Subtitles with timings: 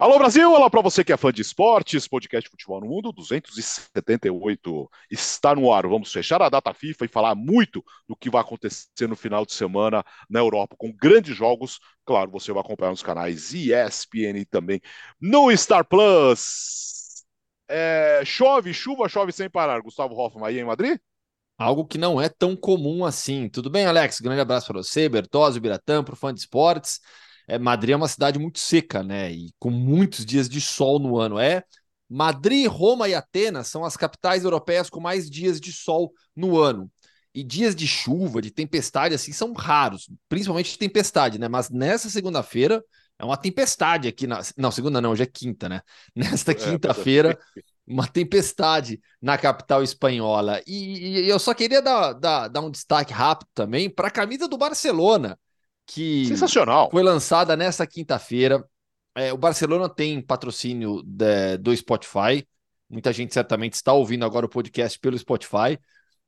[0.00, 4.90] Alô Brasil, olá para você que é fã de esportes, podcast Futebol no Mundo 278
[5.10, 5.86] está no ar.
[5.86, 9.52] Vamos fechar a data FIFA e falar muito do que vai acontecer no final de
[9.52, 11.78] semana na Europa com grandes jogos.
[12.06, 14.80] Claro, você vai acompanhar nos canais ESPN e também
[15.20, 17.22] no Star Plus.
[17.68, 19.82] É, chove, chuva, chove sem parar.
[19.82, 20.98] Gustavo Hoffman aí em Madrid?
[21.58, 23.50] Algo que não é tão comum assim.
[23.50, 24.18] Tudo bem, Alex?
[24.18, 27.00] Grande abraço para você, Bertozzi, Biratã, para o fã de esportes
[27.50, 29.32] é, Madrid é uma cidade muito seca, né?
[29.32, 31.36] E com muitos dias de sol no ano.
[31.36, 31.64] É
[32.08, 36.90] Madrid, Roma e Atenas são as capitais europeias com mais dias de sol no ano.
[37.34, 41.48] E dias de chuva, de tempestade, assim, são raros, principalmente de tempestade, né?
[41.48, 42.84] Mas nessa segunda-feira
[43.18, 44.40] é uma tempestade aqui na.
[44.56, 45.82] Não, segunda não, hoje é quinta, né?
[46.14, 47.36] Nesta é, quinta-feira,
[47.84, 50.62] uma tempestade na capital espanhola.
[50.64, 54.46] E, e, eu só queria dar, dar, dar um destaque rápido também para a camisa
[54.46, 55.36] do Barcelona
[55.90, 56.88] que Sensacional.
[56.88, 58.64] foi lançada nesta quinta-feira.
[59.16, 62.46] É, o Barcelona tem patrocínio de, do Spotify.
[62.88, 65.78] Muita gente certamente está ouvindo agora o podcast pelo Spotify,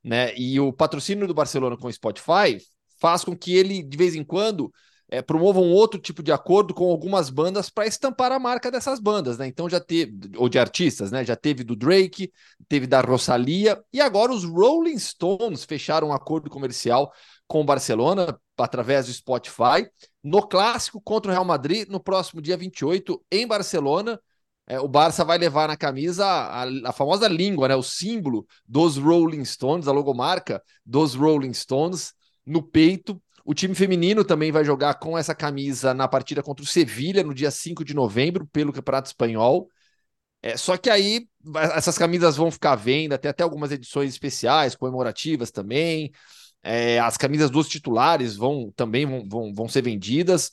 [0.03, 0.35] né?
[0.35, 2.57] E o patrocínio do Barcelona com o Spotify
[2.99, 4.71] faz com que ele, de vez em quando,
[5.09, 8.99] é, promova um outro tipo de acordo com algumas bandas para estampar a marca dessas
[8.99, 9.47] bandas, né?
[9.47, 11.23] Então já teve, ou de artistas, né?
[11.23, 12.33] Já teve do Drake,
[12.67, 17.13] teve da Rosalia, e agora os Rolling Stones fecharam um acordo comercial
[17.53, 19.87] com o Barcelona através do Spotify,
[20.23, 24.19] no clássico contra o Real Madrid, no próximo dia 28, em Barcelona.
[24.65, 28.97] É, o Barça vai levar na camisa a, a, famosa língua, né, o símbolo dos
[28.97, 33.21] Rolling Stones, a logomarca dos Rolling Stones no peito.
[33.45, 37.35] O time feminino também vai jogar com essa camisa na partida contra o Sevilha no
[37.35, 39.69] dia 5 de novembro, pelo Campeonato Espanhol.
[40.41, 41.27] É, só que aí
[41.75, 46.11] essas camisas vão ficar à venda, tem até algumas edições especiais, comemorativas também.
[46.63, 50.51] É, as camisas dos titulares vão também vão, vão, vão ser vendidas.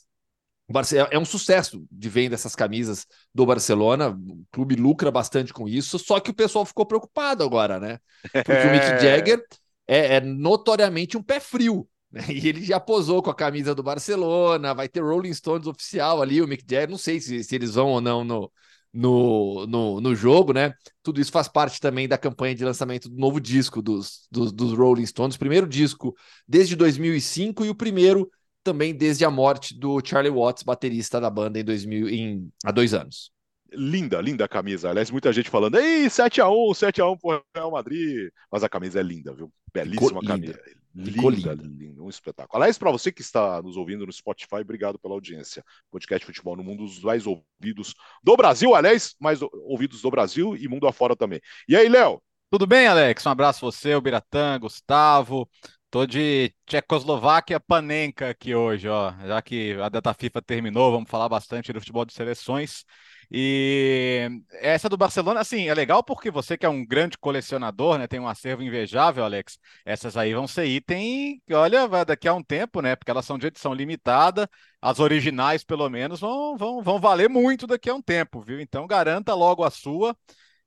[0.93, 4.09] É, é um sucesso de venda essas camisas do Barcelona.
[4.09, 7.99] O clube lucra bastante com isso, só que o pessoal ficou preocupado agora, né?
[8.31, 9.43] Porque o Mick Jagger
[9.87, 11.87] é, é notoriamente um pé frio.
[12.11, 12.23] Né?
[12.29, 16.41] E ele já posou com a camisa do Barcelona, vai ter Rolling Stones oficial ali,
[16.41, 16.89] o Mick Jagger.
[16.89, 18.51] Não sei se, se eles vão ou não no,
[18.93, 20.73] no, no, no jogo, né?
[21.01, 24.73] Tudo isso faz parte também da campanha de lançamento do novo disco dos, dos, dos
[24.77, 26.15] Rolling Stones, primeiro disco
[26.47, 28.29] desde 2005 e o primeiro
[28.63, 32.93] também desde a morte do Charlie Watts, baterista da banda em 2000, em, há dois
[32.93, 33.31] anos.
[33.73, 34.89] Linda, linda a camisa.
[34.89, 38.29] Aliás, muita gente falando, ei, 7x1, 7x1 pro Real Madrid.
[38.51, 39.51] Mas a camisa é linda, viu?
[39.73, 40.59] Belíssima Ficou camisa.
[40.93, 41.11] Linda.
[41.11, 42.61] Ficou linda, linda, um espetáculo.
[42.61, 45.63] Aliás, para você que está nos ouvindo no Spotify, obrigado pela audiência.
[45.89, 50.67] Podcast Futebol no Mundo, os mais ouvidos do Brasil, aliás, mais ouvidos do Brasil e
[50.67, 51.39] mundo afora também.
[51.67, 52.21] E aí, Léo?
[52.49, 53.25] Tudo bem, Alex?
[53.25, 55.49] Um abraço você, o Biratã, Gustavo.
[55.89, 59.13] Tô de Tchecoslováquia Panenka aqui hoje, ó.
[59.25, 62.83] Já que a data FIFA terminou, vamos falar bastante do futebol de seleções.
[63.33, 68.05] E essa do Barcelona, assim, é legal porque você que é um grande colecionador, né,
[68.05, 69.57] tem um acervo invejável, Alex.
[69.85, 72.95] Essas aí vão ser item olha, vai daqui a um tempo, né?
[72.95, 74.49] Porque elas são de edição limitada.
[74.81, 78.59] As originais, pelo menos, vão, vão, vão valer muito daqui a um tempo, viu?
[78.59, 80.15] Então garanta logo a sua.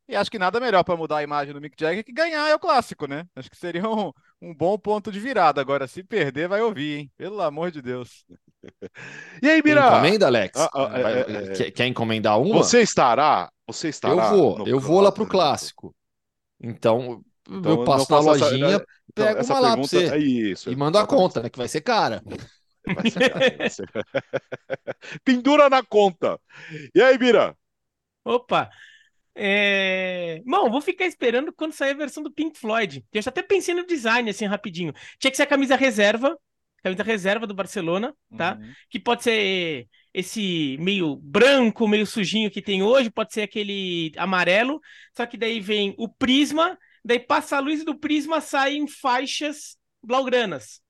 [0.07, 2.55] E acho que nada melhor para mudar a imagem do Mick Jagger que ganhar é
[2.55, 3.27] o clássico, né?
[3.35, 5.61] Acho que seria um, um bom ponto de virada.
[5.61, 7.13] Agora, se perder, vai ouvir, hein?
[7.17, 8.25] Pelo amor de Deus.
[9.43, 9.89] E aí, Bira?
[9.89, 10.59] Encomenda, Alex?
[10.59, 12.63] Ah, ah, vai, é, é, quer, quer, encomendar uma?
[12.63, 13.53] Você estará?
[13.67, 14.15] Você estará?
[14.15, 15.95] Eu vou, eu vou lá pro clássico.
[16.59, 20.07] Então, então eu passo na lojinha, essa, então, pego uma lá pra você.
[20.07, 21.51] É isso, e mando a conta, né?
[21.51, 22.23] Que vai ser cara.
[22.87, 23.87] Vai ser cara vai ser...
[25.23, 26.41] Pendura na conta.
[26.95, 27.55] E aí, Bira?
[28.25, 28.71] Opa!
[29.35, 30.41] É...
[30.47, 33.05] Bom, vou ficar esperando quando sair a versão do Pink Floyd.
[33.13, 34.93] Eu já até pensei no design, assim, rapidinho.
[35.19, 36.39] Tinha que ser a camisa reserva,
[36.83, 38.57] camisa reserva do Barcelona, tá?
[38.61, 38.73] Uhum.
[38.89, 44.81] Que pode ser esse meio branco, meio sujinho que tem hoje, pode ser aquele amarelo,
[45.17, 50.81] só que daí vem o prisma, daí passa a luz do prisma, saem faixas blaugranas.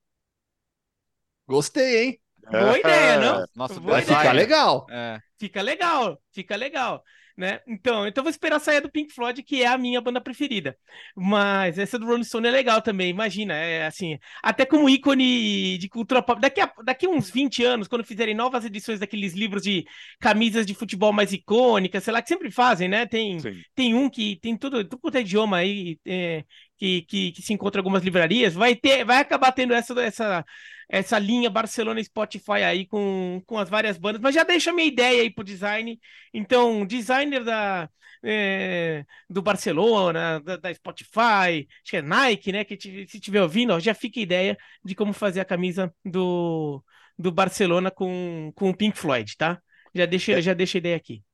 [1.47, 2.21] Gostei, hein?
[2.51, 3.47] Boa ideia, não?
[3.57, 4.19] Nossa, Boa ideia.
[4.19, 4.87] Fica legal.
[4.91, 5.19] É.
[5.39, 7.03] Fica legal, fica legal
[7.37, 7.61] né?
[7.67, 10.77] Então, então vou esperar sair do Pink Floyd, que é a minha banda preferida.
[11.17, 15.89] Mas essa do Rolling Stone é legal também, imagina, é assim, até como ícone de
[15.89, 16.41] cultura pop.
[16.41, 19.85] Daqui a, daqui a uns 20 anos, quando fizerem novas edições daqueles livros de
[20.21, 23.07] camisas de futebol mais icônicas, sei lá, que sempre fazem, né?
[23.07, 23.39] Tem,
[23.75, 26.45] tem um que tem tudo, tudo quanto é idioma aí, é,
[26.77, 30.45] que, que, que, se encontra em algumas livrarias, vai ter, vai acabar tendo essa, essa
[30.95, 34.87] essa linha Barcelona Spotify aí com, com as várias bandas, mas já deixa a minha
[34.87, 35.99] ideia aí pro design.
[36.33, 37.91] Então, designer da,
[38.23, 42.65] é, do Barcelona, da, da, Spotify, acho que é Nike, né?
[42.65, 46.83] Que se estiver ouvindo, ó, já fica a ideia de como fazer a camisa do,
[47.19, 49.61] do Barcelona com, com o Pink Floyd, tá?
[49.93, 50.43] Já deixa, é.
[50.43, 51.25] já deixa a ideia aqui.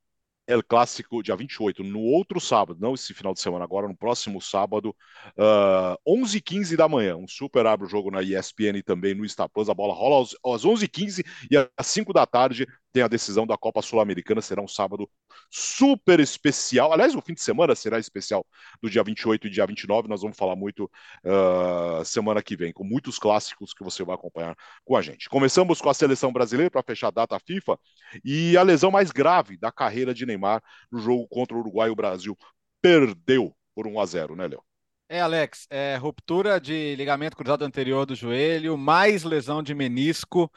[0.47, 4.41] El Clássico, dia 28, no outro sábado, não esse final de semana, agora no próximo
[4.41, 4.89] sábado,
[5.37, 7.15] uh, ah, 11h15 da manhã.
[7.15, 9.69] Um super abre o jogo na ESPN também no Star Plus.
[9.69, 13.57] A bola rola às, às 11h15 e às 5 da tarde tem a decisão da
[13.57, 14.41] Copa Sul-Americana.
[14.41, 15.09] Será um sábado
[15.49, 16.93] super especial.
[16.93, 18.45] Aliás, o fim de semana será especial
[18.81, 20.07] do dia 28 e dia 29.
[20.07, 20.85] Nós vamos falar muito
[21.23, 25.29] uh, semana que vem, com muitos clássicos que você vai acompanhar com a gente.
[25.29, 27.77] Começamos com a seleção brasileira para fechar a data FIFA
[28.23, 30.61] e a lesão mais grave da carreira de Neymar
[30.91, 31.89] no jogo contra o Uruguai.
[31.89, 32.37] O Brasil
[32.81, 34.63] perdeu por 1 a 0, né, Léo?
[35.11, 40.49] É, Alex, é, ruptura de ligamento cruzado anterior do joelho, mais lesão de menisco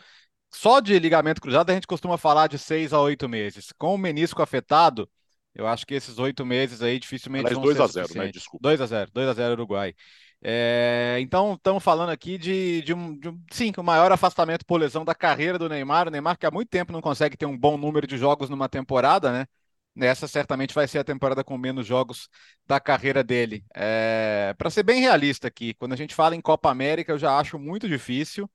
[0.54, 3.72] só de ligamento cruzado a gente costuma falar de seis a oito meses.
[3.76, 5.08] Com o menisco afetado,
[5.54, 8.28] eu acho que esses oito meses aí dificilmente Aliás, vão 2 a 0, né?
[8.28, 8.62] Desculpa.
[8.62, 9.94] 2 a 0, 2 a 0 Uruguai.
[10.46, 14.78] É, então, estamos falando aqui de, de, um, de um, sim, o maior afastamento por
[14.78, 16.06] lesão da carreira do Neymar.
[16.06, 18.68] O Neymar que há muito tempo não consegue ter um bom número de jogos numa
[18.68, 19.46] temporada, né?
[19.96, 22.28] Nessa certamente vai ser a temporada com menos jogos
[22.66, 23.64] da carreira dele.
[23.74, 27.38] É, Para ser bem realista aqui, quando a gente fala em Copa América, eu já
[27.38, 28.50] acho muito difícil.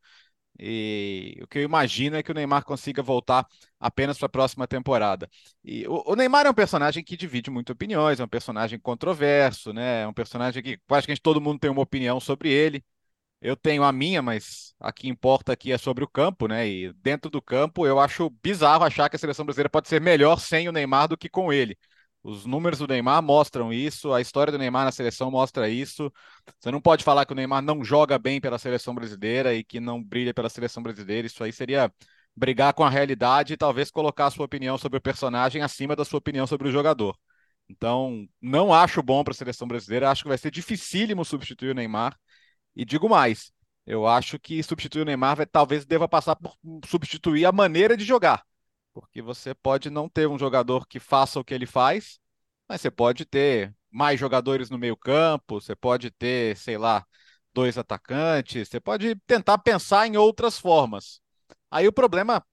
[0.59, 3.47] E o que eu imagino é que o Neymar consiga voltar
[3.79, 5.29] apenas para a próxima temporada.
[5.63, 9.71] E o, o, Neymar é um personagem que divide muito opiniões, é um personagem controverso,
[9.71, 10.03] né?
[10.03, 12.83] É um personagem que praticamente todo mundo tem uma opinião sobre ele.
[13.41, 16.67] Eu tenho a minha, mas a que importa aqui é sobre o campo, né?
[16.67, 20.39] E dentro do campo eu acho bizarro achar que a seleção brasileira pode ser melhor
[20.39, 21.77] sem o Neymar do que com ele.
[22.21, 26.11] Os números do Neymar mostram isso, a história do Neymar na seleção mostra isso.
[26.59, 29.79] Você não pode falar que o Neymar não joga bem pela seleção brasileira e que
[29.79, 31.27] não brilha pela seleção brasileira.
[31.27, 31.91] Isso aí seria
[32.35, 36.03] brigar com a realidade e talvez colocar a sua opinião sobre o personagem acima da
[36.03, 37.17] sua opinião sobre o jogador.
[37.69, 40.09] Então, não acho bom para a seleção brasileira.
[40.09, 42.17] Acho que vai ser dificílimo substituir o Neymar.
[42.75, 43.51] E digo mais,
[43.85, 46.53] eu acho que substituir o Neymar vai, talvez deva passar por
[46.85, 48.43] substituir a maneira de jogar
[48.93, 52.19] porque você pode não ter um jogador que faça o que ele faz,
[52.67, 57.05] mas você pode ter mais jogadores no meio-campo, você pode ter, sei lá,
[57.53, 61.21] dois atacantes, você pode tentar pensar em outras formas.
[61.71, 62.45] Aí o problema,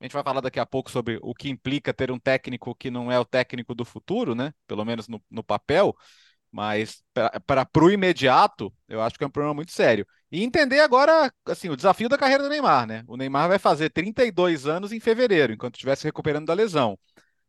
[0.00, 2.90] a gente vai falar daqui a pouco sobre o que implica ter um técnico que
[2.90, 4.52] não é o técnico do futuro, né?
[4.66, 5.96] Pelo menos no, no papel,
[6.54, 7.02] mas
[7.44, 10.06] para o imediato, eu acho que é um problema muito sério.
[10.30, 13.02] E entender agora, assim, o desafio da carreira do Neymar, né?
[13.08, 16.96] O Neymar vai fazer 32 anos em fevereiro, enquanto estiver se recuperando da lesão.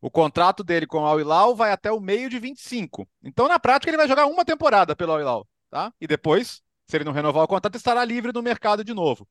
[0.02, 3.08] O contrato dele com o Al Hilal vai até o meio de 25.
[3.24, 5.94] Então, na prática, ele vai jogar uma temporada pelo Al Hilal, tá?
[6.02, 9.28] E depois, se ele não renovar o contrato, estará livre no mercado de novo.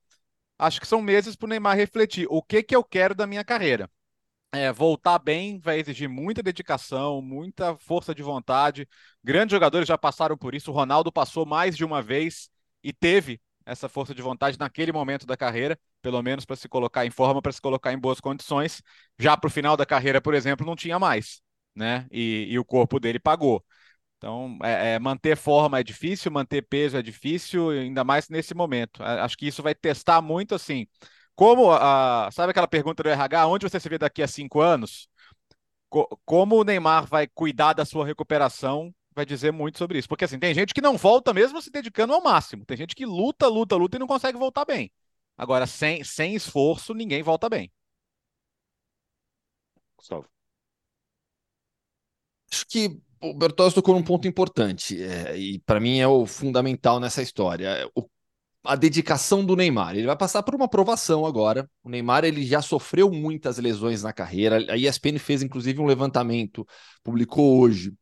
[0.57, 3.45] Acho que são meses para o Neymar refletir o que, que eu quero da minha
[3.45, 3.91] carreira
[4.55, 8.89] é, voltar bem vai exigir muita dedicação, muita força de vontade.
[9.23, 10.71] Grandes jogadores já passaram por isso.
[10.71, 12.49] O Ronaldo passou mais de uma vez
[12.83, 17.07] e teve essa força de vontade naquele momento da carreira, pelo menos para se colocar
[17.07, 18.83] em forma, para se colocar em boas condições.
[19.19, 21.41] Já para o final da carreira, por exemplo, não tinha mais,
[21.75, 22.07] né?
[22.11, 23.65] E, e o corpo dele pagou.
[24.19, 29.03] Então, é, é, manter forma é difícil, manter peso é difícil, ainda mais nesse momento.
[29.03, 30.87] Acho que isso vai testar muito assim
[31.35, 35.09] como a, sabe aquela pergunta do RH, onde você se vê daqui a cinco anos?
[35.89, 40.09] Co como o Neymar vai cuidar da sua recuperação vai dizer muito sobre isso.
[40.09, 42.65] Porque assim, tem gente que não volta mesmo se dedicando ao máximo.
[42.65, 44.91] Tem gente que luta, luta, luta e não consegue voltar bem.
[45.37, 47.73] Agora, sem, sem esforço, ninguém volta bem.
[49.97, 50.29] Gustavo.
[52.53, 57.01] Acho que o Bertozzi tocou num ponto importante, é, e para mim é o fundamental
[57.01, 57.91] nessa história.
[57.95, 58.07] O
[58.65, 59.97] a dedicação do Neymar.
[59.97, 61.69] Ele vai passar por uma aprovação agora.
[61.83, 64.73] O Neymar ele já sofreu muitas lesões na carreira.
[64.73, 66.67] A ESPN fez inclusive um levantamento,
[67.03, 67.93] publicou hoje,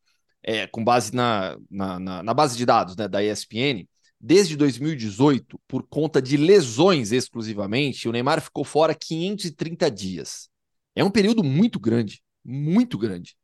[0.42, 3.86] é, com base na, na, na, na base de dados né, da ESPN.
[4.20, 10.48] Desde 2018, por conta de lesões exclusivamente, o Neymar ficou fora 530 dias.
[10.94, 13.34] É um período muito grande, muito grande.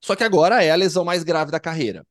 [0.00, 2.06] Só que agora é a lesão mais grave da carreira.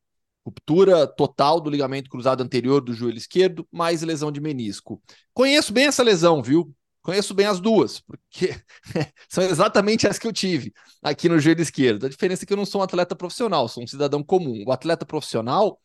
[0.47, 5.01] Ruptura total do ligamento cruzado anterior do joelho esquerdo, mais lesão de menisco.
[5.33, 6.73] Conheço bem essa lesão, viu?
[7.01, 8.55] Conheço bem as duas, porque
[9.27, 10.71] são exatamente as que eu tive
[11.03, 12.05] aqui no joelho esquerdo.
[12.05, 14.63] A diferença é que eu não sou um atleta profissional, sou um cidadão comum.
[14.65, 15.81] O atleta profissional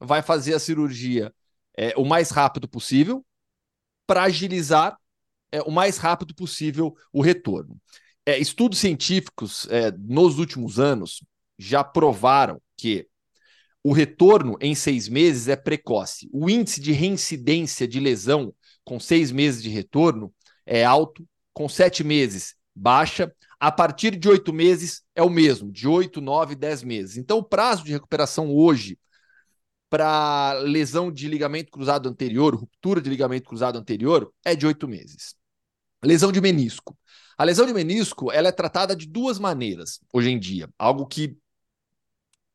[0.00, 1.30] vai fazer a cirurgia
[1.76, 3.22] é, o mais rápido possível
[4.06, 4.96] para agilizar
[5.52, 7.78] é, o mais rápido possível o retorno.
[8.24, 11.22] É, estudos científicos é, nos últimos anos
[11.58, 13.06] já provaram que
[13.86, 16.28] o retorno em seis meses é precoce.
[16.32, 18.52] O índice de reincidência de lesão
[18.84, 20.34] com seis meses de retorno,
[20.66, 25.86] é alto, com sete meses, baixa, a partir de oito meses é o mesmo, de
[25.86, 27.16] oito, nove, dez meses.
[27.16, 28.98] Então, o prazo de recuperação hoje
[29.88, 35.36] para lesão de ligamento cruzado anterior, ruptura de ligamento cruzado anterior, é de oito meses.
[36.04, 36.98] Lesão de menisco.
[37.38, 41.38] A lesão de menisco ela é tratada de duas maneiras hoje em dia, algo que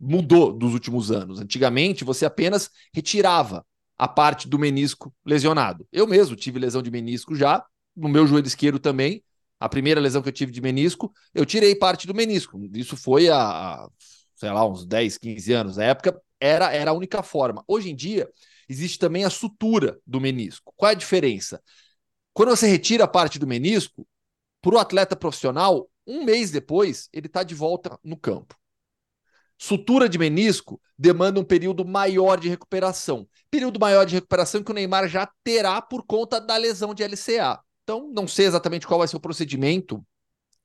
[0.02, 1.40] mudou dos últimos anos.
[1.40, 3.64] Antigamente, você apenas retirava
[3.98, 5.88] a parte do menisco lesionado.
[5.92, 7.64] Eu mesmo tive lesão de menisco já,
[7.96, 9.24] no meu joelho esquerdo também.
[9.60, 12.60] A primeira lesão que eu tive de menisco, eu tirei parte do menisco.
[12.74, 13.88] Isso foi há,
[14.36, 15.78] sei lá, uns 10, 15 anos.
[15.78, 17.64] Na época, era, era a única forma.
[17.68, 18.28] Hoje em dia,
[18.68, 20.74] existe também a sutura do menisco.
[20.76, 21.62] Qual é a diferença?
[22.34, 24.08] Quando você retira a parte do menisco,
[24.62, 28.56] para o atleta profissional, um mês depois, ele está de volta no campo.
[29.64, 33.28] Sutura de menisco demanda um período maior de recuperação.
[33.52, 37.60] Período maior de recuperação que o Neymar já terá por conta da lesão de LCA.
[37.84, 40.04] Então, não sei exatamente qual vai ser o procedimento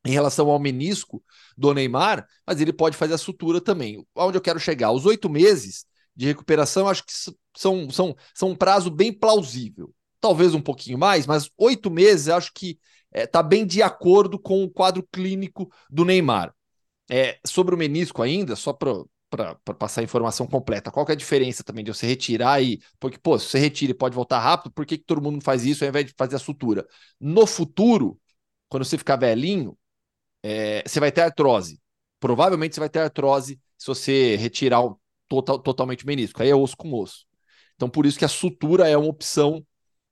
[0.02, 1.22] em relação ao menisco
[1.58, 4.02] do Neymar, mas ele pode fazer a sutura também.
[4.14, 4.90] Onde eu quero chegar?
[4.92, 5.84] Os oito meses
[6.16, 7.12] de recuperação, acho que
[7.54, 9.92] são, são, são um prazo bem plausível.
[10.22, 12.78] Talvez um pouquinho mais, mas oito meses acho que
[13.12, 16.55] está é, tá bem de acordo com o quadro clínico do Neymar.
[17.08, 21.62] É, sobre o menisco ainda, só para passar a informação completa, qual é a diferença
[21.62, 22.80] também de você retirar e.
[22.98, 25.64] Porque, pô, se você retira e pode voltar rápido, por que, que todo mundo faz
[25.64, 26.86] isso ao invés de fazer a sutura?
[27.20, 28.20] No futuro,
[28.68, 29.76] quando você ficar velhinho,
[30.42, 31.80] é, você vai ter artrose.
[32.20, 36.42] Provavelmente você vai ter artrose se você retirar o, total, totalmente o menisco.
[36.42, 37.26] Aí é osso com osso.
[37.74, 39.64] Então, por isso que a sutura é uma opção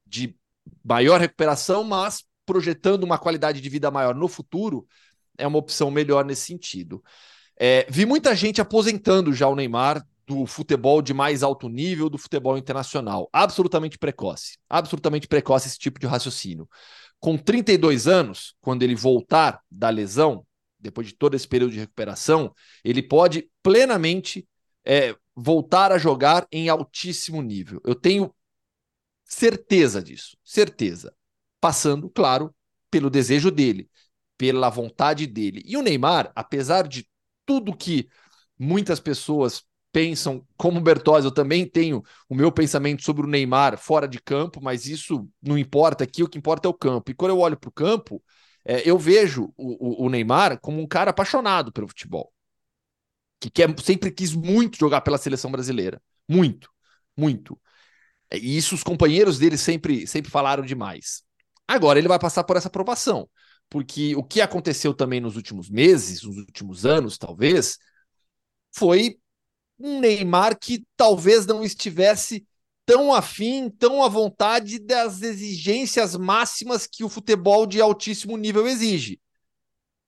[0.07, 0.37] de
[0.85, 4.87] maior recuperação, mas projetando uma qualidade de vida maior no futuro,
[5.37, 7.03] é uma opção melhor nesse sentido.
[7.57, 12.19] É, vi muita gente aposentando já o Neymar do futebol de mais alto nível, do
[12.19, 13.29] futebol internacional.
[13.33, 14.59] Absolutamente precoce.
[14.69, 16.69] Absolutamente precoce esse tipo de raciocínio.
[17.21, 20.47] Com 32 anos, quando ele voltar da lesão,
[20.79, 24.47] depois de todo esse período de recuperação, ele pode plenamente
[24.85, 27.81] é, voltar a jogar em altíssimo nível.
[27.85, 28.35] Eu tenho
[29.25, 31.15] certeza disso, certeza.
[31.61, 32.55] Passando, claro,
[32.91, 33.89] pelo desejo dele
[34.37, 35.63] pela vontade dele.
[35.65, 37.09] E o Neymar, apesar de
[37.47, 38.09] tudo que
[38.59, 39.63] muitas pessoas
[39.93, 44.21] pensam, como o Bertozzi, eu também tenho o meu pensamento sobre o Neymar fora de
[44.21, 47.11] campo, mas isso não importa aqui, o que importa é o campo.
[47.11, 48.23] E quando eu olho para o campo,
[48.65, 52.33] é, eu vejo o, o, Neymar como um cara apaixonado pelo futebol,
[53.39, 56.03] que quer, sempre quis muito jogar pela seleção brasileira.
[56.29, 56.69] Muito,
[57.17, 57.61] muito.
[58.33, 61.23] E isso os companheiros dele sempre, sempre falaram demais.
[61.69, 63.29] Agora ele vai passar por essa aprovação
[63.69, 67.79] porque o que aconteceu também nos últimos meses, nos últimos anos, talvez,
[68.73, 69.19] foi
[69.79, 72.47] um Neymar que talvez não estivesse
[72.87, 79.21] tão afim, tão à vontade das exigências máximas que o futebol de altíssimo nível exige.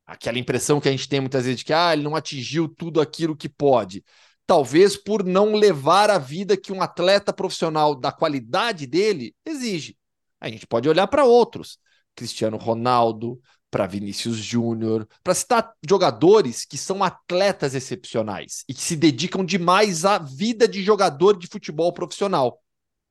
[0.07, 3.01] Aquela impressão que a gente tem muitas vezes de que ah, ele não atingiu tudo
[3.01, 4.05] aquilo que pode.
[4.47, 9.97] Talvez por não levar a vida que um atleta profissional da qualidade dele exige.
[10.41, 11.79] A gente pode olhar para outros.
[12.17, 18.97] Cristiano Ronaldo, para Vinícius Júnior, para citar jogadores que são atletas excepcionais e que se
[18.97, 22.61] dedicam demais à vida de jogador de futebol profissional,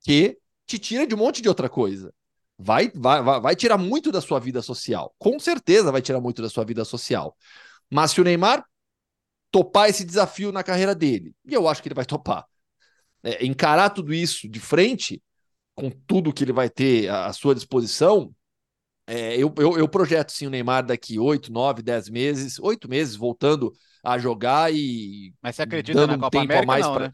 [0.02, 2.12] que te tira de um monte de outra coisa.
[2.58, 5.14] Vai, vai, vai tirar muito da sua vida social.
[5.20, 7.36] Com certeza vai tirar muito da sua vida social.
[7.90, 8.66] Mas se o Neymar
[9.52, 12.46] topar esse desafio na carreira dele, e eu acho que ele vai topar,
[13.24, 15.22] é, encarar tudo isso de frente,
[15.76, 18.34] com tudo que ele vai ter à sua disposição,
[19.08, 23.16] é, eu, eu, eu, projeto sim o Neymar daqui 8, 9, 10 meses, 8 meses
[23.16, 23.72] voltando
[24.04, 25.34] a jogar e.
[25.42, 26.66] Mas você acredita na Copa América?
[26.66, 27.08] mais não, pra...
[27.08, 27.14] né?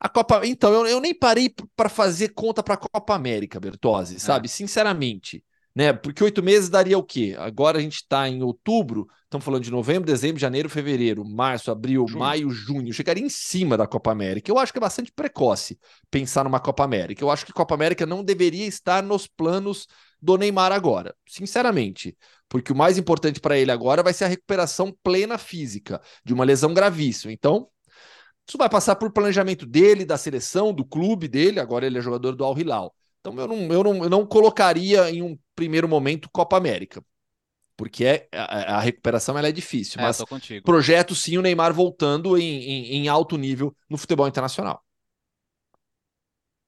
[0.00, 0.40] A Copa.
[0.44, 4.18] Então, eu, eu nem parei para fazer conta para a Copa América, Bertozzi, é.
[4.18, 4.48] sabe?
[4.48, 5.44] Sinceramente.
[5.72, 5.92] Né?
[5.92, 7.36] Porque oito meses daria o quê?
[7.38, 12.06] Agora a gente está em outubro, estamos falando de novembro, dezembro, janeiro, fevereiro, março, abril,
[12.08, 12.18] junho.
[12.18, 12.92] maio, junho.
[12.92, 14.50] Chegaria em cima da Copa América.
[14.50, 15.78] Eu acho que é bastante precoce
[16.10, 17.22] pensar numa Copa América.
[17.22, 19.86] Eu acho que Copa América não deveria estar nos planos
[20.20, 22.16] do Neymar agora, sinceramente.
[22.48, 26.44] Porque o mais importante para ele agora vai ser a recuperação plena física de uma
[26.44, 27.32] lesão gravíssima.
[27.32, 27.68] Então,
[28.46, 31.60] isso vai passar por planejamento dele, da seleção, do clube dele.
[31.60, 32.94] Agora ele é jogador do Al Hilal.
[33.20, 37.04] Então eu não, eu não, eu não colocaria em um primeiro momento Copa América.
[37.76, 40.00] Porque é, a, a recuperação ela é difícil.
[40.00, 40.22] É, mas
[40.64, 44.82] projeto sim o Neymar voltando em, em, em alto nível no futebol internacional.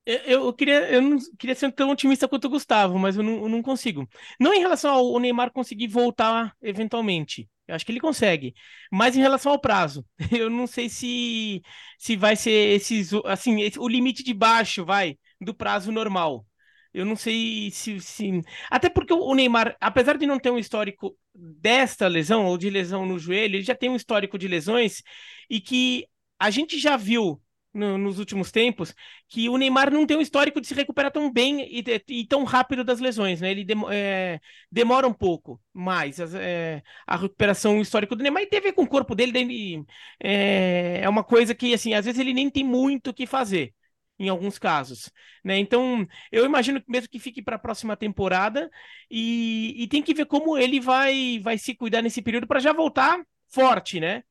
[0.04, 3.48] Eu, queria, eu não queria ser tão otimista quanto o Gustavo, mas eu não, eu
[3.48, 4.08] não consigo.
[4.38, 7.48] Não em relação ao Neymar conseguir voltar eventualmente.
[7.68, 8.52] Eu acho que ele consegue.
[8.90, 11.62] Mas em relação ao prazo, eu não sei se,
[11.98, 16.44] se vai ser esses, assim, esse, o limite de baixo, vai, do prazo normal.
[16.92, 18.42] Eu não sei se, se.
[18.70, 23.06] Até porque o Neymar, apesar de não ter um histórico desta lesão, ou de lesão
[23.06, 25.02] no joelho, ele já tem um histórico de lesões
[25.48, 26.06] e que
[26.38, 27.40] a gente já viu
[27.72, 28.94] no, nos últimos tempos
[29.28, 32.44] que o Neymar não tem um histórico de se recuperar tão bem e, e tão
[32.44, 33.50] rápido das lesões, né?
[33.50, 38.62] Ele é, demora um pouco mais é, a recuperação histórica do Neymar e tem a
[38.62, 39.84] ver com o corpo dele, dele
[40.20, 43.74] é, é uma coisa que, assim, às vezes ele nem tem muito o que fazer
[44.18, 45.10] em alguns casos,
[45.44, 45.58] né?
[45.58, 48.70] Então, eu imagino que mesmo que fique para a próxima temporada
[49.10, 52.72] e, e, tem que ver como ele vai vai se cuidar nesse período para já
[52.72, 54.22] voltar forte, né?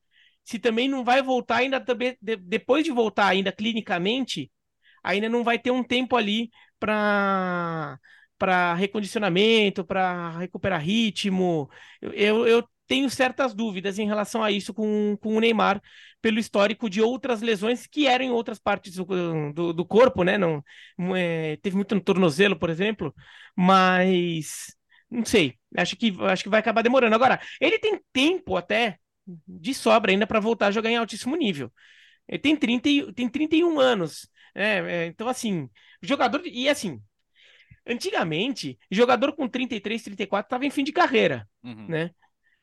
[0.44, 4.52] Se também não vai voltar ainda também de, depois de voltar ainda clinicamente,
[5.04, 8.00] ainda não vai ter um tempo ali para
[8.38, 11.70] para recondicionamento, para recuperar ritmo.
[12.02, 15.80] Eu, eu tenho certas dúvidas em relação a isso com, com o Neymar,
[16.22, 19.06] pelo histórico de outras lesões que eram em outras partes do,
[19.54, 20.40] do, do corpo, né?
[20.40, 20.64] Não,
[21.16, 23.14] é, teve muito no tornozelo, por exemplo,
[23.56, 24.76] mas
[25.10, 27.14] não sei, acho que, acho que vai acabar demorando.
[27.16, 28.98] Agora, ele tem tempo até
[29.48, 31.72] de sobra ainda para voltar a jogar em altíssimo nível.
[32.28, 34.30] Ele tem, 30, tem 31 anos.
[34.54, 35.70] É, é, então, assim,
[36.02, 36.42] jogador.
[36.46, 37.02] E assim,
[37.86, 41.88] antigamente, jogador com 33, 34 estava em fim de carreira, uhum.
[41.88, 42.12] né?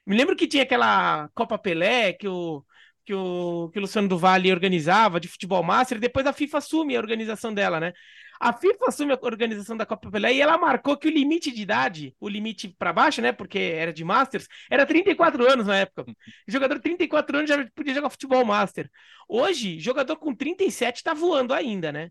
[0.07, 2.65] Me lembro que tinha aquela Copa Pelé que o,
[3.05, 6.59] que o, que o Luciano do Vale organizava de futebol master, e depois a FIFA
[6.59, 7.93] assume a organização dela, né?
[8.41, 11.63] A FIFA assume a organização da Copa Pelé e ela marcou que o limite de
[11.63, 13.33] idade, o limite para baixo, né?
[13.33, 16.11] Porque era de Masters, era 34 anos na época.
[16.11, 18.91] O jogador de 34 anos já podia jogar futebol Master.
[19.29, 22.11] Hoje, jogador com 37 tá voando ainda, né?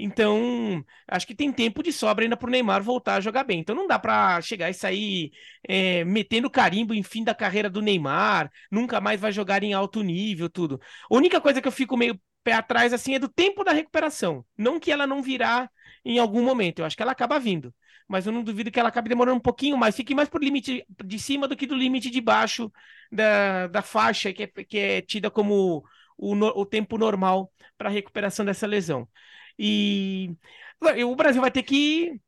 [0.00, 3.58] Então, acho que tem tempo de sobra ainda para o Neymar voltar a jogar bem.
[3.58, 5.32] Então, não dá para chegar e sair
[5.68, 10.02] é, metendo carimbo em fim da carreira do Neymar, nunca mais vai jogar em alto
[10.02, 10.80] nível, tudo.
[11.10, 12.18] A única coisa que eu fico meio
[12.48, 14.44] pé atrás assim é do tempo da recuperação.
[14.56, 15.70] Não que ela não virá
[16.04, 16.78] em algum momento.
[16.78, 17.74] Eu acho que ela acaba vindo.
[18.08, 19.94] Mas eu não duvido que ela acabe demorando um pouquinho mais.
[19.94, 22.72] Fique mais por limite de cima do que do limite de baixo
[23.12, 25.84] da, da faixa, que é, que é tida como
[26.16, 29.06] o, o tempo normal para recuperação dessa lesão.
[29.58, 30.30] E
[31.06, 32.18] o Brasil vai ter que,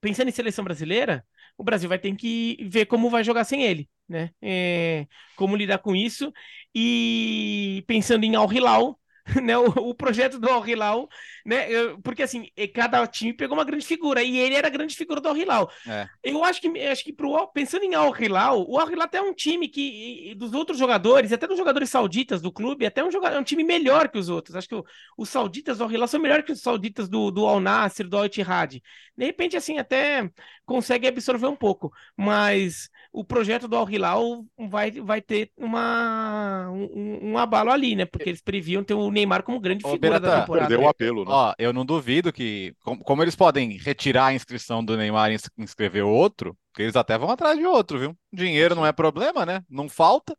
[0.00, 1.24] pensando em seleção brasileira,
[1.56, 4.30] o Brasil vai ter que ver como vai jogar sem ele, né?
[4.42, 5.06] É,
[5.36, 6.32] como lidar com isso.
[6.74, 8.98] E pensando em Al Hilal,
[9.42, 11.08] né, o, o, projeto do Al Hilal,
[11.44, 11.66] né,
[12.02, 15.28] porque assim, cada time pegou uma grande figura, e ele era a grande figura do
[15.28, 15.70] Al Hilal.
[15.86, 16.08] É.
[16.22, 19.22] Eu acho que, acho que pro, pensando em Al Hilal, o Al Hilal até é
[19.22, 23.36] um time que, dos outros jogadores, até dos jogadores sauditas do clube, até um, jogador,
[23.36, 24.54] é um time melhor que os outros.
[24.54, 24.84] Acho que o,
[25.18, 28.16] os sauditas do Al Hilal são melhores que os sauditas do, do Al Nasser, do
[28.16, 28.80] Al Ittihad.
[29.16, 30.30] De repente, assim, até
[30.66, 37.30] consegue absorver um pouco, mas o projeto do Al Hilal vai, vai ter uma, um,
[37.30, 38.04] um abalo ali, né?
[38.04, 40.68] Porque eles previam ter o Neymar como grande figura Berata, da temporada.
[40.68, 41.30] Perdeu o apelo, né?
[41.30, 45.38] Ó, eu não duvido que, como, como, eles podem retirar a inscrição do Neymar e
[45.56, 48.16] inscrever outro, que eles até vão atrás de outro, viu?
[48.32, 49.62] Dinheiro não é problema, né?
[49.70, 50.36] Não falta.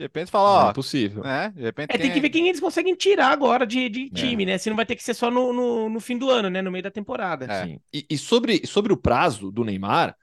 [0.00, 0.62] De repente fala, ó.
[0.62, 1.22] Não é possível.
[1.22, 1.52] Né?
[1.54, 4.08] De repente, é, tem que ver quem eles conseguem tirar agora de, de é.
[4.14, 4.46] time, é.
[4.46, 4.58] né?
[4.58, 6.62] Se não vai ter que ser só no, no, no, fim do ano, né?
[6.62, 7.44] No meio da temporada.
[7.44, 7.66] É.
[7.66, 7.80] Sim.
[7.92, 10.16] E, e, sobre, sobre o prazo do Neymar,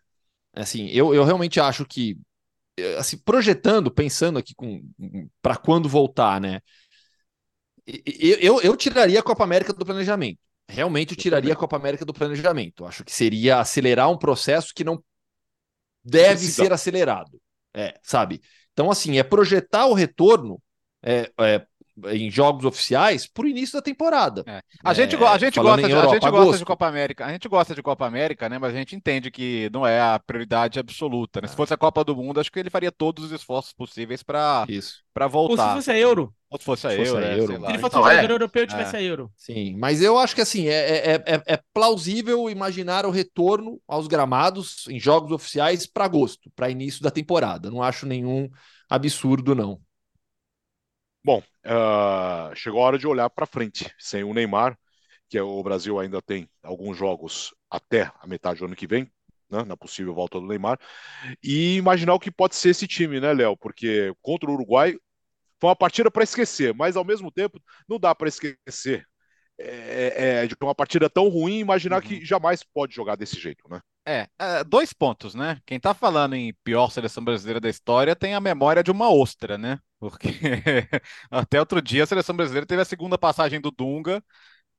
[0.57, 2.17] Assim, eu, eu realmente acho que,
[2.97, 4.83] assim, projetando, pensando aqui com
[5.39, 6.61] para quando voltar, né?
[7.85, 10.39] Eu, eu, eu tiraria a Copa América do planejamento.
[10.67, 12.85] Realmente eu tiraria a Copa América do planejamento.
[12.85, 15.01] Acho que seria acelerar um processo que não
[16.03, 17.39] deve ser acelerado.
[17.73, 18.41] É, sabe?
[18.77, 20.61] Então, assim, é projetar o retorno
[21.03, 21.65] é, é,
[22.05, 24.43] em jogos oficiais para o início da temporada.
[24.45, 24.61] É.
[24.83, 27.31] A, é, gente, a gente gosta, de, Europa, a gente gosta de Copa América, a
[27.31, 28.59] gente gosta de Copa América, né?
[28.59, 31.41] Mas a gente entende que não é a prioridade absoluta.
[31.41, 31.47] Né?
[31.47, 34.65] Se fosse a Copa do Mundo, acho que ele faria todos os esforços possíveis para
[35.13, 35.63] para voltar.
[35.63, 36.33] Ou se fosse a Euro.
[36.49, 37.53] Ou se fosse a Euro, fosse a Euro.
[37.53, 38.33] É, se ele fosse então, um jogador é.
[38.33, 39.31] europeu tivesse a Euro.
[39.35, 44.07] Sim, mas eu acho que assim, é, é, é, é plausível imaginar o retorno aos
[44.07, 47.71] gramados em jogos oficiais para agosto, para início da temporada.
[47.71, 48.47] Não acho nenhum
[48.89, 49.79] absurdo, não.
[51.27, 53.93] Bom, uh, chegou a hora de olhar para frente.
[53.99, 54.79] Sem o Neymar,
[55.27, 59.11] que é o Brasil ainda tem alguns jogos até a metade do ano que vem,
[59.49, 60.79] né, na possível volta do Neymar,
[61.43, 63.57] e imaginar o que pode ser esse time, né, Léo?
[63.57, 64.95] Porque contra o Uruguai
[65.59, 69.05] foi uma partida para esquecer, mas ao mesmo tempo não dá para esquecer
[69.59, 72.07] é, é, de uma partida tão ruim, imaginar uhum.
[72.07, 73.81] que jamais pode jogar desse jeito, né?
[74.05, 75.59] É, é, dois pontos, né?
[75.65, 79.57] Quem tá falando em pior seleção brasileira da história tem a memória de uma ostra,
[79.57, 79.79] né?
[79.99, 80.29] Porque
[81.29, 84.23] até outro dia a seleção brasileira teve a segunda passagem do Dunga,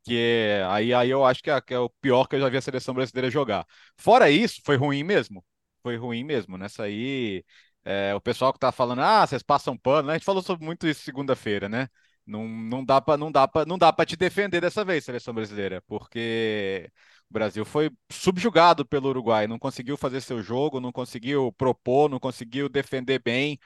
[0.04, 2.48] que é, aí, aí eu acho que é, que é o pior que eu já
[2.48, 3.66] vi a seleção brasileira jogar.
[3.96, 5.44] Fora isso, foi ruim mesmo.
[5.82, 6.56] Foi ruim mesmo.
[6.56, 7.44] Nessa aí,
[7.84, 10.14] é, o pessoal que tá falando, ah, vocês passam pano, né?
[10.14, 11.88] A gente falou sobre muito isso segunda-feira, né?
[12.28, 15.32] Não, não dá para não dá para não dá para te defender dessa vez, seleção
[15.34, 16.90] brasileira, porque
[17.30, 22.20] O Brasil foi subjugado pelo Uruguai, não conseguiu fazer seu jogo, não conseguiu propor, não
[22.20, 23.58] conseguiu defender bem,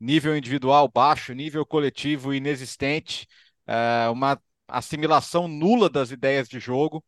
[0.00, 3.26] nível individual baixo, nível coletivo inexistente,
[3.66, 7.04] é, uma assimilação nula das ideias de jogo.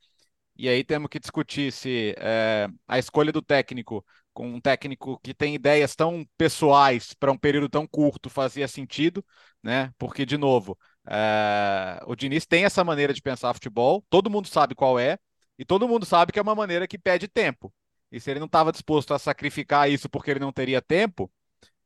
[0.57, 5.33] E aí temos que discutir se é, a escolha do técnico, com um técnico que
[5.35, 9.25] tem ideias tão pessoais para um período tão curto, fazia sentido,
[9.63, 9.93] né?
[9.99, 14.75] Porque, de novo, é, o Diniz tem essa maneira de pensar futebol, todo mundo sabe
[14.75, 15.19] qual é,
[15.59, 17.73] e todo mundo sabe que é uma maneira que pede tempo.
[18.11, 21.31] E se ele não estava disposto a sacrificar isso porque ele não teria tempo,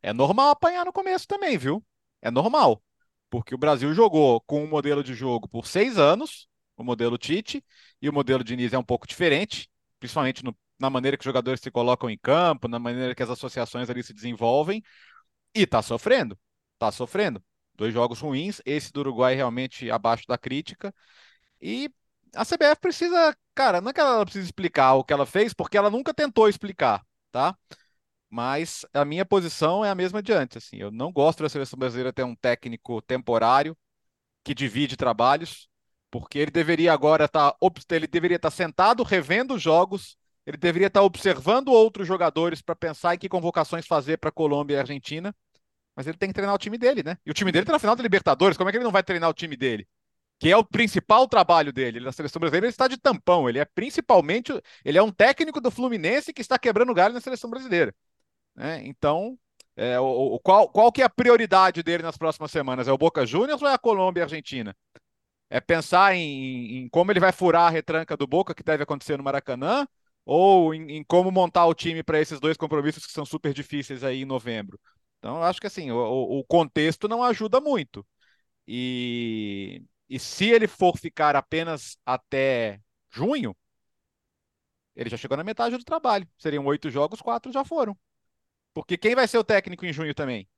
[0.02, 1.84] é normal apanhar no começo também, viu?
[2.22, 2.82] É normal.
[3.30, 7.64] Porque o Brasil jogou com um modelo de jogo por seis anos, o modelo Tite,
[8.00, 11.60] e o modelo Diniz é um pouco diferente, principalmente no, na maneira que os jogadores
[11.60, 14.82] se colocam em campo, na maneira que as associações ali se desenvolvem,
[15.54, 16.38] e tá sofrendo.
[16.78, 17.42] Tá sofrendo.
[17.76, 20.94] Dois jogos ruins, esse do Uruguai realmente abaixo da crítica.
[21.60, 21.90] E
[22.34, 25.76] a CBF precisa, cara, não é que ela precisa explicar o que ela fez, porque
[25.76, 27.56] ela nunca tentou explicar, tá?
[28.30, 30.76] Mas a minha posição é a mesma de antes, assim.
[30.76, 33.76] Eu não gosto da seleção brasileira ter um técnico temporário
[34.44, 35.68] que divide trabalhos,
[36.10, 37.58] porque ele deveria agora estar, tá,
[37.90, 42.60] ele deveria estar tá sentado revendo os jogos, ele deveria estar tá observando outros jogadores
[42.60, 45.34] para pensar em que convocações fazer para Colômbia e Argentina.
[45.96, 47.16] Mas ele tem que treinar o time dele, né?
[47.24, 48.56] E o time dele está na final da Libertadores.
[48.56, 49.86] Como é que ele não vai treinar o time dele?
[50.38, 52.00] que é o principal trabalho dele.
[52.00, 54.52] na seleção brasileira ele está de tampão, ele é principalmente,
[54.84, 57.94] ele é um técnico do Fluminense que está quebrando galho na seleção brasileira.
[58.54, 58.82] Né?
[58.86, 59.38] Então,
[59.76, 62.88] é, o, o, qual, qual que é a prioridade dele nas próximas semanas?
[62.88, 64.76] É o Boca Juniors ou é a Colômbia e a Argentina?
[65.50, 69.16] É pensar em, em, como ele vai furar a retranca do Boca, que deve acontecer
[69.16, 69.86] no Maracanã,
[70.24, 74.02] ou em, em como montar o time para esses dois compromissos que são super difíceis
[74.04, 74.78] aí em novembro.
[75.24, 75.96] Então, acho que assim, o,
[76.40, 78.06] o contexto não ajuda muito.
[78.68, 83.56] E, e se ele for ficar apenas até junho,
[84.94, 86.26] ele já chegou na metade do trabalho.
[86.38, 87.96] Seriam oito jogos, quatro já foram.
[88.74, 90.48] Porque quem vai ser o técnico em junho também?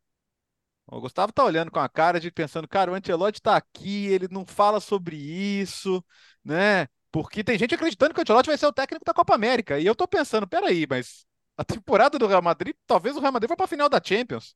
[0.87, 4.29] O Gustavo tá olhando com a cara de pensando, cara, o Ancelotti tá aqui, ele
[4.31, 6.05] não fala sobre isso,
[6.45, 6.87] né?
[7.11, 9.81] Porque tem gente acreditando que o Ancelotti vai ser o técnico da Copa América.
[9.81, 11.27] E eu tô pensando, peraí, mas
[11.57, 14.55] a temporada do Real Madrid, talvez o Real Madrid vá pra final da Champions.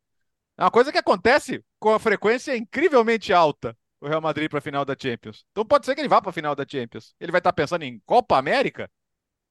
[0.56, 4.62] É uma coisa que acontece com a frequência incrivelmente alta o Real Madrid para a
[4.62, 5.44] final da Champions.
[5.50, 7.14] Então pode ser que ele vá para a final da Champions.
[7.20, 8.90] Ele vai estar tá pensando em Copa América?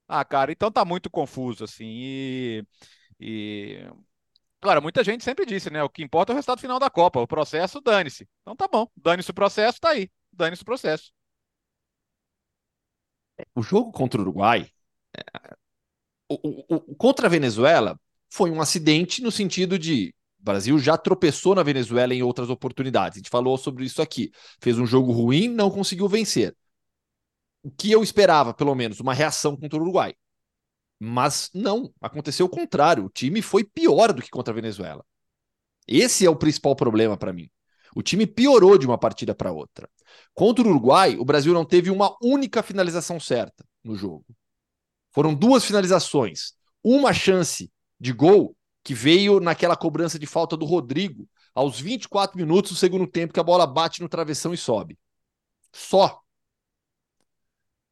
[0.08, 1.86] Ah, cara, então tá muito confuso assim.
[1.86, 2.66] E,
[3.20, 3.88] e...
[4.60, 5.84] Claro, muita gente sempre disse, né?
[5.84, 7.20] O que importa é o resultado final da Copa.
[7.20, 8.28] O processo, dane-se.
[8.42, 8.88] Então tá bom.
[8.98, 10.10] Dane-se o processo, tá aí.
[10.34, 11.12] Dane-se o processo.
[13.56, 14.70] O jogo contra o Uruguai,
[15.16, 15.56] é,
[16.30, 21.54] o, o, contra a Venezuela, foi um acidente no sentido de o Brasil já tropeçou
[21.54, 23.18] na Venezuela em outras oportunidades.
[23.18, 24.32] A gente falou sobre isso aqui.
[24.62, 26.56] Fez um jogo ruim, não conseguiu vencer.
[27.62, 30.13] O que eu esperava, pelo menos, uma reação contra o Uruguai.
[30.98, 33.06] Mas não, aconteceu o contrário.
[33.06, 35.04] O time foi pior do que contra a Venezuela.
[35.88, 37.50] Esse é o principal problema para mim.
[37.96, 39.89] O time piorou de uma partida para outra.
[40.34, 44.26] Contra o Uruguai, o Brasil não teve uma única finalização certa no jogo.
[45.12, 51.28] Foram duas finalizações, uma chance de gol que veio naquela cobrança de falta do Rodrigo,
[51.54, 54.98] aos 24 minutos do segundo tempo, que a bola bate no travessão e sobe.
[55.72, 56.22] Só.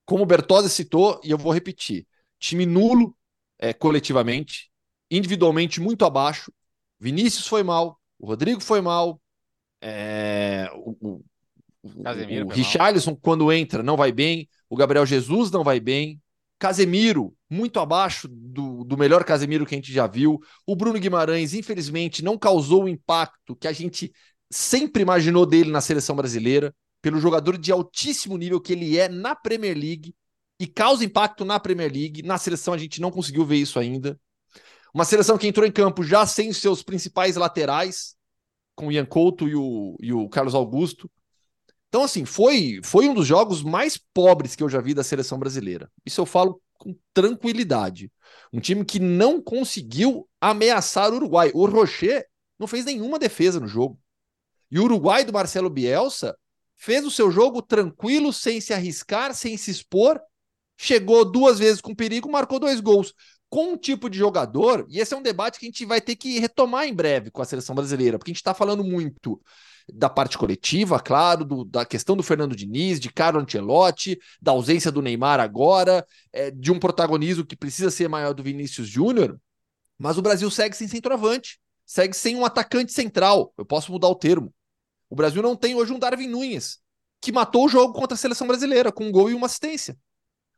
[0.06, 2.08] Como o Bertozzi citou, e eu vou repetir:
[2.40, 3.16] time nulo
[3.60, 4.72] é, coletivamente,
[5.12, 6.52] individualmente muito abaixo.
[7.00, 9.22] Vinícius foi mal, o Rodrigo foi mal,
[9.82, 11.26] é, o, o,
[11.84, 16.20] o Richarlison, quando entra, não vai bem, o Gabriel Jesus não vai bem,
[16.60, 20.40] Casemiro, muito abaixo do, do melhor Casemiro que a gente já viu.
[20.66, 24.12] O Bruno Guimarães, infelizmente, não causou o impacto que a gente
[24.50, 29.36] sempre imaginou dele na seleção brasileira, pelo jogador de altíssimo nível que ele é na
[29.36, 30.16] Premier League
[30.60, 32.24] e causa impacto na Premier League.
[32.24, 34.20] Na seleção a gente não conseguiu ver isso ainda.
[34.94, 38.16] Uma seleção que entrou em campo já sem seus principais laterais,
[38.76, 41.10] com o Ian Couto e o, e o Carlos Augusto.
[41.90, 45.40] Então, assim, foi, foi um dos jogos mais pobres que eu já vi da seleção
[45.40, 45.90] brasileira.
[46.06, 48.12] Isso eu falo com tranquilidade.
[48.52, 51.52] Um time que não conseguiu ameaçar o Uruguai.
[51.54, 52.26] O Rocher
[52.60, 54.00] não fez nenhuma defesa no jogo.
[54.70, 56.38] E o Uruguai do Marcelo Bielsa
[56.76, 60.20] fez o seu jogo tranquilo, sem se arriscar, sem se expor.
[60.78, 63.14] Chegou duas vezes com perigo, marcou dois gols.
[63.50, 66.18] Com um tipo de jogador, e esse é um debate que a gente vai ter
[66.18, 69.42] que retomar em breve com a seleção brasileira, porque a gente está falando muito
[69.92, 74.92] da parte coletiva, claro, do, da questão do Fernando Diniz, de Carlo Ancelotti, da ausência
[74.92, 79.40] do Neymar agora, é, de um protagonismo que precisa ser maior do Vinícius Júnior,
[79.98, 83.54] mas o Brasil segue sem centroavante, segue sem um atacante central.
[83.58, 84.54] Eu posso mudar o termo.
[85.10, 86.80] O Brasil não tem hoje um Darwin Nunes,
[87.22, 89.98] que matou o jogo contra a seleção brasileira, com um gol e uma assistência.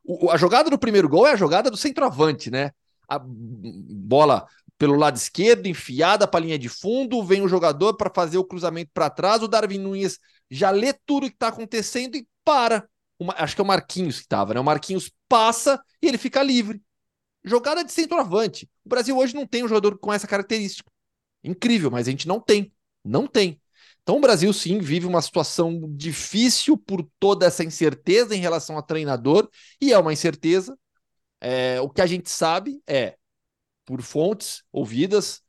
[0.04, 2.72] O, a jogada do primeiro gol é a jogada do centroavante, né?
[3.08, 4.46] A bola
[4.80, 8.44] pelo lado esquerdo, enfiada para a linha de fundo, vem o jogador para fazer o
[8.44, 10.18] cruzamento para trás, o Darwin Nunes
[10.50, 12.88] já lê tudo que está acontecendo e para.
[13.36, 14.58] Acho que é o Marquinhos que estava, né?
[14.58, 16.80] O Marquinhos passa e ele fica livre.
[17.44, 18.70] Jogada de centroavante.
[18.82, 20.90] O Brasil hoje não tem um jogador com essa característica.
[21.44, 22.72] Incrível, mas a gente não tem.
[23.04, 23.60] Não tem.
[24.02, 28.82] Então o Brasil sim vive uma situação difícil por toda essa incerteza em relação a
[28.82, 29.46] treinador,
[29.78, 30.74] e é uma incerteza.
[31.38, 33.16] É, o que a gente sabe é,
[33.90, 35.42] por fontes ouvidas,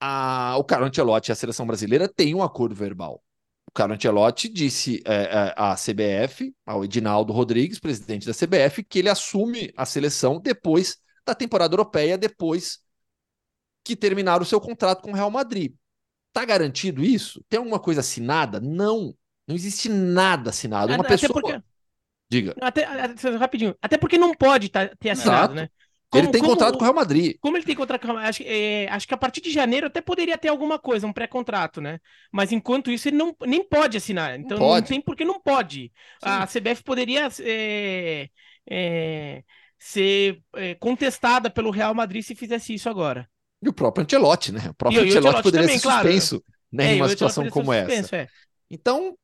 [0.00, 3.22] a, o Carlo Ancelotti e a seleção brasileira têm um acordo verbal.
[3.64, 8.98] O Carlo Ancelotti disse é, é, à CBF, ao Edinaldo Rodrigues, presidente da CBF, que
[8.98, 12.80] ele assume a seleção depois da temporada europeia, depois
[13.84, 15.72] que terminar o seu contrato com o Real Madrid.
[16.32, 17.40] Tá garantido isso?
[17.48, 18.58] Tem alguma coisa assinada?
[18.58, 19.14] Não.
[19.46, 20.92] Não existe nada assinado.
[20.92, 21.40] Uma até pessoa.
[21.40, 21.62] Porque...
[22.28, 22.56] Diga.
[22.60, 23.76] Até, até, rapidinho.
[23.80, 25.54] Até porque não pode tá, ter assinado, Exato.
[25.54, 25.70] né?
[26.10, 27.36] Como, ele tem como, contrato com o Real Madrid.
[27.40, 29.50] Como ele tem contrato com o Real Madrid, acho, é, acho que a partir de
[29.50, 32.00] janeiro até poderia ter alguma coisa, um pré-contrato, né?
[32.32, 34.38] Mas enquanto isso, ele não, nem pode assinar.
[34.38, 34.80] Então não, pode.
[34.82, 35.80] não tem porque não pode.
[35.82, 35.90] Sim.
[36.22, 38.28] A CBF poderia é,
[38.70, 39.42] é,
[39.78, 43.28] ser é, contestada pelo Real Madrid se fizesse isso agora.
[43.62, 44.70] E o próprio Ancelotti, né?
[44.70, 46.54] O próprio e, Ancelotti poderia também, ser suspenso claro.
[46.72, 48.16] né, é, em uma situação como suspenso, essa.
[48.16, 48.28] É.
[48.70, 49.14] Então,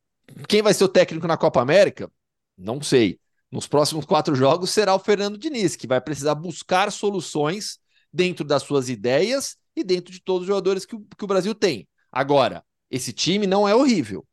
[0.47, 2.11] quem vai ser o técnico na Copa América?
[2.55, 3.19] Não sei.
[3.55, 7.79] Nos próximos quatro jogos será o Fernando Diniz, que vai precisar buscar soluções
[8.11, 11.55] dentro das suas ideias e dentro de todos os jogadores que o, que o Brasil
[11.55, 11.87] tem.
[12.11, 14.27] Agora, esse time não é horrível.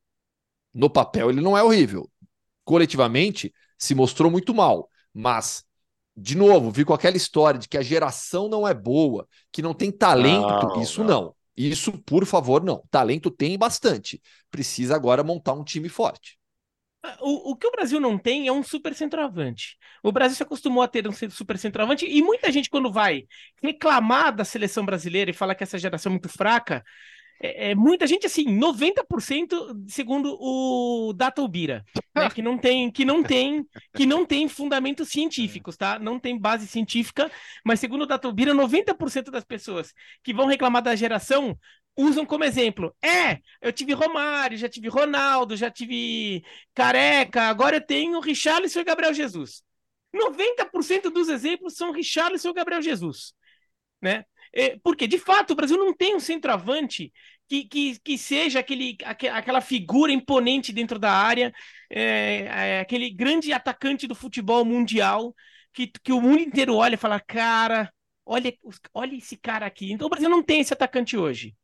[0.74, 2.10] No papel, ele não é horrível.
[2.64, 4.90] Coletivamente, se mostrou muito mal.
[5.14, 5.62] Mas
[6.16, 9.72] de novo, vi com aquela história de que a geração não é boa, que não
[9.72, 10.48] tem talento.
[10.48, 11.22] Não, isso não.
[11.22, 11.34] não.
[11.56, 12.82] Isso, por favor, não.
[12.90, 14.20] Talento tem bastante.
[14.50, 16.41] Precisa agora montar um time forte.
[17.20, 19.76] O, o que o Brasil não tem é um super centroavante.
[20.02, 23.24] O Brasil se acostumou a ter um super centroavante e muita gente, quando vai
[23.62, 26.84] reclamar da seleção brasileira e fala que essa geração é muito fraca,
[27.42, 31.84] é, é, muita gente, assim, 90% segundo o Data Ubira,
[32.14, 35.98] né, que não tem, que não tem, que não tem fundamentos científicos, tá?
[35.98, 37.28] Não tem base científica,
[37.64, 41.58] mas segundo o Data Ubira, 90% das pessoas que vão reclamar da geração
[41.96, 42.94] usam como exemplo.
[43.02, 48.84] É, eu tive Romário, já tive Ronaldo, já tive Careca, agora eu tenho Richarlison e
[48.84, 49.62] Gabriel Jesus.
[50.14, 53.34] 90% dos exemplos são Richarlison e Gabriel Jesus,
[54.00, 54.24] né?
[54.54, 57.10] É, porque, de fato, o Brasil não tem um centroavante
[57.48, 61.52] que, que, que seja aquele, aquela figura imponente dentro da área,
[61.90, 65.34] é, é, aquele grande atacante do futebol mundial,
[65.72, 67.90] que, que o mundo inteiro olha e fala, cara,
[68.26, 68.54] olha,
[68.92, 69.90] olha esse cara aqui.
[69.90, 71.54] Então o Brasil não tem esse atacante hoje.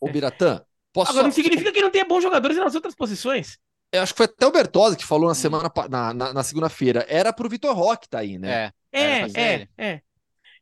[0.00, 1.10] Ô, Biratã, posso...
[1.10, 3.58] Agora, não significa que não tenha bons jogadores nas outras posições.
[3.92, 5.34] Eu acho que foi até o Bertozzi que falou na hum.
[5.34, 7.06] semana na, na, na segunda-feira.
[7.08, 8.72] Era pro Vitor Roque tá aí, né?
[8.92, 10.00] É, é, é, é.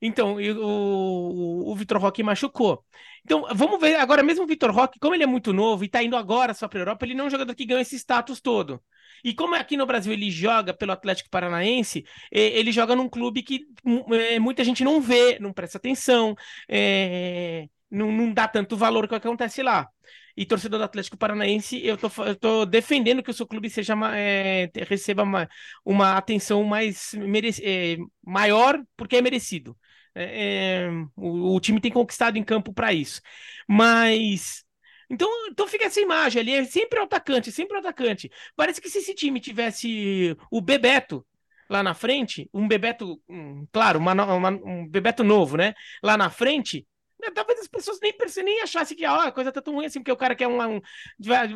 [0.01, 2.85] Então, o, o Vitor Roque machucou.
[3.25, 6.03] Então, vamos ver agora, mesmo o Vitor Roque, como ele é muito novo e está
[6.03, 8.40] indo agora só para a Europa, ele não é um jogador que ganha esse status
[8.40, 8.83] todo.
[9.25, 13.66] E como aqui no Brasil ele joga pelo Atlético Paranaense, ele joga num clube que
[14.12, 16.37] é, muita gente não vê, não presta atenção,
[16.68, 19.89] é, não, não dá tanto valor que acontece lá
[20.37, 23.95] e torcedor do Atlético Paranaense, eu tô, eu tô defendendo que o seu clube seja
[24.17, 25.49] é, receba uma,
[25.85, 29.77] uma atenção mais merec, é, maior, porque é merecido.
[30.15, 33.21] É, é, o, o, time tem conquistado em campo para isso.
[33.69, 34.65] Mas.
[35.11, 38.31] Então, então fica essa imagem ali, é sempre o atacante, sempre o atacante.
[38.57, 41.25] Parece que se esse time tivesse o Bebeto
[41.69, 45.75] lá na frente, um Bebeto, um, claro, uma, uma, um Bebeto novo, né?
[46.03, 46.87] Lá na frente,
[47.33, 50.17] talvez as pessoas nem, nem achassem que a coisa tá tão ruim assim, porque o
[50.17, 50.81] cara que é um, um,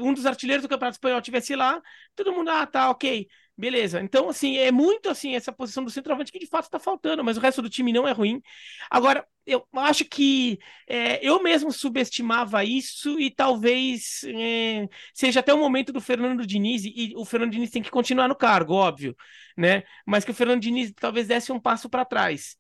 [0.01, 1.81] um dos artilheiros do Campeonato Espanhol tivesse lá,
[2.15, 3.29] todo mundo, ah, tá, ok.
[3.59, 4.01] Beleza.
[4.01, 7.37] Então, assim, é muito assim essa posição do centroavante que de fato está faltando, mas
[7.37, 8.41] o resto do time não é ruim.
[8.89, 15.59] Agora, eu acho que é, eu mesmo subestimava isso e talvez é, seja até o
[15.59, 19.17] momento do Fernando Diniz, e o Fernando Diniz tem que continuar no cargo, óbvio,
[19.57, 19.83] né?
[20.07, 22.57] Mas que o Fernando Diniz talvez desse um passo para trás.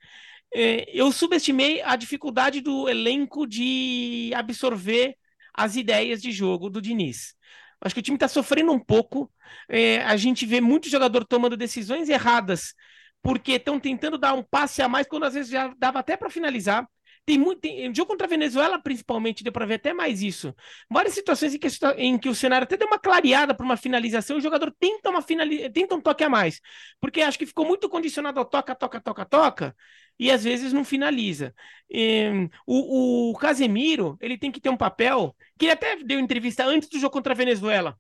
[0.54, 5.16] É, eu subestimei a dificuldade do elenco de absorver
[5.54, 7.34] as ideias de jogo do Diniz.
[7.80, 9.32] Acho que o time está sofrendo um pouco.
[9.68, 12.74] É, a gente vê muito jogador tomando decisões erradas
[13.22, 16.30] porque estão tentando dar um passe a mais quando às vezes já dava até para
[16.30, 16.87] finalizar.
[17.29, 17.61] Tem muito.
[17.61, 20.55] Tem, jogo contra a Venezuela, principalmente, deu para ver até mais isso.
[20.88, 24.37] Várias situações em que, em que o cenário até deu uma clareada para uma finalização
[24.37, 26.59] e o jogador tenta, uma finaliza, tenta um toque a mais.
[26.99, 29.77] Porque acho que ficou muito condicionado ao toca, toca, toca, toca
[30.19, 31.55] e às vezes não finaliza.
[31.91, 36.64] E, o, o Casemiro, ele tem que ter um papel, que ele até deu entrevista
[36.64, 37.95] antes do jogo contra a Venezuela,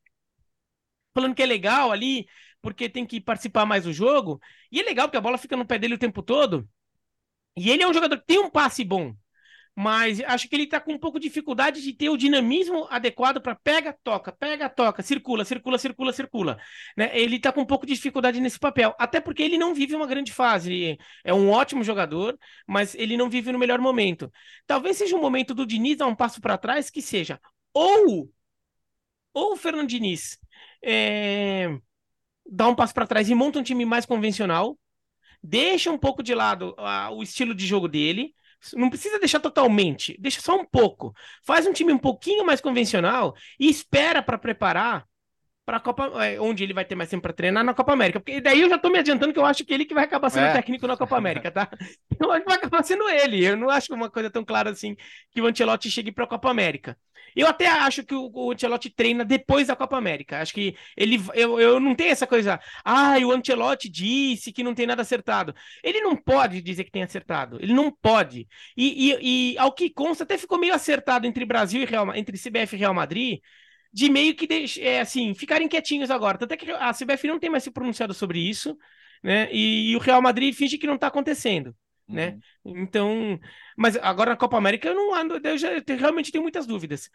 [1.12, 2.26] falando que é legal ali,
[2.62, 4.40] porque tem que participar mais do jogo.
[4.72, 6.66] E é legal porque a bola fica no pé dele o tempo todo.
[7.58, 9.14] E ele é um jogador que tem um passe bom
[9.80, 13.40] mas acho que ele está com um pouco de dificuldade de ter o dinamismo adequado
[13.40, 16.58] para pega, toca, pega, toca, circula, circula, circula, circula.
[16.96, 17.16] Né?
[17.16, 20.08] Ele está com um pouco de dificuldade nesse papel, até porque ele não vive uma
[20.08, 20.72] grande fase.
[20.72, 24.28] Ele é um ótimo jogador, mas ele não vive no melhor momento.
[24.66, 27.40] Talvez seja o momento do Diniz dar um passo para trás, que seja
[27.72, 28.28] ou
[29.32, 30.38] ou o Fernando Diniz
[30.82, 31.68] é,
[32.50, 34.76] dá um passo para trás e monta um time mais convencional,
[35.42, 38.34] deixa um pouco de lado uh, o estilo de jogo dele
[38.74, 41.14] não precisa deixar totalmente, deixa só um pouco.
[41.44, 45.06] Faz um time um pouquinho mais convencional e espera para preparar
[45.64, 48.18] para a Copa, é, onde ele vai ter mais tempo para treinar na Copa América.
[48.18, 50.30] Porque daí eu já estou me adiantando que eu acho que ele que vai acabar
[50.30, 50.52] sendo é.
[50.54, 51.68] técnico na Copa América, tá?
[52.18, 53.44] Eu acho que vai acabar sendo ele.
[53.44, 54.96] Eu não acho uma coisa tão clara assim
[55.30, 56.96] que o Ancelotti chegue para a Copa América.
[57.38, 60.40] Eu até acho que o, o Ancelotti treina depois da Copa América.
[60.40, 61.20] Acho que ele.
[61.34, 62.58] Eu, eu não tenho essa coisa.
[62.84, 65.54] Ah, o Ancelotti disse que não tem nada acertado.
[65.84, 67.56] Ele não pode dizer que tem acertado.
[67.62, 68.48] Ele não pode.
[68.76, 72.36] E, e, e ao que consta, até ficou meio acertado entre Brasil e Real, entre
[72.36, 73.38] CBF e Real Madrid
[73.92, 74.48] de meio que
[74.80, 76.38] é, assim, ficarem quietinhos agora.
[76.38, 78.76] Tanto é que a CBF não tem mais se pronunciado sobre isso,
[79.22, 79.48] né?
[79.52, 81.74] E, e o Real Madrid finge que não está acontecendo
[82.08, 82.38] né?
[82.64, 82.78] Uhum.
[82.78, 83.40] Então,
[83.76, 87.10] mas agora na Copa América eu não ando, eu já eu realmente tenho muitas dúvidas.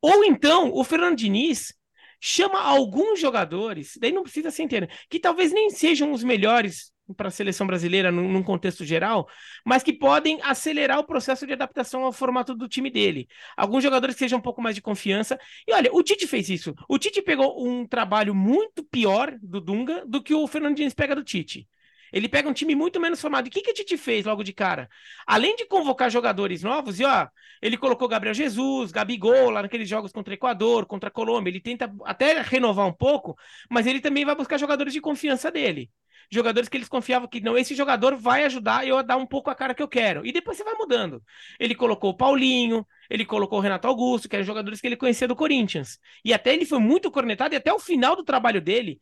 [0.00, 1.72] Ou então o Fernando Diniz
[2.20, 7.28] chama alguns jogadores, daí não precisa ser inteiro, que talvez nem sejam os melhores para
[7.28, 9.28] a seleção brasileira num, num, contexto geral,
[9.64, 13.28] mas que podem acelerar o processo de adaptação ao formato do time dele.
[13.56, 15.38] Alguns jogadores que sejam um pouco mais de confiança.
[15.66, 16.74] E olha, o Tite fez isso.
[16.88, 21.14] O Tite pegou um trabalho muito pior do Dunga do que o Fernando Diniz pega
[21.14, 21.68] do Tite.
[22.12, 23.46] Ele pega um time muito menos formado.
[23.46, 24.88] O que, que a Tite fez logo de cara?
[25.26, 27.28] Além de convocar jogadores novos, e ó,
[27.60, 31.50] ele colocou Gabriel Jesus, Gabigol lá naqueles jogos contra o Equador, contra a Colômbia.
[31.50, 33.36] Ele tenta até renovar um pouco,
[33.70, 35.90] mas ele também vai buscar jogadores de confiança dele.
[36.30, 39.50] Jogadores que eles confiavam que não, esse jogador vai ajudar eu a dar um pouco
[39.50, 40.24] a cara que eu quero.
[40.24, 41.22] E depois você vai mudando.
[41.60, 45.28] Ele colocou o Paulinho, ele colocou o Renato Augusto, que eram jogadores que ele conhecia
[45.28, 45.98] do Corinthians.
[46.24, 48.98] E até ele foi muito cornetado, e até o final do trabalho dele,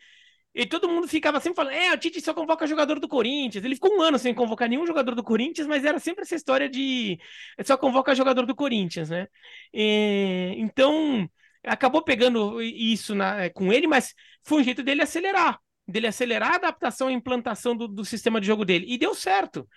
[0.54, 3.64] e todo mundo ficava sempre falando: é, o Tite só convoca jogador do Corinthians.
[3.64, 6.68] Ele ficou um ano sem convocar nenhum jogador do Corinthians, mas era sempre essa história
[6.68, 7.18] de
[7.64, 9.26] só convoca jogador do Corinthians, né?
[9.72, 11.28] E, então,
[11.64, 15.58] acabou pegando isso na, com ele, mas foi um jeito dele acelerar
[15.90, 18.86] dele acelerar a adaptação e implantação do, do sistema de jogo dele.
[18.88, 19.68] E deu certo.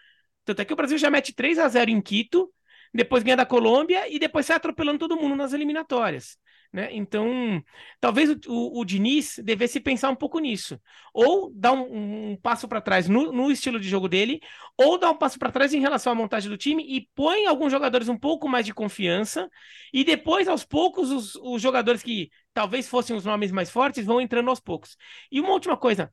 [0.46, 2.54] Tanto é que o Brasil já mete 3 a 0 em Quito,
[2.94, 6.38] depois ganha da Colômbia e depois sai atropelando todo mundo nas eliminatórias.
[6.74, 6.90] Né?
[6.92, 7.64] Então,
[8.02, 10.82] talvez o, o, o, Diniz devesse pensar um pouco nisso.
[11.14, 14.42] Ou dar um, um passo para trás no, no, estilo de jogo dele,
[14.76, 17.72] ou dar um passo para trás em relação à montagem do time e põe alguns
[17.72, 19.48] jogadores um pouco mais de confiança,
[19.94, 24.20] e depois, aos poucos, os, os jogadores que talvez fossem os nomes mais fortes vão
[24.20, 24.98] entrando aos poucos.
[25.32, 26.12] E uma última coisa: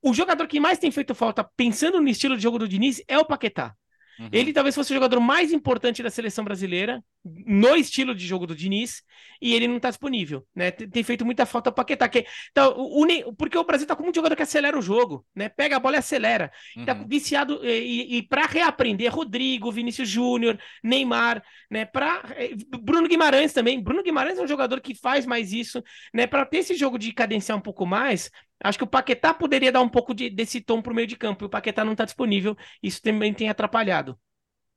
[0.00, 3.18] o jogador que mais tem feito falta pensando no estilo de jogo do Diniz é
[3.18, 3.74] o Paquetá.
[4.18, 4.28] Uhum.
[4.32, 8.54] Ele talvez fosse o jogador mais importante da seleção brasileira, no estilo de jogo do
[8.54, 9.02] Diniz,
[9.40, 10.70] e ele não está disponível, né?
[10.70, 12.08] Tem, tem, feito muita falta o Paquetá.
[12.08, 15.24] Que, então, o, o, porque o Brasil está com muito jogador que acelera o jogo,
[15.34, 15.48] né?
[15.48, 16.48] Pega a bola e acelera.
[16.48, 16.84] Tá uhum.
[16.86, 17.60] Tá viciado.
[17.64, 21.84] E, e, para reaprender, Rodrigo, Vinícius Júnior, Neymar, né?
[21.84, 23.80] Para eh, Bruno Guimarães também.
[23.80, 26.26] Bruno Guimarães é um jogador que faz mais isso, né?
[26.26, 28.30] Para ter esse jogo de cadenciar um pouco mais,
[28.62, 31.16] Acho que o Paquetá poderia dar um pouco de, desse tom para o meio de
[31.16, 32.56] campo, e o Paquetá não está disponível.
[32.82, 34.18] Isso também tem atrapalhado.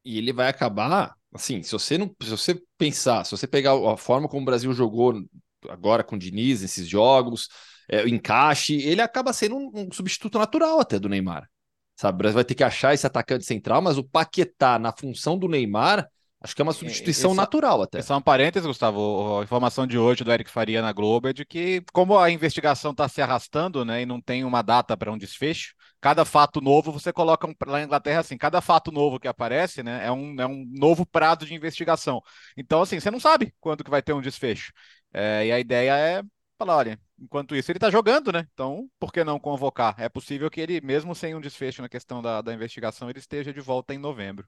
[0.06, 3.98] E ele vai acabar, assim, se você não, se você pensar, se você pegar a
[3.98, 5.22] forma como o Brasil jogou
[5.70, 7.48] agora com o Diniz nesses jogos,
[7.90, 11.48] é, o encaixe, ele acaba sendo um, um, substituto natural até do Neymar.
[11.96, 15.38] Sabe, o Brasil vai ter que achar esse atacante central, mas o Paquetá na função
[15.38, 16.08] do Neymar
[16.44, 18.02] Acho que é uma substituição natural até.
[18.02, 19.40] Só um parênteses, Gustavo.
[19.40, 22.92] A informação de hoje do Eric Faria na Globo é de que, como a investigação
[22.92, 26.92] está se arrastando, né, e não tem uma data para um desfecho, cada fato novo
[26.92, 30.42] você coloca um, lá na Inglaterra assim, cada fato novo que aparece, né, é um,
[30.42, 32.20] é um novo prazo de investigação.
[32.58, 34.74] Então, assim, você não sabe quando que vai ter um desfecho.
[35.14, 36.24] É, e a ideia é
[36.58, 38.48] falar, olha, enquanto isso ele está jogando, né?
[38.52, 39.94] Então, por que não convocar?
[40.00, 43.54] É possível que ele, mesmo sem um desfecho na questão da, da investigação, ele esteja
[43.54, 44.48] de volta em novembro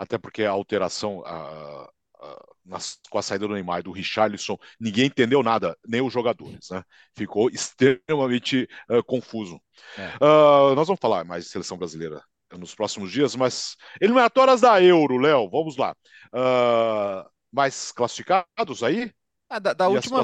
[0.00, 4.56] até porque a alteração a, a, nas, com a saída do Neymar e do Richarlison,
[4.80, 6.82] ninguém entendeu nada, nem os jogadores, né?
[7.14, 9.60] Ficou extremamente uh, confuso.
[9.98, 10.16] É.
[10.16, 12.24] Uh, nós vamos falar mais de seleção brasileira
[12.56, 15.94] nos próximos dias, mas eliminatórias da Euro, Léo, vamos lá.
[16.32, 19.12] Uh, mais classificados aí?
[19.50, 20.22] Ah, da, da última,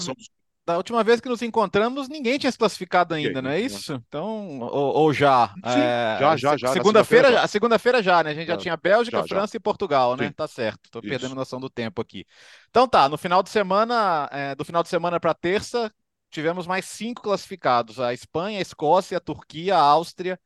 [0.66, 3.94] da última vez que nos encontramos, ninguém tinha se classificado ainda, não é isso?
[4.08, 5.54] Então, ou, ou já?
[5.64, 6.72] É, já, já, já.
[6.72, 8.30] Segunda-feira, segunda a segunda-feira já, né?
[8.30, 10.26] A gente já, já tinha Bélgica, já, França e Portugal, né?
[10.26, 10.32] Sim.
[10.32, 10.90] Tá certo.
[10.90, 11.08] Tô isso.
[11.08, 12.26] perdendo noção do tempo aqui.
[12.68, 15.92] Então tá, no final de semana, é, do final de semana para terça,
[16.30, 20.36] tivemos mais cinco classificados: a Espanha, a Escócia, a Turquia, a Áustria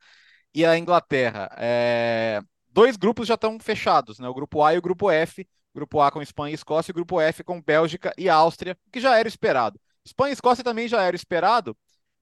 [0.53, 1.49] e a Inglaterra.
[1.57, 2.41] É...
[2.69, 4.29] Dois grupos já estão fechados, né?
[4.29, 5.47] O grupo A e o grupo F.
[5.73, 8.99] Grupo A com Espanha e Escócia, e o grupo F com Bélgica e Áustria, que
[8.99, 9.79] já era esperado.
[10.05, 11.77] Espanha e Escócia também já era esperado,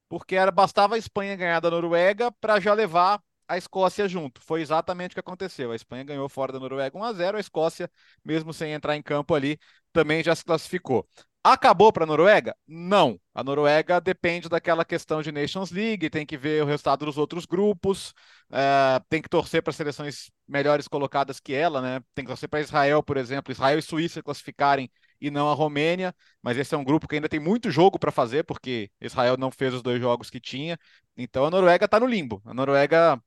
[0.08, 4.40] porque era, bastava a Espanha ganhar da Noruega para já levar a Escócia junto.
[4.42, 5.72] Foi exatamente o que aconteceu.
[5.72, 7.90] A Espanha ganhou fora da Noruega 1 a 0, a Escócia,
[8.24, 9.58] mesmo sem entrar em campo ali,
[9.92, 11.08] também já se classificou.
[11.42, 12.54] Acabou para a Noruega?
[12.68, 13.18] Não.
[13.34, 17.46] A Noruega depende daquela questão de Nations League, tem que ver o resultado dos outros
[17.46, 18.10] grupos,
[18.50, 22.00] uh, tem que torcer para seleções melhores colocadas que ela, né?
[22.14, 24.90] Tem que torcer para Israel, por exemplo, Israel e Suíça classificarem
[25.20, 28.10] e não a Romênia, mas esse é um grupo que ainda tem muito jogo para
[28.10, 30.78] fazer, porque Israel não fez os dois jogos que tinha.
[31.16, 32.40] Então a Noruega está no limbo.
[32.44, 33.20] A Noruega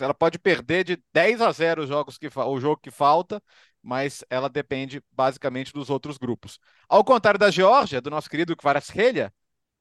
[0.00, 3.42] ela pode perder de 10 a 0 os jogos que o jogo que falta
[3.82, 6.58] mas ela depende basicamente dos outros grupos.
[6.88, 9.32] Ao contrário da Geórgia, do nosso querido Kvaratskhelia,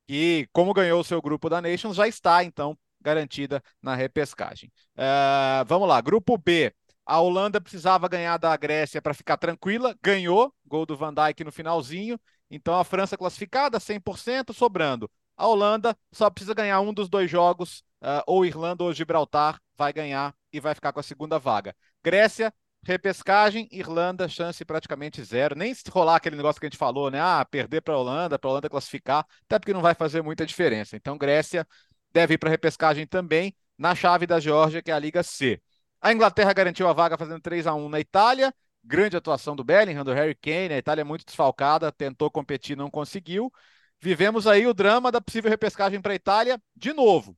[0.07, 4.71] que, como ganhou o seu grupo da Nations, já está, então, garantida na repescagem.
[4.95, 6.73] Uh, vamos lá, grupo B.
[7.07, 11.53] A Holanda precisava ganhar da Grécia para ficar tranquila, ganhou, gol do Van Dijk no
[11.53, 12.19] finalzinho.
[12.51, 15.09] Então a França classificada, 100%, sobrando.
[15.37, 19.93] A Holanda só precisa ganhar um dos dois jogos, uh, ou Irlanda ou Gibraltar, vai
[19.93, 21.73] ganhar e vai ficar com a segunda vaga.
[22.03, 22.53] Grécia
[22.83, 25.55] Repescagem, Irlanda, chance praticamente zero.
[25.55, 27.19] Nem se rolar aquele negócio que a gente falou, né?
[27.19, 30.45] Ah, perder para a Holanda, para a Holanda classificar, até porque não vai fazer muita
[30.45, 30.95] diferença.
[30.95, 31.67] Então, Grécia
[32.13, 35.61] deve ir para repescagem também, na chave da Geórgia, que é a Liga C.
[36.01, 38.53] A Inglaterra garantiu a vaga fazendo 3 a 1 na Itália.
[38.83, 40.73] Grande atuação do Bellingham, do Harry Kane.
[40.73, 43.51] A Itália é muito desfalcada, tentou competir, não conseguiu.
[43.99, 47.37] Vivemos aí o drama da possível repescagem para a Itália de novo.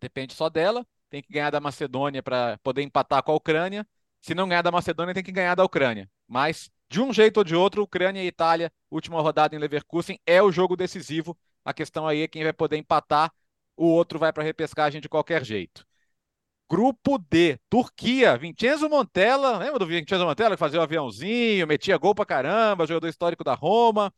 [0.00, 0.86] Depende só dela.
[1.10, 3.86] Tem que ganhar da Macedônia para poder empatar com a Ucrânia.
[4.22, 6.10] Se não ganhar da Macedônia, tem que ganhar da Ucrânia.
[6.26, 10.42] Mas, de um jeito ou de outro, Ucrânia e Itália, última rodada em Leverkusen, é
[10.42, 11.36] o jogo decisivo.
[11.64, 13.30] A questão aí é quem vai poder empatar,
[13.76, 15.86] o outro vai para a repescagem de qualquer jeito.
[16.70, 22.14] Grupo D, Turquia, Vincenzo Montella, lembra do Vincenzo Montella que fazia o aviãozinho, metia gol
[22.14, 24.12] pra caramba, jogador histórico da Roma.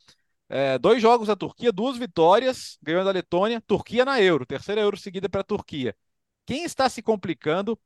[0.49, 4.97] É, dois jogos da Turquia, duas vitórias, ganhou da Letônia, Turquia na Euro, terceira Euro
[4.97, 5.97] seguida para a Turquia.
[6.47, 7.79] Quem está se complicando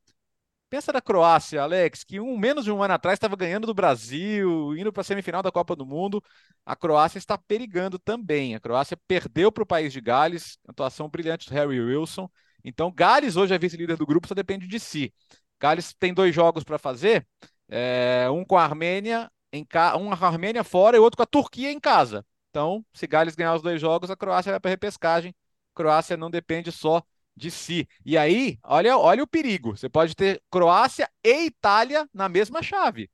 [0.70, 4.76] Pensa na Croácia, Alex, que um menos de um ano atrás estava ganhando do Brasil,
[4.76, 6.22] indo para a semifinal da Copa do Mundo.
[6.64, 8.54] A Croácia está perigando também.
[8.54, 12.28] A Croácia perdeu para o país de Gales, atuação brilhante do Harry Wilson.
[12.64, 15.12] Então, Gales hoje é vice-líder do grupo, só depende de si.
[15.60, 17.26] Gales tem dois jogos para fazer,
[17.68, 19.96] é, um com a Armênia, em ca...
[19.96, 22.24] um com a Armênia fora e outro com a Turquia em casa.
[22.50, 25.34] Então, se Gales ganhar os dois jogos, a Croácia vai para repescagem.
[25.74, 27.02] A Croácia não depende só
[27.36, 27.88] de si.
[28.04, 29.76] E aí, olha, olha o perigo.
[29.76, 33.10] Você pode ter Croácia e Itália na mesma chave.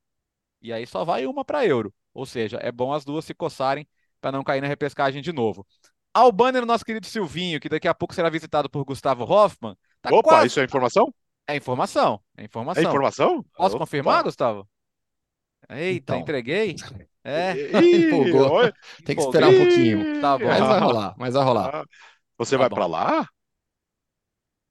[0.63, 1.95] E aí só vai uma para euro.
[2.13, 3.87] Ou seja, é bom as duas se coçarem
[4.21, 5.67] para não cair na repescagem de novo.
[6.15, 9.77] Albânia, no nosso querido Silvinho, que daqui a pouco será visitado por Gustavo Hoffman.
[10.01, 10.47] Tá Opa, quase...
[10.47, 11.13] isso é informação?
[11.47, 12.21] É informação.
[12.37, 12.83] É informação.
[12.83, 13.45] É informação?
[13.57, 13.85] Posso Opa.
[13.85, 14.69] confirmar, Gustavo?
[15.69, 16.21] Eita, então.
[16.21, 16.77] entreguei.
[17.25, 18.73] É, Ih, empolgou.
[19.05, 20.21] Tem que esperar um pouquinho.
[20.21, 20.47] Tá bom.
[20.47, 21.75] Mas vai rolar, mas vai rolar.
[21.75, 21.85] Ah,
[22.39, 23.29] você tá vai para lá?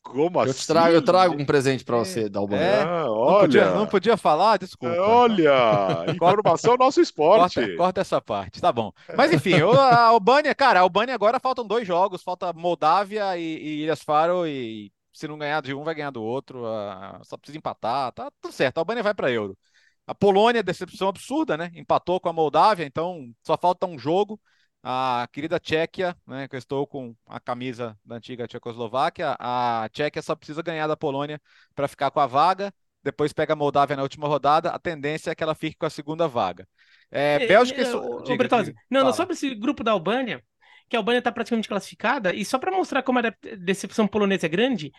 [0.03, 0.67] Como eu assim?
[0.67, 2.57] Trago, eu trago um presente para você, Dalbon.
[2.57, 3.31] É, ah, olha.
[3.31, 4.57] Não podia, não podia falar?
[4.57, 4.93] Desculpa.
[4.93, 7.55] É, olha, informação é nosso esporte.
[7.55, 8.91] Corta, corta, essa parte, tá bom.
[9.15, 13.83] Mas enfim, a Albânia, cara, a Albânia agora faltam dois jogos, falta Moldávia e, e
[13.83, 16.65] Ilhas Faro e se não ganhar de um, vai ganhar do outro.
[16.65, 18.77] Uh, só precisa empatar, tá tudo certo.
[18.77, 19.57] A Albânia vai para Euro.
[20.05, 21.71] A Polônia, decepção absurda, né?
[21.75, 24.37] Empatou com a Moldávia, então só falta um jogo
[24.83, 30.21] a querida Tchequia, né, que eu estou com a camisa da antiga Tchecoslováquia, a Tchequia
[30.21, 31.41] só precisa ganhar da Polônia
[31.73, 35.35] para ficar com a vaga, depois pega a Moldávia na última rodada, a tendência é
[35.35, 36.67] que ela fique com a segunda vaga.
[37.09, 37.81] É, é, Bélgica...
[37.81, 37.85] É,
[38.23, 40.43] diga, Bertozzi, diga, não, não, sobre esse grupo da Albânia,
[40.89, 44.49] que a Albânia está praticamente classificada, e só para mostrar como a decepção polonesa é
[44.49, 44.91] grande,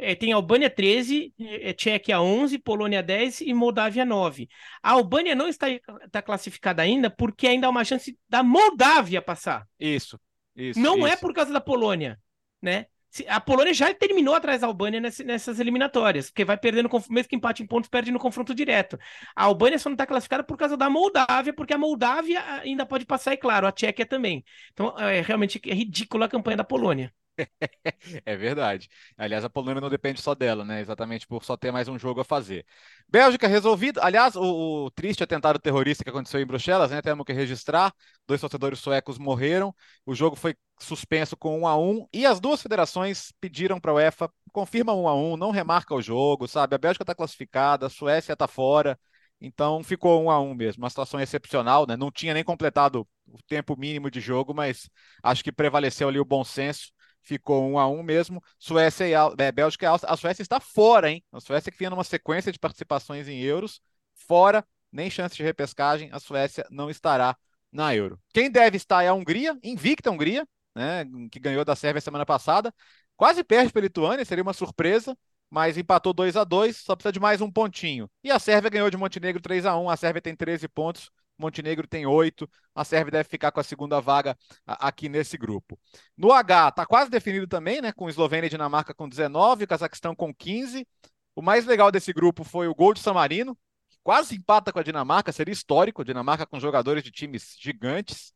[0.00, 4.48] é, tem Albânia 13, é, Tchequia 11, Polônia 10 e Moldávia 9.
[4.82, 9.66] A Albânia não está, está classificada ainda porque ainda há uma chance da Moldávia passar.
[9.78, 10.18] Isso,
[10.56, 10.80] isso.
[10.80, 11.12] Não é isso.
[11.12, 12.18] é por causa da Polônia,
[12.60, 12.86] né?
[13.26, 17.60] A Polônia já terminou atrás da Albânia nessas eliminatórias, porque vai perdendo, mesmo que empate
[17.60, 18.96] em pontos, perde no confronto direto.
[19.34, 23.04] A Albânia só não está classificada por causa da Moldávia, porque a Moldávia ainda pode
[23.04, 24.44] passar, e claro, a Tchequia também.
[24.72, 27.12] Então, é realmente é ridícula a campanha da Polônia.
[28.24, 28.88] é verdade.
[29.16, 30.80] Aliás, a Polônia não depende só dela, né?
[30.80, 32.64] Exatamente por só ter mais um jogo a fazer.
[33.08, 34.00] Bélgica resolvido.
[34.02, 37.02] Aliás, o, o triste atentado terrorista que aconteceu em Bruxelas, né?
[37.02, 37.92] Temos que registrar.
[38.26, 39.74] Dois torcedores suecos morreram.
[40.06, 43.94] O jogo foi suspenso com um a um e as duas federações pediram para a
[43.94, 46.74] UEFA confirma um a um, não remarca o jogo, sabe?
[46.74, 48.98] A Bélgica está classificada, a Suécia está fora.
[49.40, 51.96] Então ficou um a um mesmo, uma situação excepcional, né?
[51.96, 54.88] Não tinha nem completado o tempo mínimo de jogo, mas
[55.22, 56.92] acho que prevaleceu ali o bom senso.
[57.22, 58.42] Ficou um a um mesmo.
[58.58, 59.12] Suécia e
[59.42, 60.12] é, Bélgica e Áustria.
[60.12, 61.24] A Suécia está fora, hein?
[61.32, 63.80] A Suécia que vinha numa sequência de participações em euros,
[64.14, 66.10] fora, nem chance de repescagem.
[66.12, 67.36] A Suécia não estará
[67.72, 68.18] na Euro.
[68.32, 71.04] Quem deve estar é a Hungria, invicta a Hungria, né?
[71.30, 72.74] Que ganhou da Sérvia semana passada.
[73.16, 75.16] Quase perde para a Lituânia, seria uma surpresa
[75.50, 78.08] mas empatou 2 a 2 só precisa de mais um pontinho.
[78.22, 81.10] E a Sérvia ganhou de Montenegro 3 a 1 a Sérvia tem 13 pontos,
[81.40, 84.36] Montenegro tem 8, a Sérvia deve ficar com a segunda vaga
[84.66, 85.78] aqui nesse grupo.
[86.16, 90.34] No H, está quase definido também, né, com Eslovênia e Dinamarca com 19, Cazaquistão com
[90.34, 90.86] 15.
[91.34, 93.56] O mais legal desse grupo foi o gol de San Marino,
[93.88, 98.32] que quase empata com a Dinamarca, seria histórico, a Dinamarca com jogadores de times gigantes.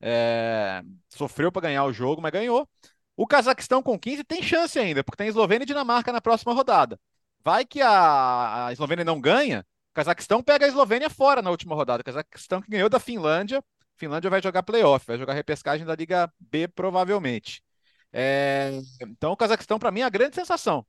[0.00, 0.82] É...
[1.08, 2.68] sofreu para ganhar o jogo, mas ganhou.
[3.16, 6.98] O Cazaquistão com 15 tem chance ainda, porque tem Eslovênia e Dinamarca na próxima rodada.
[7.44, 11.74] Vai que a, a Eslovênia não ganha, o Cazaquistão pega a Eslovênia fora na última
[11.74, 12.00] rodada.
[12.00, 13.62] O Cazaquistão que ganhou da Finlândia.
[13.94, 17.62] Finlândia vai jogar playoff, vai jogar repescagem da Liga B, provavelmente.
[18.10, 18.70] É...
[19.02, 20.84] Então, o Cazaquistão, para mim, é a grande sensação.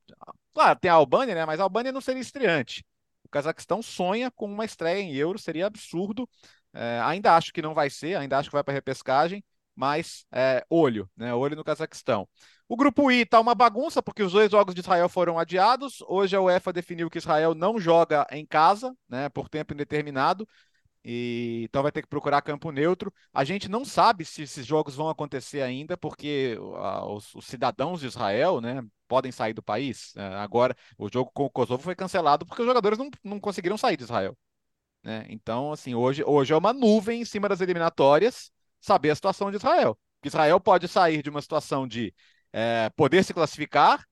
[0.54, 1.45] Claro, tem a Albânia, né?
[1.45, 2.86] Mas a Albânia não seria estreante.
[3.26, 6.28] O Cazaquistão sonha com uma estreia em Euro, seria absurdo.
[6.74, 7.01] É...
[7.04, 9.43] ainda acho que não vai ser, ainda acho que vai para repescagem
[9.76, 11.34] mas é, olho, né?
[11.34, 12.28] Olho no Cazaquistão.
[12.74, 16.01] O grupo I está uma bagunça, porque os dois jogos de Israel foram adiados.
[16.07, 20.47] Hoje a UEFA definiu que Israel não joga em casa, né, por tempo indeterminado.
[21.05, 23.13] E, então vai ter que procurar campo neutro.
[23.32, 27.99] A gente não sabe se esses jogos vão acontecer ainda, porque a, os, os, cidadãos
[27.99, 30.11] de Israel né, podem sair do país.
[30.15, 33.78] É, agora, o jogo com o Kosovo foi cancelado porque os jogadores não, não conseguiram
[33.78, 34.36] sair de Israel.
[35.03, 35.28] Né?
[35.30, 38.51] Então, assim, hoje, hoje é uma nuvem em cima das eliminatórias
[38.82, 39.95] saber a situação de Israel.
[40.24, 42.11] Israel pode sair de uma situação de
[42.54, 44.06] é, poder se classificar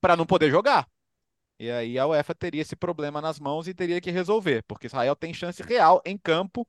[0.00, 0.88] para não poder jogar.
[1.58, 5.16] E aí a UEFA teria esse problema nas mãos e teria que resolver, porque Israel
[5.16, 6.66] tem chance real em campo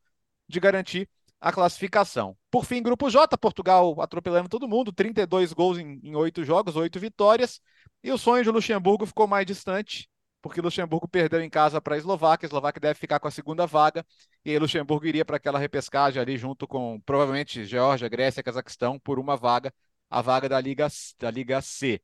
[0.47, 2.36] de garantir a classificação.
[2.49, 6.99] Por fim, grupo J, Portugal atropelando todo mundo, 32 gols em, em 8 jogos, 8
[6.99, 7.62] vitórias,
[8.03, 10.10] e o sonho de Luxemburgo ficou mais distante,
[10.41, 13.66] porque Luxemburgo perdeu em casa para a Eslováquia, a Eslováquia deve ficar com a segunda
[13.68, 14.05] vaga,
[14.45, 19.20] e aí Luxemburgo iria para aquela repescagem ali junto com provavelmente Geórgia, Grécia, Cazaquistão por
[19.20, 19.74] uma vaga,
[20.10, 20.88] a vaga da Liga,
[21.20, 22.01] da Liga C.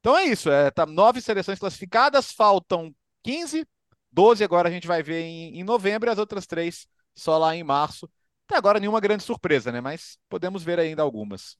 [0.00, 3.66] Então é isso, é, tá nove seleções classificadas, faltam 15,
[4.12, 7.54] 12 agora a gente vai ver em, em novembro, e as outras três só lá
[7.56, 8.10] em março.
[8.48, 9.80] Até agora nenhuma grande surpresa, né?
[9.80, 11.56] Mas podemos ver ainda algumas.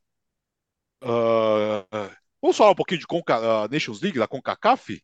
[1.03, 1.85] Uh,
[2.41, 5.03] vamos falar um pouquinho de Conca, uh, Nations League, da CONCACAF?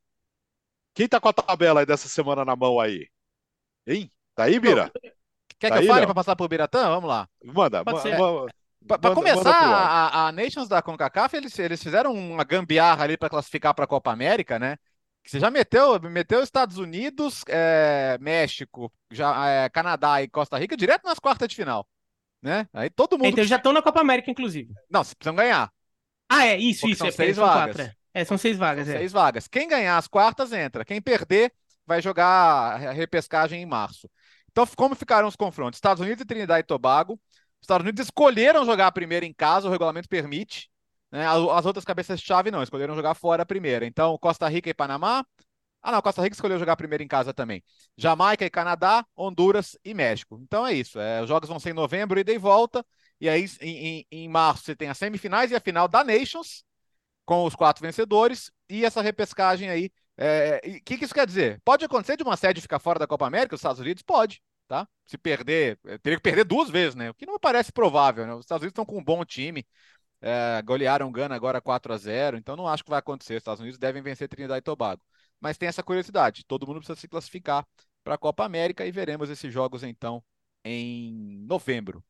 [0.95, 3.09] Quem tá com a tabela aí dessa semana na mão aí?
[3.87, 4.11] Hein?
[4.35, 4.93] Tá aí, Bira?
[5.59, 6.07] Quer Tá que eu aí, fale Léo?
[6.07, 6.89] para passar pro Biratã?
[6.89, 7.29] Vamos lá.
[7.45, 8.17] Manda, Pode ma- ser.
[8.17, 8.51] ma-
[8.87, 13.75] Para começar, a, a- Nations da CONCACAF, eles, eles fizeram uma gambiarra ali para classificar
[13.75, 14.77] para a Copa América, né?
[15.23, 20.77] Que Você já meteu, meteu Estados Unidos, é, México, já, é, Canadá e Costa Rica
[20.77, 21.87] direto nas quartas de final,
[22.43, 22.67] né?
[22.73, 23.27] Aí todo mundo...
[23.27, 24.73] Então já estão na Copa América, inclusive.
[24.89, 25.71] Não, vocês precisam ganhar.
[26.27, 26.99] Ah, é, isso, Porque isso.
[27.01, 27.77] são é, seis são vagas.
[27.77, 27.95] quatro, é.
[28.13, 28.99] É, são seis vagas, São é.
[28.99, 29.47] seis vagas.
[29.47, 30.85] Quem ganhar as quartas entra.
[30.85, 31.53] Quem perder
[31.87, 32.27] vai jogar
[32.89, 34.09] a repescagem em março.
[34.51, 35.77] Então, como ficaram os confrontos?
[35.77, 37.21] Estados Unidos e Trinidad e Tobago.
[37.61, 40.71] Os Estados Unidos escolheram jogar a primeira em casa, o regulamento permite.
[41.11, 41.27] né?
[41.27, 43.87] As as outras cabeças de chave não, escolheram jogar fora a primeira.
[43.87, 45.25] Então, Costa Rica e Panamá.
[45.83, 47.63] Ah, não, Costa Rica escolheu jogar a primeira em casa também.
[47.97, 50.39] Jamaica e Canadá, Honduras e México.
[50.43, 50.99] Então é isso.
[51.01, 52.85] é, os jogos vão ser em novembro, ida e volta.
[53.21, 56.65] E aí, em, em- em março, você tem as semifinais e a final da Nations
[57.25, 59.91] com os quatro vencedores e essa repescagem aí.
[60.17, 61.61] É, O que, que isso quer dizer?
[61.65, 64.03] Pode acontecer de uma sede ficar fora da Copa América, os Estados Unidos?
[64.03, 64.87] Pode, tá?
[65.05, 67.11] Se perder, eh, teria que perder duas vezes, né?
[67.11, 68.35] O que não parece provável, né?
[68.35, 69.67] Os Estados Unidos estão com um bom time,
[70.21, 73.35] é, golearam Gana agora 4 a 0 então não acho que vai acontecer.
[73.35, 75.03] Os Estados Unidos devem vencer Trinidad e Tobago.
[75.41, 77.67] Mas tem essa curiosidade: todo mundo precisa se classificar
[78.05, 80.23] para a Copa América e veremos esses jogos então
[80.65, 82.05] em novembro.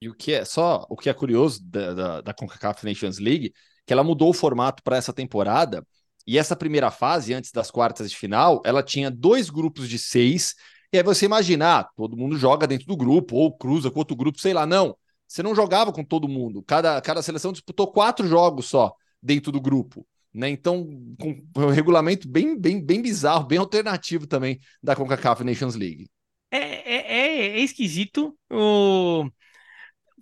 [0.00, 3.52] E o que é só o que é curioso da, da, da CONCACAF Nations League,
[3.84, 5.84] que ela mudou o formato para essa temporada,
[6.24, 10.54] e essa primeira fase, antes das quartas de final, ela tinha dois grupos de seis,
[10.92, 14.16] e aí você imagina, ah, todo mundo joga dentro do grupo, ou cruza com outro
[14.16, 14.96] grupo, sei lá, não.
[15.26, 16.62] Você não jogava com todo mundo.
[16.62, 20.06] Cada, cada seleção disputou quatro jogos só dentro do grupo.
[20.32, 20.48] Né?
[20.48, 20.88] Então,
[21.20, 26.08] com um regulamento bem, bem, bem bizarro, bem alternativo também da CONCACAF Nations League.
[26.50, 28.34] É, é, é, é esquisito.
[28.50, 29.28] O...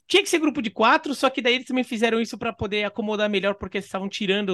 [0.07, 2.85] Tinha que ser grupo de quatro, só que daí eles também fizeram isso para poder
[2.85, 4.51] acomodar melhor, porque eles estavam tirando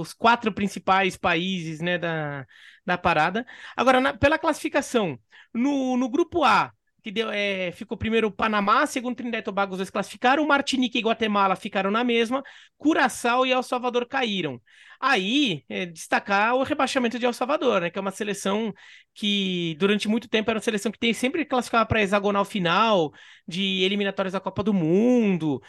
[0.00, 2.44] os quatro principais países né, da,
[2.84, 3.46] da parada.
[3.76, 5.18] Agora, na- pela classificação,
[5.54, 9.72] no, no grupo A, que deu, é, ficou primeiro o Panamá, segundo Trinidad e Tobago,
[9.72, 12.42] os dois classificaram, Martinique e Guatemala ficaram na mesma,
[12.78, 14.60] Curaçao e El Salvador caíram.
[15.00, 18.72] Aí, é, destacar o rebaixamento de El Salvador, né, que é uma seleção
[19.14, 23.12] que durante muito tempo era uma seleção que tem sempre classificava para hexagonal final
[23.46, 25.62] de eliminatórias da Copa do Mundo,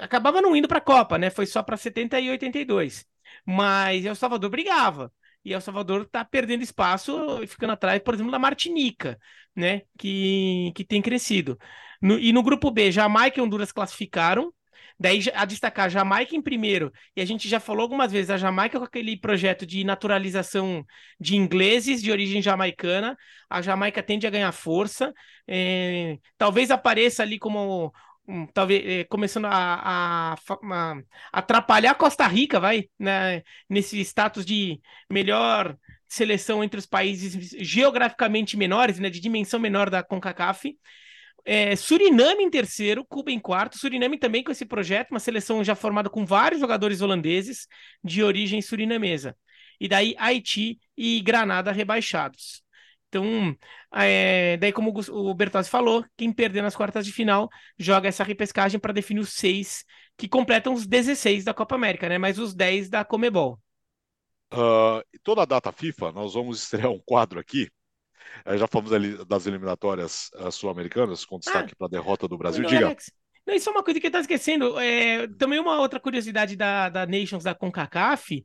[0.00, 1.30] acabava não indo para a Copa, né?
[1.30, 3.04] Foi só para 70 e 82.
[3.46, 5.12] Mas El Salvador brigava
[5.44, 9.18] e El Salvador está perdendo espaço e ficando atrás, por exemplo, da Martinica,
[9.54, 9.82] né?
[9.98, 11.58] Que, que tem crescido.
[12.00, 14.52] No, e no grupo B, Jamaica e Honduras classificaram.
[14.98, 18.78] Daí a destacar Jamaica em primeiro, e a gente já falou algumas vezes, a Jamaica
[18.78, 20.84] com aquele projeto de naturalização
[21.18, 23.16] de ingleses de origem jamaicana,
[23.50, 25.12] a Jamaica tende a ganhar força,
[25.48, 27.92] é, talvez apareça ali como
[28.54, 31.02] talvez é, começando a, a, a,
[31.32, 35.76] atrapalhar Costa Rica, vai, né, nesse status de melhor
[36.08, 40.76] seleção entre os países geograficamente menores, né, de dimensão menor da CONCACAF.
[41.44, 43.78] É, Suriname em terceiro, Cuba em quarto.
[43.78, 47.66] Suriname também com esse projeto, uma seleção já formada com vários jogadores holandeses
[48.04, 49.36] de origem surinamesa.
[49.80, 52.61] E daí Haiti e Granada rebaixados.
[53.12, 53.54] Então,
[53.94, 58.80] é, daí, como o Bertozzi falou, quem perder nas quartas de final joga essa repescagem
[58.80, 59.84] para definir os seis
[60.16, 62.16] que completam os 16 da Copa América, né?
[62.16, 63.60] Mais os 10 da Comebol.
[64.50, 67.68] Uh, toda a data FIFA, nós vamos estrear um quadro aqui.
[68.46, 72.38] Uh, já falamos ali das eliminatórias uh, sul-americanas, com destaque ah, para a derrota do
[72.38, 72.64] Brasil.
[72.64, 72.86] Diga.
[72.86, 73.12] Alex.
[73.46, 74.78] Não, isso é uma coisa que eu estou esquecendo.
[74.80, 78.42] É, também uma outra curiosidade da, da Nations da CONCACAF,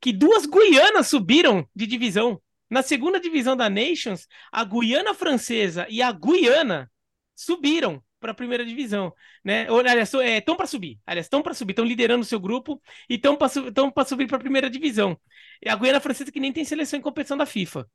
[0.00, 2.40] que duas Guianas subiram de divisão.
[2.68, 6.90] Na segunda divisão da Nations, a Guiana Francesa e a Guiana
[7.34, 9.12] subiram para a primeira divisão,
[9.44, 9.68] né?
[9.68, 10.98] Aliás, estão é, para subir.
[11.06, 14.40] Aliás, estão para subir, estão liderando o seu grupo e estão para subir para a
[14.40, 15.18] primeira divisão.
[15.62, 17.86] E a Guiana Francesa que nem tem seleção em competição da FIFA.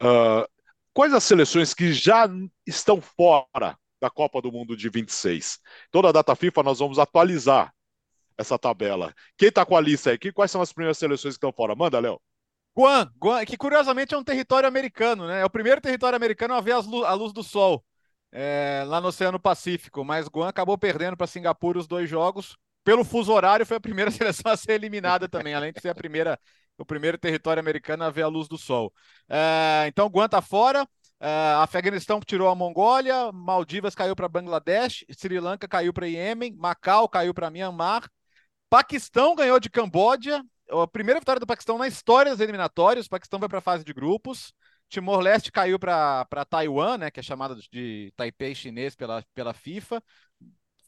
[0.00, 0.48] Uh,
[0.94, 2.28] quais as seleções que já
[2.66, 5.58] estão fora da Copa do Mundo de 26?
[5.90, 7.74] Toda a data FIFA nós vamos atualizar
[8.36, 9.12] essa tabela.
[9.36, 10.32] Quem está com a lista aqui?
[10.32, 11.74] Quais são as primeiras seleções que estão fora?
[11.74, 12.20] Manda, Léo.
[12.78, 15.40] Guam, Guam, que curiosamente é um território americano, né?
[15.40, 17.84] É o primeiro território americano a ver a luz do sol
[18.30, 22.56] é, lá no Oceano Pacífico, mas Guam acabou perdendo para Singapura os dois jogos.
[22.84, 25.94] Pelo fuso horário, foi a primeira seleção a ser eliminada também, além de ser a
[25.94, 26.38] primeira,
[26.78, 28.92] o primeiro território americano a ver a luz do sol.
[29.28, 30.86] É, então, Guam está fora.
[31.18, 37.08] É, Afeganistão tirou a Mongólia, Maldivas caiu para Bangladesh, Sri Lanka caiu para Iêmen, Macau
[37.08, 38.08] caiu para Myanmar,
[38.70, 43.06] Paquistão ganhou de Camboja, a primeira vitória do Paquistão na história das eliminatórias.
[43.06, 44.52] O Paquistão vai para a fase de grupos.
[44.88, 50.02] Timor-Leste caiu para Taiwan, né, que é chamada de Taipei chinês pela, pela FIFA.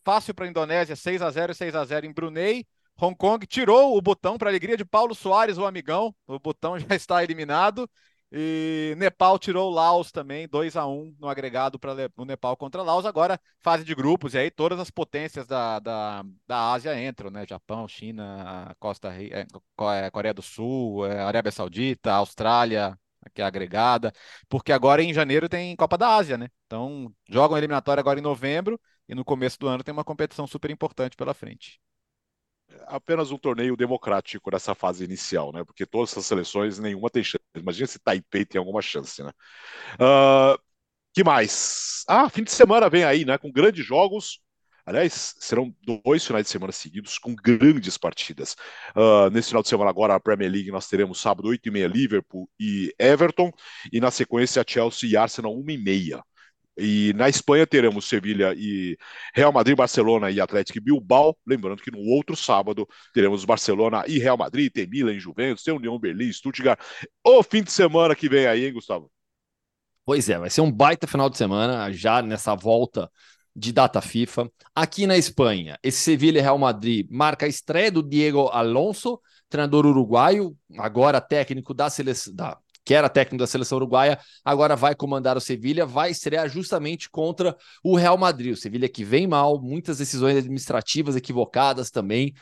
[0.03, 2.67] Fácil para a Indonésia, 6 a 0 e 6 a 0 em Brunei.
[3.01, 6.15] Hong Kong tirou o botão para alegria de Paulo Soares, o amigão.
[6.27, 7.89] O botão já está eliminado.
[8.33, 13.05] E Nepal tirou Laos também, 2 a 1 no agregado para o Nepal contra Laos.
[13.05, 17.45] Agora, fase de grupos, e aí todas as potências da, da, da Ásia entram, né?
[17.49, 22.97] Japão, China, Costa Rica, é, é, Coreia do Sul, é, Arábia Saudita, Austrália,
[23.35, 24.13] que é agregada,
[24.49, 26.49] porque agora em janeiro tem Copa da Ásia, né?
[26.67, 30.71] Então, jogam eliminatória agora em novembro e no começo do ano tem uma competição super
[30.71, 31.81] importante pela frente
[32.87, 35.65] apenas um torneio democrático nessa fase inicial, né?
[35.65, 37.45] Porque todas essas seleções, nenhuma tem chance.
[37.55, 39.31] Imagina se Taipei tem alguma chance, né?
[39.95, 40.59] Uh,
[41.13, 42.05] que mais?
[42.09, 43.39] Ah, fim de semana vem aí, né?
[43.39, 44.41] Com grandes jogos.
[44.87, 48.57] Aliás, serão dois finais de semana seguidos com grandes partidas.
[48.97, 52.93] Uh, nesse final de semana agora, a Premier League, nós teremos sábado 8h30 Liverpool e
[52.99, 53.53] Everton.
[53.93, 56.23] E na sequência, Chelsea e Arsenal 1h30.
[56.79, 58.97] E na Espanha teremos Sevilha e
[59.35, 61.37] Real Madrid, Barcelona e Atlético e Bilbao.
[61.47, 65.99] Lembrando que no outro sábado teremos Barcelona e Real Madrid, tem Milan Juventus, tem União
[65.99, 66.81] Berlim, Stuttgart.
[67.25, 69.11] O fim de semana que vem aí, hein, Gustavo?
[70.05, 73.11] Pois é, vai ser um baita final de semana já nessa volta
[73.55, 74.51] de data FIFA.
[74.75, 79.87] Aqui na Espanha, esse Sevilha e Real Madrid marca a estreia do Diego Alonso, treinador
[79.87, 82.59] uruguaio, agora técnico da seleção da
[82.91, 87.57] que era técnico da seleção uruguaia, agora vai comandar o Sevilha, vai estrear justamente contra
[87.85, 88.53] o Real Madrid.
[88.53, 92.35] O Sevilha que vem mal, muitas decisões administrativas equivocadas também.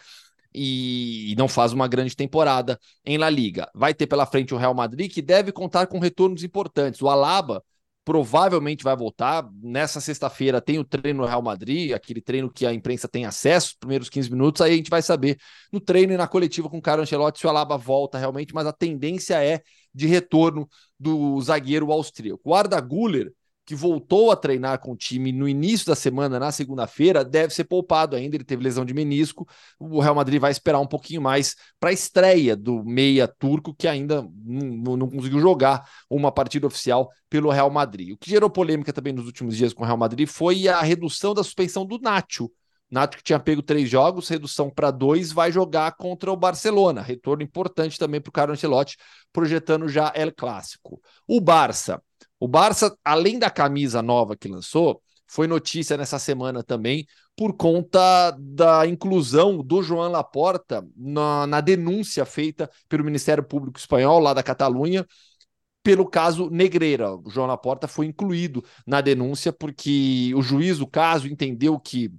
[0.54, 3.70] E não faz uma grande temporada em La Liga.
[3.74, 7.02] Vai ter pela frente o Real Madrid, que deve contar com retornos importantes.
[7.02, 7.62] O Alaba
[8.08, 9.46] provavelmente vai voltar.
[9.62, 13.76] Nessa sexta-feira tem o treino no Real Madrid, aquele treino que a imprensa tem acesso,
[13.78, 15.36] primeiros 15 minutos, aí a gente vai saber
[15.70, 18.66] no treino e na coletiva com o Carlo Ancelotti se o Alaba volta realmente, mas
[18.66, 19.60] a tendência é
[19.92, 20.66] de retorno
[20.98, 22.40] do zagueiro austríaco.
[22.46, 23.30] O Arda Guller,
[23.68, 27.64] que voltou a treinar com o time no início da semana, na segunda-feira, deve ser
[27.64, 28.34] poupado ainda.
[28.34, 29.46] Ele teve lesão de menisco.
[29.78, 33.86] O Real Madrid vai esperar um pouquinho mais para a estreia do meia turco, que
[33.86, 38.14] ainda não, não, conseguiu jogar uma partida oficial pelo Real Madrid.
[38.14, 41.34] O que gerou polêmica também nos últimos dias com o Real Madrid foi a redução
[41.34, 42.50] da suspensão do Nacho.
[42.90, 47.02] Nacho que tinha pego três jogos, redução para dois, vai jogar contra o Barcelona.
[47.02, 48.96] Retorno importante também para o Carlo Ancelotti,
[49.30, 50.98] projetando já El Clássico.
[51.26, 52.02] O Barça
[52.40, 57.06] o Barça, além da camisa nova que lançou, foi notícia nessa semana também
[57.36, 64.18] por conta da inclusão do João Laporta na, na denúncia feita pelo Ministério Público Espanhol,
[64.18, 65.06] lá da Catalunha,
[65.82, 67.14] pelo caso Negreira.
[67.14, 72.10] O João Laporta foi incluído na denúncia porque o juiz do caso entendeu que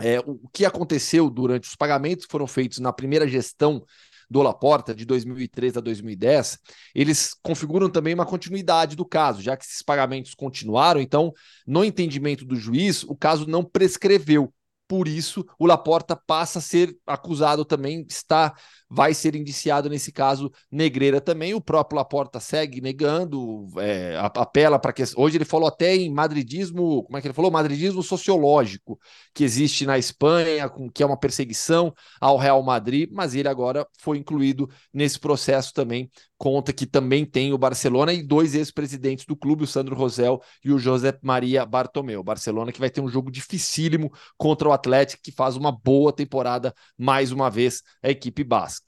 [0.00, 3.84] é, o que aconteceu durante os pagamentos que foram feitos na primeira gestão
[4.30, 6.58] do Laporta, de 2003 a 2010,
[6.94, 11.32] eles configuram também uma continuidade do caso, já que esses pagamentos continuaram, então,
[11.66, 14.54] no entendimento do juiz, o caso não prescreveu.
[14.86, 18.54] Por isso, o Laporta passa a ser acusado também, está
[18.90, 21.54] vai ser indiciado nesse caso Negreira também.
[21.54, 25.04] O próprio Laporta segue negando, é, apela para que.
[25.16, 27.50] Hoje ele falou até em madridismo, como é que ele falou?
[27.50, 28.98] Madridismo sociológico
[29.32, 33.86] que existe na Espanha, com, que é uma perseguição ao Real Madrid, mas ele agora
[33.98, 36.10] foi incluído nesse processo também.
[36.36, 40.72] Conta que também tem o Barcelona e dois ex-presidentes do clube, o Sandro Rosel e
[40.72, 42.24] o José Maria Bartomeu.
[42.24, 46.74] Barcelona que vai ter um jogo dificílimo contra o Atlético, que faz uma boa temporada
[46.96, 48.79] mais uma vez, a equipe basca.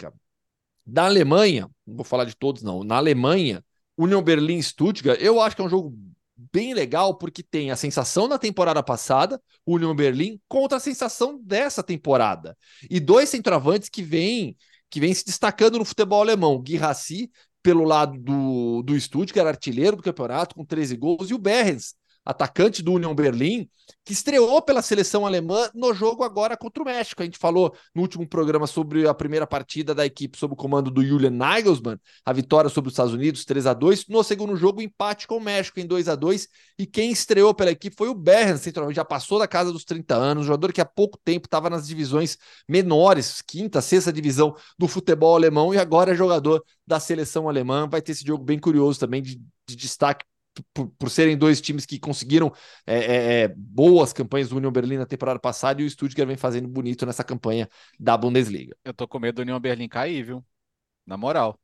[0.85, 2.83] Da Alemanha, não vou falar de todos, não.
[2.83, 3.65] Na Alemanha,
[3.97, 5.97] Union Berlin Stuttgart, eu acho que é um jogo
[6.53, 11.83] bem legal porque tem a sensação da temporada passada, Union Berlin, contra a sensação dessa
[11.83, 12.57] temporada.
[12.91, 14.57] E dois centroavantes que vêm
[14.91, 17.31] que vem se destacando no futebol alemão, Guirassi
[17.63, 21.95] pelo lado do, do Stuttgart, artilheiro do campeonato com 13 gols, e o Berrens,
[22.25, 23.69] atacante do Union Berlim,
[24.05, 27.23] que estreou pela seleção alemã no jogo agora contra o México.
[27.23, 30.91] A gente falou no último programa sobre a primeira partida da equipe sob o comando
[30.91, 34.81] do Julian Nagelsmann, a vitória sobre os Estados Unidos 3 a 2 No segundo jogo,
[34.81, 36.49] empate com o México em 2 a 2
[36.79, 40.15] E quem estreou pela equipe foi o Berren, centralmente já passou da casa dos 30
[40.15, 42.37] anos, jogador que há pouco tempo estava nas divisões
[42.69, 47.89] menores, quinta, sexta divisão do futebol alemão e agora é jogador da seleção alemã.
[47.89, 50.25] Vai ter esse jogo bem curioso também de, de destaque
[50.75, 52.53] por, por, serem dois times que conseguiram
[52.87, 56.37] é, é, é, boas campanhas do Union Berlim na temporada passada e o Stuttgart vem
[56.37, 58.77] fazendo bonito nessa campanha da Bundesliga.
[58.85, 60.45] Eu tô com medo do Union Berlim cair, viu?
[61.07, 61.59] Na moral.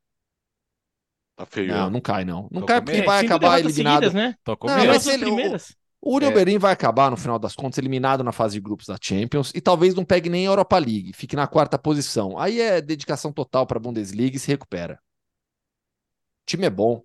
[1.37, 1.69] Tá feio.
[1.69, 2.49] Não, não cai não.
[2.51, 4.05] Não tô cai porque vai acabar eliminado.
[4.05, 4.35] Seguidas, né?
[4.43, 5.11] Tô com não, medo.
[5.11, 5.77] Ele, primeiras.
[6.01, 6.35] O, Union é.
[6.35, 9.61] Berlim vai acabar, no final das contas, eliminado na fase de grupos da Champions e
[9.61, 12.39] talvez não pegue nem a Europa League, fique na quarta posição.
[12.39, 14.95] Aí é dedicação total para a Bundesliga e se recupera.
[16.43, 17.03] O time é bom.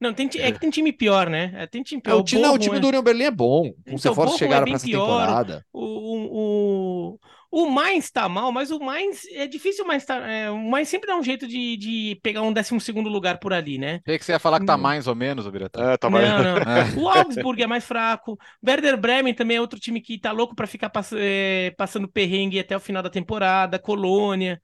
[0.00, 1.52] Não, tem, é que tem time pior, né?
[1.54, 2.14] É, tem time pior.
[2.14, 2.80] É, o, time, não, o time é...
[2.80, 3.72] do União Berlim é bom.
[3.84, 5.04] Então, se for chegar é para essa pior.
[5.04, 5.66] temporada.
[5.72, 7.18] O, o,
[7.50, 10.88] o, o Mainz tá mal, mas o Mainz é difícil mais tá, é, o Mainz
[10.88, 14.00] sempre dá um jeito de, de pegar um 12 segundo lugar por ali, né?
[14.04, 14.80] Tem que você ia falar que tá hum.
[14.80, 15.92] mais ou menos, o Biratã.
[15.92, 16.28] É, tá mais.
[16.28, 16.58] Não, não.
[16.68, 16.96] É.
[16.96, 18.38] O Augsburg é mais fraco.
[18.64, 22.60] Werder Bremen também é outro time que tá louco para ficar pass é, passando perrengue
[22.60, 23.78] até o final da temporada.
[23.80, 24.60] Colônia.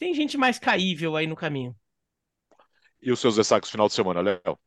[0.00, 1.72] Tem gente mais caível aí no caminho.
[3.06, 4.58] E os seus destaques final de semana, Léo?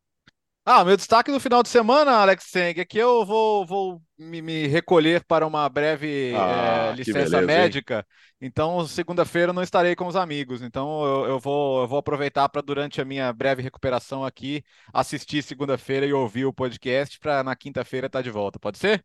[0.64, 4.40] Ah, meu destaque no final de semana, Alex Seng, é que eu vou, vou me,
[4.40, 7.98] me recolher para uma breve ah, é, licença beleza, médica.
[7.98, 8.48] Hein?
[8.48, 10.62] Então, segunda-feira não estarei com os amigos.
[10.62, 15.42] Então, eu, eu vou, eu vou aproveitar para, durante a minha breve recuperação aqui, assistir
[15.42, 18.58] segunda-feira e ouvir o podcast para na quinta-feira estar tá de volta.
[18.58, 19.04] Pode ser?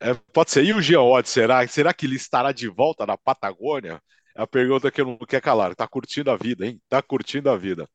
[0.00, 0.64] É, pode ser.
[0.64, 1.64] E o Geode, será?
[1.68, 4.02] Será que ele estará de volta na Patagônia?
[4.34, 5.74] A pergunta que eu não quer calar.
[5.74, 6.80] Tá curtindo a vida, hein?
[6.88, 7.88] Tá curtindo a vida.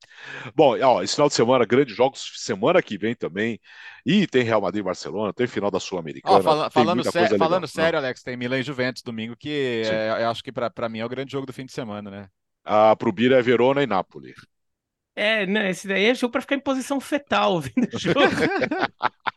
[0.55, 3.59] Bom, ó, esse final de semana, grandes jogos, semana que vem também.
[4.05, 6.43] E tem Real Madrid e Barcelona, tem final da Sul-Americana.
[6.43, 10.43] Fala, falando, sé falando sério, Alex, tem Milan e Juventus domingo, que é, eu acho
[10.43, 12.27] que para mim é o grande jogo do fim de semana, né?
[12.63, 14.35] Ah, pro Bira é Verona e Nápoles.
[15.15, 18.19] É, né, esse daí é jogo para ficar em posição fetal vendo o jogo.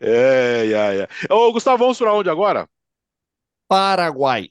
[0.00, 1.34] é, é, é.
[1.34, 2.68] Ô, Gustavo, vamos para onde agora?
[3.68, 4.50] Paraguai.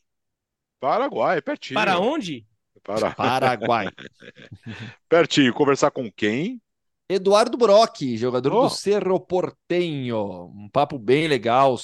[0.79, 1.79] Paraguai, pertinho.
[1.79, 2.45] Para onde?
[2.83, 3.11] Para...
[3.11, 3.87] Paraguai.
[5.09, 5.53] pertinho.
[5.53, 6.61] Conversar com quem?
[7.09, 8.61] Eduardo Brock, jogador oh.
[8.63, 10.51] do Cerro Portenho.
[10.53, 11.75] Um papo bem legal.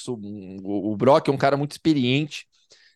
[0.63, 2.47] O Brock é um cara muito experiente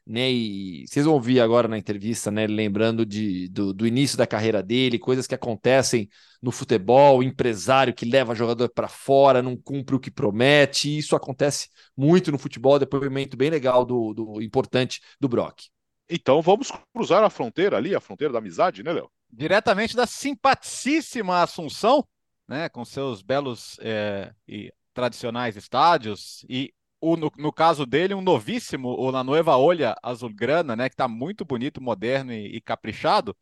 [0.08, 0.32] né?
[0.32, 2.48] E vocês vão ouvir agora na entrevista, né?
[2.48, 6.10] Lembrando de, do, do início da carreira dele, coisas que acontecem
[6.42, 10.98] no futebol, empresário que leva jogador para fora, não cumpre o que promete.
[10.98, 12.80] Isso acontece muito no futebol.
[12.80, 15.66] Depoimento bem legal do, do importante do Brock.
[16.10, 19.12] Então vamos cruzar a fronteira ali, a fronteira da amizade, né, Léo?
[19.30, 22.08] Diretamente da simpaticíssima Assunção.
[22.48, 28.22] né, com seus belos é, e tradicionais estádios, e o, no, no, caso dele, um
[28.22, 33.36] novíssimo, o La Nueva Olha Azulgrana, né, que está muito bonito, moderno e, e, caprichado.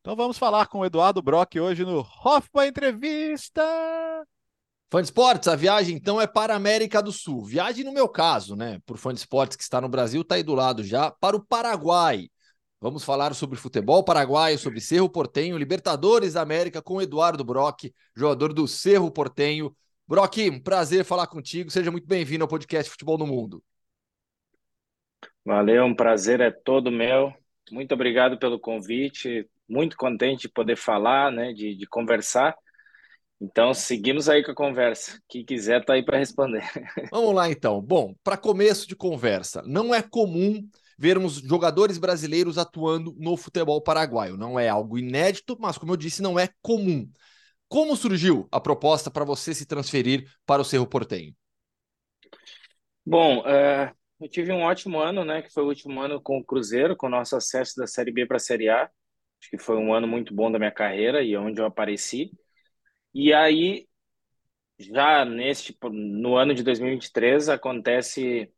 [0.00, 3.62] Então vamos falar com o Eduardo Brock hoje no Hoffman Entrevista.
[4.90, 7.44] Fã de Esportes, a viagem então é para a América do Sul.
[7.44, 8.78] Viagem no meu caso, né?
[8.84, 11.44] Por Fã de Esportes que está no Brasil, está aí do lado já, para o
[11.44, 12.28] Paraguai.
[12.80, 18.52] Vamos falar sobre futebol paraguaio, sobre Cerro Portenho, Libertadores da América com Eduardo Brock, jogador
[18.52, 19.74] do Cerro Portenho.
[20.06, 21.70] Brock, um prazer falar contigo.
[21.70, 23.62] Seja muito bem-vindo ao podcast Futebol no Mundo.
[25.44, 27.32] Valeu, um prazer é todo meu.
[27.70, 29.48] Muito obrigado pelo convite.
[29.68, 32.54] Muito contente de poder falar, né, de, de conversar.
[33.40, 35.20] Então, seguimos aí com a conversa.
[35.28, 36.62] Quem quiser tá aí para responder.
[37.10, 37.80] Vamos lá, então.
[37.80, 44.36] Bom, para começo de conversa, não é comum vermos jogadores brasileiros atuando no futebol paraguaio.
[44.36, 47.08] Não é algo inédito, mas, como eu disse, não é comum.
[47.72, 51.34] Como surgiu a proposta para você se transferir para o Cerro Portenho?
[53.02, 55.40] Bom, uh, eu tive um ótimo ano, né?
[55.40, 58.26] Que foi o último ano com o Cruzeiro, com o nosso acesso da Série B
[58.26, 58.82] para a Série A.
[58.82, 62.30] Acho que foi um ano muito bom da minha carreira e onde eu apareci.
[63.14, 63.88] E aí,
[64.78, 68.52] já neste, no ano de 2023, acontece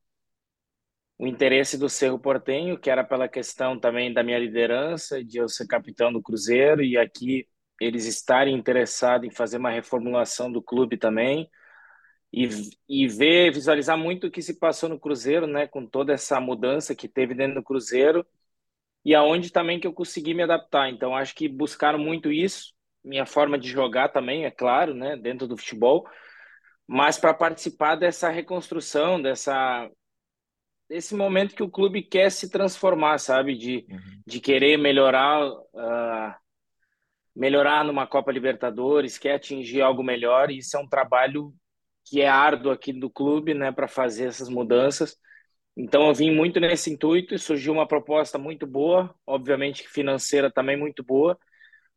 [1.17, 5.49] o interesse do Cerro Portenho, que era pela questão também da minha liderança, de eu
[5.49, 7.47] ser capitão do Cruzeiro, e aqui
[7.81, 11.51] eles estarem interessados em fazer uma reformulação do clube também,
[12.33, 12.49] e,
[12.89, 16.95] e ver, visualizar muito o que se passou no Cruzeiro, né, com toda essa mudança
[16.95, 18.27] que teve dentro do Cruzeiro,
[19.05, 20.91] e aonde também que eu consegui me adaptar.
[20.91, 22.73] Então, acho que buscaram muito isso,
[23.05, 26.09] minha forma de jogar também, é claro, né, dentro do futebol,
[26.87, 29.89] mas para participar dessa reconstrução, dessa
[30.89, 34.23] desse momento que o clube quer se transformar, sabe, de, uhum.
[34.27, 36.35] de querer melhorar uh,
[37.35, 41.53] melhorar numa Copa Libertadores, quer atingir algo melhor, e isso é um trabalho
[42.05, 45.17] que é árduo aqui do clube, né, para fazer essas mudanças.
[45.77, 50.77] Então eu vim muito nesse intuito e surgiu uma proposta muito boa, obviamente financeira também
[50.77, 51.39] muito boa,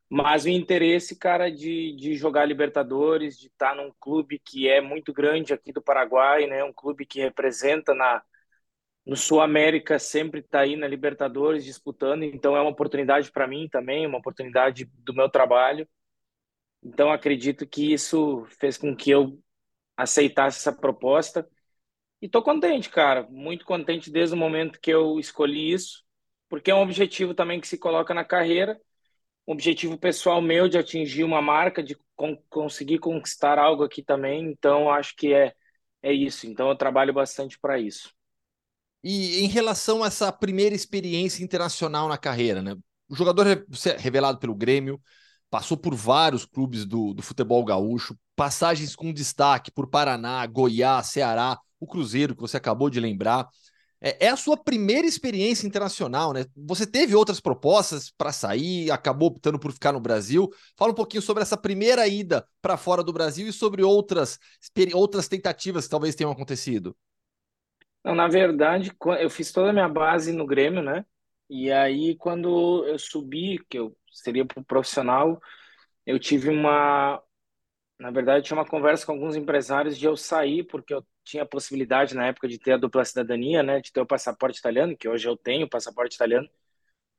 [0.09, 5.13] mas o interesse, cara, de, de jogar Libertadores, de estar num clube que é muito
[5.13, 6.63] grande aqui do Paraguai, né?
[6.63, 8.23] Um clube que representa na
[9.07, 13.69] no Sul América sempre está aí na Libertadores disputando, então é uma oportunidade para mim
[13.69, 15.87] também, uma oportunidade do meu trabalho.
[16.83, 19.39] Então acredito que isso fez com que eu
[19.97, 21.47] aceitasse essa proposta
[22.21, 26.03] e estou contente, cara, muito contente desde o momento que eu escolhi isso,
[26.49, 28.79] porque é um objetivo também que se coloca na carreira
[29.47, 34.43] um objetivo pessoal meu de atingir uma marca, de con conseguir conquistar algo aqui também.
[34.51, 35.53] Então, acho que é,
[36.03, 36.47] é isso.
[36.47, 38.16] Então, eu trabalho bastante para isso.
[39.09, 42.75] E em relação a essa primeira experiência internacional na carreira, né?
[43.07, 43.65] O jogador
[43.97, 44.99] revelado pelo Grêmio,
[45.49, 51.57] passou por vários clubes do, do futebol gaúcho, passagens com destaque por Paraná, Goiás, Ceará,
[51.79, 53.47] o Cruzeiro, que você acabou de lembrar.
[54.01, 56.45] É, é a sua primeira experiência internacional, né?
[56.53, 60.49] Você teve outras propostas para sair, acabou optando por ficar no Brasil.
[60.75, 64.37] Fala um pouquinho sobre essa primeira ida para fora do Brasil e sobre outras,
[64.93, 66.93] outras tentativas que talvez tenham acontecido.
[68.07, 68.89] Não, na verdade,
[69.19, 71.05] eu fiz toda a minha base no Grêmio, né?
[71.49, 75.41] E aí, quando eu subi, que eu seria profissional,
[76.05, 77.21] eu tive uma.
[77.99, 81.45] Na verdade, tinha uma conversa com alguns empresários de eu sair, porque eu tinha a
[81.45, 85.09] possibilidade na época de ter a dupla cidadania, né, de ter o passaporte italiano, que
[85.09, 86.49] hoje eu tenho o passaporte italiano,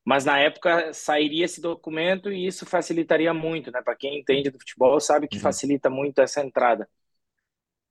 [0.04, 4.58] mas na época sairia esse documento e isso facilitaria muito, né, para quem entende do
[4.58, 5.42] futebol sabe que uhum.
[5.42, 6.88] facilita muito essa entrada.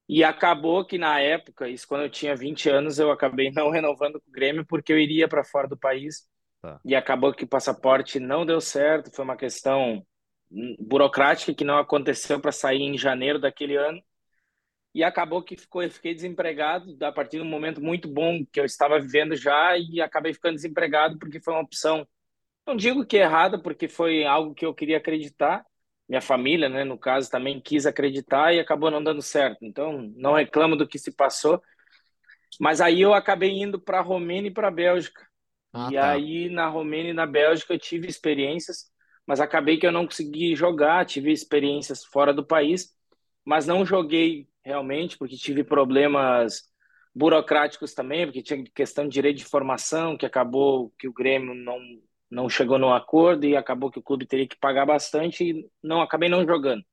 [0.08, 4.22] E acabou que na época, isso quando eu tinha 20 anos, eu acabei não renovando
[4.22, 6.28] com o Grêmio porque eu iria para fora do país.
[6.62, 6.80] Tá.
[6.84, 10.06] E acabou que o passaporte não deu certo, foi uma questão
[10.80, 14.02] burocrática que não aconteceu para sair em janeiro daquele ano
[14.98, 18.60] e acabou que ficou, eu fiquei desempregado a partir de um momento muito bom que
[18.60, 22.08] eu estava vivendo já e acabei ficando desempregado porque foi uma opção,
[22.66, 25.64] não digo que errada, porque foi algo que eu queria acreditar,
[26.08, 29.66] minha família, né, no caso, também quis acreditar e acabou não dando certo.
[29.66, 31.62] Então, não reclamo do que se passou.
[32.60, 35.28] Mas aí eu acabei indo para a Romênia e para a Bélgica.
[35.74, 36.12] Ah, e tá.
[36.12, 38.90] aí na Romênia e na Bélgica eu tive experiências,
[39.26, 42.96] mas acabei que eu não consegui jogar, tive experiências fora do país,
[43.46, 46.64] mas não joguei realmente, porque tive problemas
[47.14, 51.80] burocráticos também, porque tinha questão de direito de formação, que acabou que o Grêmio não,
[52.30, 56.02] não chegou no acordo e acabou que o clube teria que pagar bastante e não
[56.02, 56.84] acabei não jogando.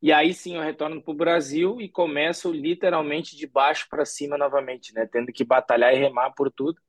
[0.00, 4.38] E aí sim eu retorno para o Brasil e começo literalmente de baixo para cima
[4.38, 5.08] novamente, né?
[5.10, 6.80] Tendo que batalhar e remar por tudo.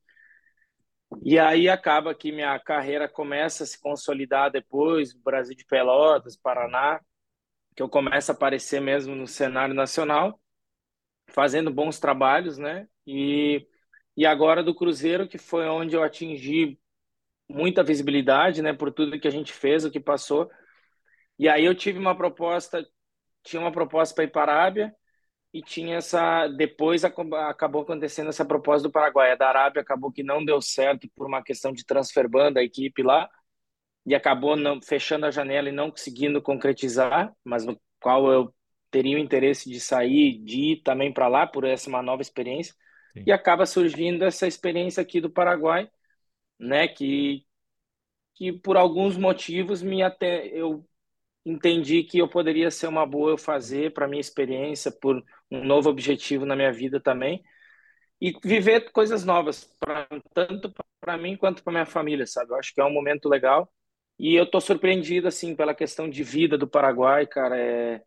[1.24, 7.01] E aí acaba que minha carreira começa a se consolidar depois, Brasil de Pelotas, Paraná,
[7.76, 10.39] que eu começo a aparecer mesmo no cenário nacional,
[11.28, 12.88] fazendo bons trabalhos, né?
[13.07, 13.67] E,
[14.15, 16.80] e agora do Cruzeiro, que foi onde eu atingi
[17.50, 20.50] muita visibilidade, né, por tudo que a gente fez, o que passou.
[21.38, 22.86] E aí eu tive uma proposta,
[23.43, 24.95] tinha uma proposta para ir para a Arábia
[25.52, 30.22] e tinha essa depois acabou acontecendo essa proposta do Paraguai, a da Arábia acabou que
[30.22, 33.28] não deu certo por uma questão de transfer ban da equipe lá
[34.06, 38.54] e acabou não fechando a janela e não conseguindo concretizar, mas no qual eu
[38.91, 42.74] teria o interesse de sair, de ir também para lá por essa uma nova experiência.
[43.14, 43.24] Sim.
[43.26, 45.89] E acaba surgindo essa experiência aqui do Paraguai,
[46.60, 47.45] né, que
[48.36, 50.86] que por alguns motivos me até eu
[51.45, 55.89] entendi que eu poderia ser uma boa eu fazer para minha experiência, por um novo
[55.89, 57.43] objetivo na minha vida também
[58.22, 62.51] e viver coisas novas, pra, tanto para mim quanto para minha família, sabe?
[62.51, 63.72] Eu acho que é um momento legal
[64.20, 67.57] e eu tô surpreendido assim pela questão de vida do Paraguai, cara.
[67.57, 68.01] É...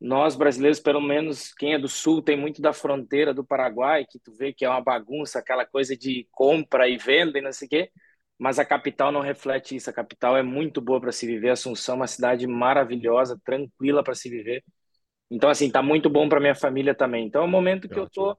[0.00, 4.18] Nós brasileiros, pelo menos quem é do sul, tem muito da fronteira do Paraguai, que
[4.18, 7.66] tu vê que é uma bagunça, aquela coisa de compra e venda e não sei
[7.66, 7.90] o quê.
[8.38, 9.90] Mas a capital não reflete isso.
[9.90, 11.50] A capital é muito boa para se viver.
[11.50, 14.64] Assunção é uma cidade maravilhosa, tranquila para se viver.
[15.30, 17.26] Então, assim, tá muito bom para minha família também.
[17.26, 18.38] Então, é um momento que eu tô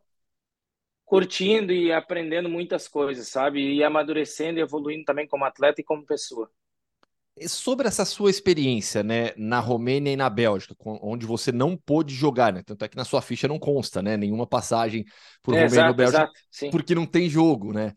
[1.06, 3.76] curtindo e aprendendo muitas coisas, sabe?
[3.76, 6.50] E amadurecendo e evoluindo também como atleta e como pessoa
[7.48, 12.52] sobre essa sua experiência, né, na Romênia e na Bélgica, onde você não pôde jogar,
[12.52, 12.64] né?
[12.66, 15.06] Tanto é que na sua ficha não consta, né, nenhuma passagem
[15.42, 17.94] por é, Romênia ou Bélgica, exato, porque não tem jogo, né?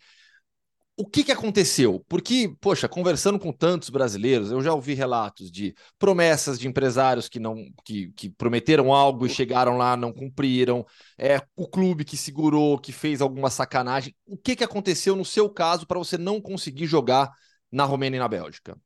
[0.94, 2.04] O que, que aconteceu?
[2.06, 7.40] Porque, poxa, conversando com tantos brasileiros, eu já ouvi relatos de promessas de empresários que
[7.40, 10.86] não que, que prometeram algo e chegaram lá, não cumpriram,
[11.18, 14.14] é o clube que segurou, que fez alguma sacanagem.
[14.26, 17.32] O que, que aconteceu no seu caso para você não conseguir jogar
[17.70, 18.76] na Romênia e na Bélgica?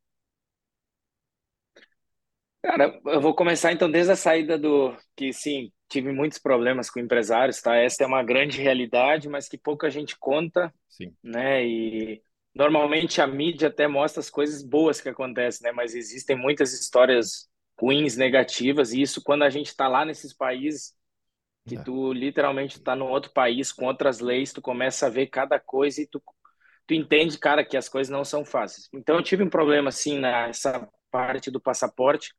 [2.67, 6.99] Cara, eu vou começar então desde a saída do que sim, tive muitos problemas com
[6.99, 7.77] empresários, tá?
[7.77, 11.15] Essa é uma grande realidade, mas que pouca gente conta, sim.
[11.23, 11.65] né?
[11.65, 12.21] E
[12.53, 15.71] normalmente a mídia até mostra as coisas boas que acontecem, né?
[15.73, 17.49] Mas existem muitas histórias
[17.81, 20.93] ruins, negativas, e isso quando a gente está lá nesses países
[21.69, 21.83] que é.
[21.85, 26.03] tu literalmente está num outro país com outras leis, tu começa a ver cada coisa
[26.03, 26.21] e tu
[26.85, 28.89] tu entende, cara, que as coisas não são fáceis.
[28.93, 32.35] Então eu tive um problema assim nessa parte do passaporte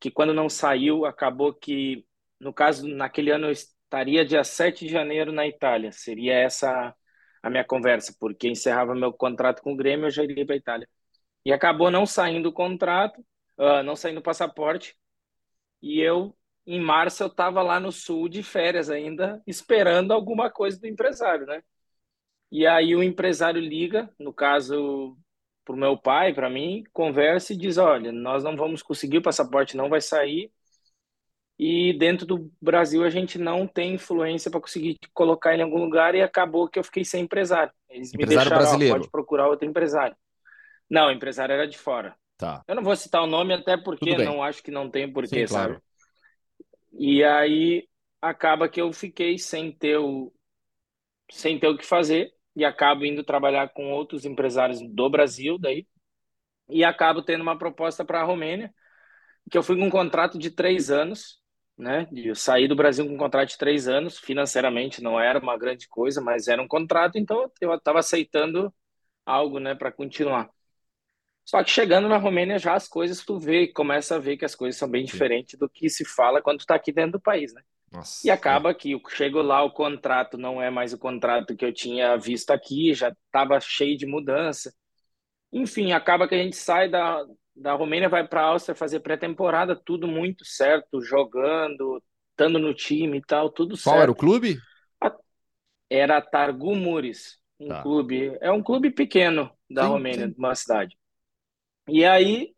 [0.00, 2.06] que quando não saiu, acabou que,
[2.40, 5.92] no caso, naquele ano eu estaria dia 7 de janeiro na Itália.
[5.92, 6.94] Seria essa
[7.42, 10.88] a minha conversa, porque encerrava meu contrato com o Grêmio, eu já iria para Itália.
[11.44, 13.20] E acabou não saindo o contrato,
[13.58, 14.96] uh, não saindo o passaporte,
[15.80, 16.36] e eu,
[16.66, 21.46] em março, eu estava lá no sul de férias ainda, esperando alguma coisa do empresário,
[21.46, 21.62] né?
[22.50, 25.16] E aí o empresário liga, no caso,
[25.66, 29.22] para o meu pai, para mim, conversa e diz: olha, nós não vamos conseguir, o
[29.22, 30.50] passaporte não vai sair.
[31.58, 35.82] E dentro do Brasil a gente não tem influência para conseguir colocar ele em algum
[35.82, 37.72] lugar e acabou que eu fiquei sem empresário.
[37.88, 38.94] Eles empresário me deixaram, brasileiro.
[38.94, 40.16] pode procurar outro empresário.
[40.88, 42.14] Não, o empresário era de fora.
[42.36, 42.62] Tá.
[42.68, 45.54] Eu não vou citar o nome até porque não acho que não tem porquê, Sim,
[45.54, 45.66] sabe?
[45.68, 45.82] Claro.
[46.92, 47.88] E aí
[48.20, 50.32] acaba que eu fiquei sem ter o
[51.30, 55.86] sem ter o que fazer e acabo indo trabalhar com outros empresários do Brasil daí
[56.68, 58.74] e acabo tendo uma proposta para a Romênia
[59.50, 61.40] que eu fui com um contrato de três anos
[61.78, 65.58] né eu saí do Brasil com um contrato de três anos financeiramente não era uma
[65.58, 68.74] grande coisa mas era um contrato então eu estava aceitando
[69.26, 70.50] algo né para continuar.
[71.44, 74.54] Só que chegando na Romênia já as coisas tu vê começa a ver que as
[74.54, 77.52] coisas são bem diferentes do que se fala quando tu está aqui dentro do país
[77.54, 77.62] né
[77.92, 78.74] nossa, e acaba é.
[78.74, 82.92] que chego lá, o contrato não é mais o contrato que eu tinha visto aqui,
[82.92, 84.74] já estava cheio de mudança.
[85.52, 87.24] Enfim, acaba que a gente sai da,
[87.54, 93.18] da Romênia, vai para a Áustria fazer pré-temporada, tudo muito certo, jogando, estando no time
[93.18, 93.92] e tal, tudo Qual certo.
[93.92, 94.58] Qual era o clube?
[95.88, 97.80] Era Targu Muris, um tá.
[97.80, 100.34] clube, é um clube pequeno da sim, Romênia, sim.
[100.36, 100.98] uma cidade.
[101.88, 102.55] E aí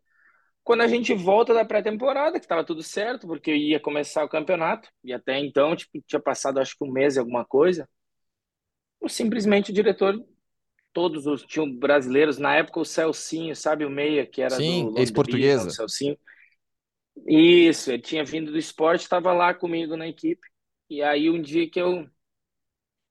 [0.69, 4.87] quando a gente volta da pré-temporada, que estava tudo certo, porque ia começar o campeonato,
[5.03, 7.89] e até então, tipo, tinha passado acho que um mês e alguma coisa,
[9.07, 10.23] simplesmente o diretor,
[10.93, 15.71] todos os tinham brasileiros, na época o Celcinho, sabe o Meia, que era Sim, ex-portuguesa.
[15.71, 16.15] Celcinho.
[17.25, 20.47] Isso, ele tinha vindo do esporte, estava lá comigo na equipe.
[20.87, 22.07] E aí um dia que eu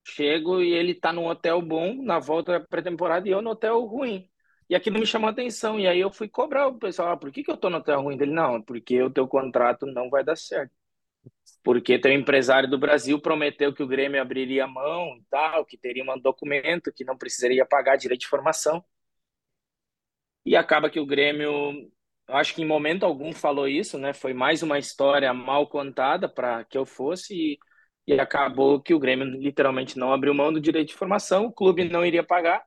[0.07, 3.81] chego e ele tá num hotel bom na volta da pré-temporada e eu no hotel
[3.81, 4.29] ruim.
[4.69, 5.79] E aquilo me chamou a atenção.
[5.79, 8.01] E aí eu fui cobrar o pessoal: ah, por que, que eu tô no hotel
[8.01, 8.31] ruim dele?
[8.33, 10.71] Não, porque o teu contrato não vai dar certo.
[11.63, 16.03] Porque teu empresário do Brasil prometeu que o Grêmio abriria mão e tal, que teria
[16.03, 18.83] um documento, que não precisaria pagar direito de formação.
[20.45, 21.91] E acaba que o Grêmio
[22.27, 24.13] acho que em momento algum falou isso, né?
[24.13, 27.59] Foi mais uma história mal contada para que eu fosse e,
[28.07, 31.89] e acabou que o Grêmio literalmente não abriu mão do direito de formação, o clube
[31.89, 32.63] não iria pagar,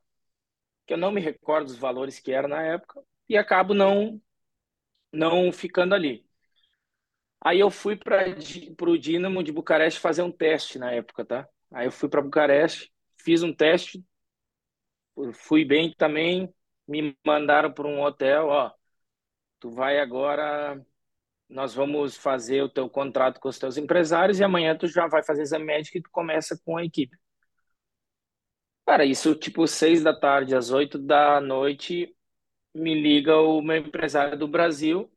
[0.86, 4.20] que eu não me recordo dos valores que era na época, e acabo não
[5.12, 6.26] não ficando ali.
[7.40, 11.48] Aí eu fui para o Dinamo de Bucareste fazer um teste na época, tá?
[11.72, 14.04] Aí eu fui para Bucareste, fiz um teste,
[15.34, 16.52] fui bem também,
[16.86, 18.72] me mandaram para um hotel, ó,
[19.60, 20.80] tu vai agora,
[21.48, 25.22] nós vamos fazer o teu contrato com os teus empresários e amanhã tu já vai
[25.24, 27.16] fazer exame médico e tu começa com a equipe.
[28.86, 32.14] Cara, isso tipo seis da tarde, às oito da noite,
[32.74, 35.10] me liga o meu empresário do Brasil.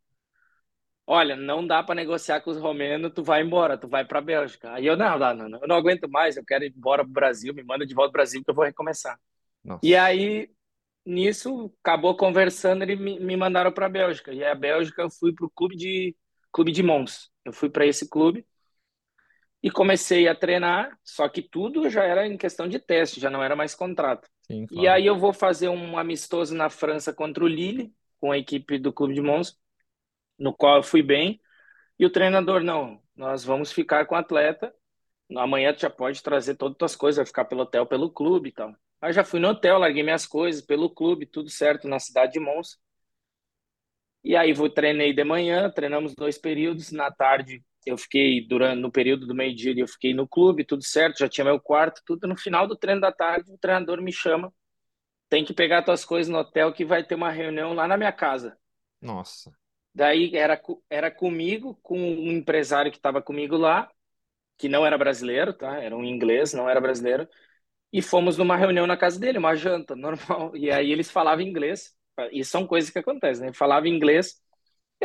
[1.07, 4.21] Olha, não dá para negociar com os romenos, tu vai embora, tu vai para a
[4.21, 4.73] Bélgica.
[4.73, 7.13] Aí eu, não, não, não, eu não aguento mais, eu quero ir embora para o
[7.13, 9.19] Brasil, me manda de volta para o Brasil que eu vou recomeçar.
[9.63, 9.81] Nossa.
[9.85, 10.49] E aí
[11.05, 14.33] nisso, acabou conversando, ele me, me mandaram para a Bélgica.
[14.33, 16.15] E a Bélgica eu fui para o clube de
[16.51, 17.29] clube de Mons.
[17.43, 18.45] Eu fui para esse clube
[19.65, 23.41] e comecei a treinar, só que tudo já era em questão de teste, já não
[23.41, 24.29] era mais contrato.
[24.43, 24.85] Sim, claro.
[24.85, 28.77] E aí eu vou fazer um amistoso na França contra o Lille, com a equipe
[28.77, 29.59] do clube de Mons,
[30.37, 31.41] no qual eu fui bem.
[31.97, 34.71] E o treinador, não, nós vamos ficar com o atleta.
[35.35, 38.49] Amanhã tu já pode trazer todas as tuas coisas, vai ficar pelo hotel, pelo clube
[38.49, 38.71] e tal.
[39.01, 42.39] Aí já fui no hotel, larguei minhas coisas pelo clube, tudo certo, na cidade de
[42.39, 42.77] Mons.
[44.23, 48.91] E aí vou treinei de manhã, treinamos dois períodos, na tarde eu fiquei durante no
[48.91, 52.27] período do meio-dia eu fiquei no clube, tudo certo, já tinha meu quarto, tudo.
[52.27, 54.53] No final do treino da tarde, o treinador me chama,
[55.29, 58.11] tem que pegar tuas coisas no hotel que vai ter uma reunião lá na minha
[58.11, 58.57] casa.
[59.01, 59.51] Nossa.
[59.93, 63.89] Daí era era comigo, com um empresário que estava comigo lá,
[64.57, 65.77] que não era brasileiro, tá?
[65.81, 67.27] Era um inglês, não era brasileiro
[67.93, 70.55] e fomos numa reunião na casa dele, uma janta normal.
[70.55, 71.95] E aí eles falavam inglês,
[72.31, 73.53] e são coisas que acontecem, né?
[73.53, 74.41] Falava inglês,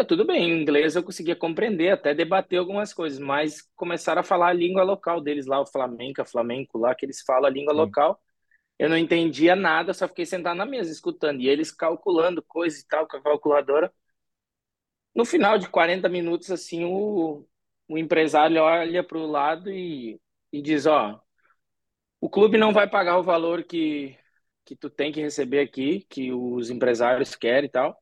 [0.01, 4.25] eu tudo bem, em inglês eu conseguia compreender, até debater algumas coisas, mas começaram a
[4.25, 7.73] falar a língua local deles lá, o flamenco, flamenco lá, que eles falam a língua
[7.73, 7.79] Sim.
[7.81, 8.21] local.
[8.79, 12.89] Eu não entendia nada, só fiquei sentado na mesa escutando, e eles calculando coisas e
[12.89, 13.93] tal com a calculadora.
[15.15, 17.47] No final de 40 minutos, assim, o,
[17.89, 20.21] o empresário olha para o lado e,
[20.53, 21.21] e diz, ó,
[22.21, 24.17] o clube não vai pagar o valor que,
[24.65, 28.00] que tu tem que receber aqui, que os empresários querem e tal.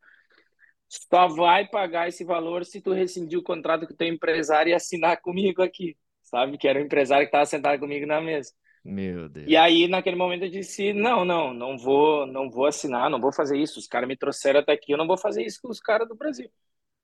[0.89, 4.75] Só vai pagar esse valor se tu rescindir o contrato com o teu empresário e
[4.75, 6.57] assinar comigo aqui, sabe?
[6.57, 8.53] Que era o empresário que estava sentado comigo na mesa.
[8.85, 9.47] Meu Deus.
[9.49, 13.33] E aí, naquele momento, eu disse: não, não, não vou, não vou assinar, não vou
[13.33, 13.79] fazer isso.
[13.79, 16.15] Os caras me trouxeram até aqui, eu não vou fazer isso com os caras do
[16.15, 16.51] Brasil.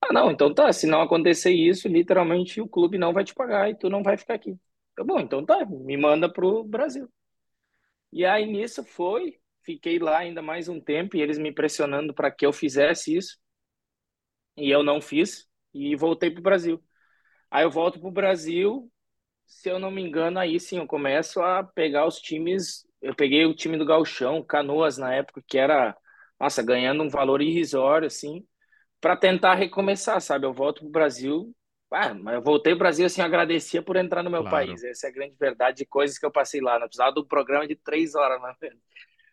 [0.00, 3.70] Ah, não, então tá, se não acontecer isso, literalmente o clube não vai te pagar
[3.70, 4.56] e tu não vai ficar aqui.
[4.98, 7.08] Eu, bom, então tá, me manda pro Brasil.
[8.12, 12.30] E aí nisso foi, fiquei lá ainda mais um tempo e eles me pressionando para
[12.30, 13.38] que eu fizesse isso.
[14.56, 16.82] E eu não fiz e voltei pro Brasil.
[17.50, 18.90] Aí eu volto pro Brasil,
[19.46, 22.86] se eu não me engano, aí sim eu começo a pegar os times.
[23.00, 25.96] Eu peguei o time do Galchão, Canoas na época, que era,
[26.40, 28.46] nossa, ganhando um valor irrisório, assim,
[29.00, 30.46] para tentar recomeçar, sabe?
[30.46, 31.54] Eu volto pro Brasil
[31.94, 34.66] ah, mas eu voltei ao Brasil assim, agradecia por entrar no meu claro.
[34.66, 34.82] país.
[34.82, 36.78] Essa é a grande verdade de coisas que eu passei lá.
[36.78, 38.70] Não precisava do programa de três horas, né?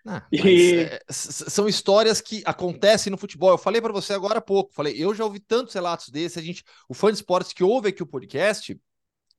[0.06, 0.80] Ah, e...
[0.80, 3.52] é, são histórias que acontecem no futebol.
[3.52, 4.74] Eu falei para você agora há pouco.
[4.74, 6.38] Falei, eu já ouvi tantos relatos desses.
[6.38, 8.80] A gente, o fã de esportes que ouve aqui o podcast,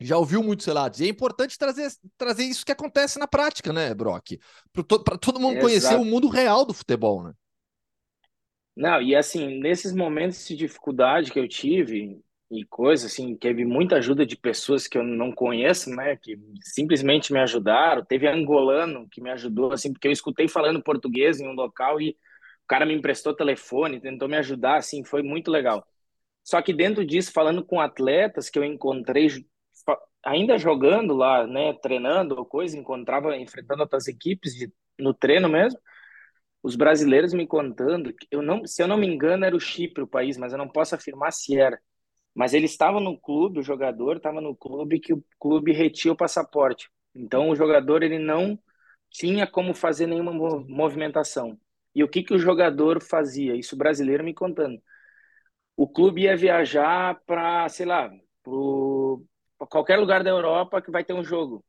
[0.01, 1.01] já ouviu muitos relatos.
[1.01, 4.39] E é importante trazer, trazer isso que acontece na prática, né, Brock?
[4.73, 5.67] Para to, todo mundo Exato.
[5.67, 7.33] conhecer o mundo real do futebol, né?
[8.75, 12.23] Não, e assim, nesses momentos de dificuldade que eu tive,
[12.53, 17.33] e coisa assim, teve muita ajuda de pessoas que eu não conheço, né, que simplesmente
[17.33, 18.05] me ajudaram.
[18.05, 22.11] Teve angolano que me ajudou assim, porque eu escutei falando português em um local e
[22.11, 25.87] o cara me emprestou telefone, tentou me ajudar, assim, foi muito legal.
[26.45, 29.29] Só que dentro disso, falando com atletas que eu encontrei
[30.23, 35.81] ainda jogando lá, né, treinando ou coisa, encontrava enfrentando outras equipes de, no treino mesmo.
[36.63, 40.07] Os brasileiros me contando, eu não, se eu não me engano, era o Chipre o
[40.07, 41.81] país, mas eu não posso afirmar se era
[42.35, 46.17] mas ele estava no clube, o jogador estava no clube que o clube retia o
[46.17, 46.91] passaporte.
[47.15, 48.59] Então o jogador ele não
[49.11, 51.59] tinha como fazer nenhuma movimentação.
[51.95, 53.55] E o que que o jogador fazia?
[53.55, 54.83] Isso brasileiro me contando.
[55.77, 58.11] O clube ia viajar para, sei lá,
[58.43, 61.65] para qualquer lugar da Europa que vai ter um jogo.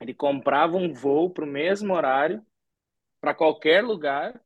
[0.00, 2.44] Ele comprava um voo para o mesmo horário
[3.20, 4.40] para qualquer lugar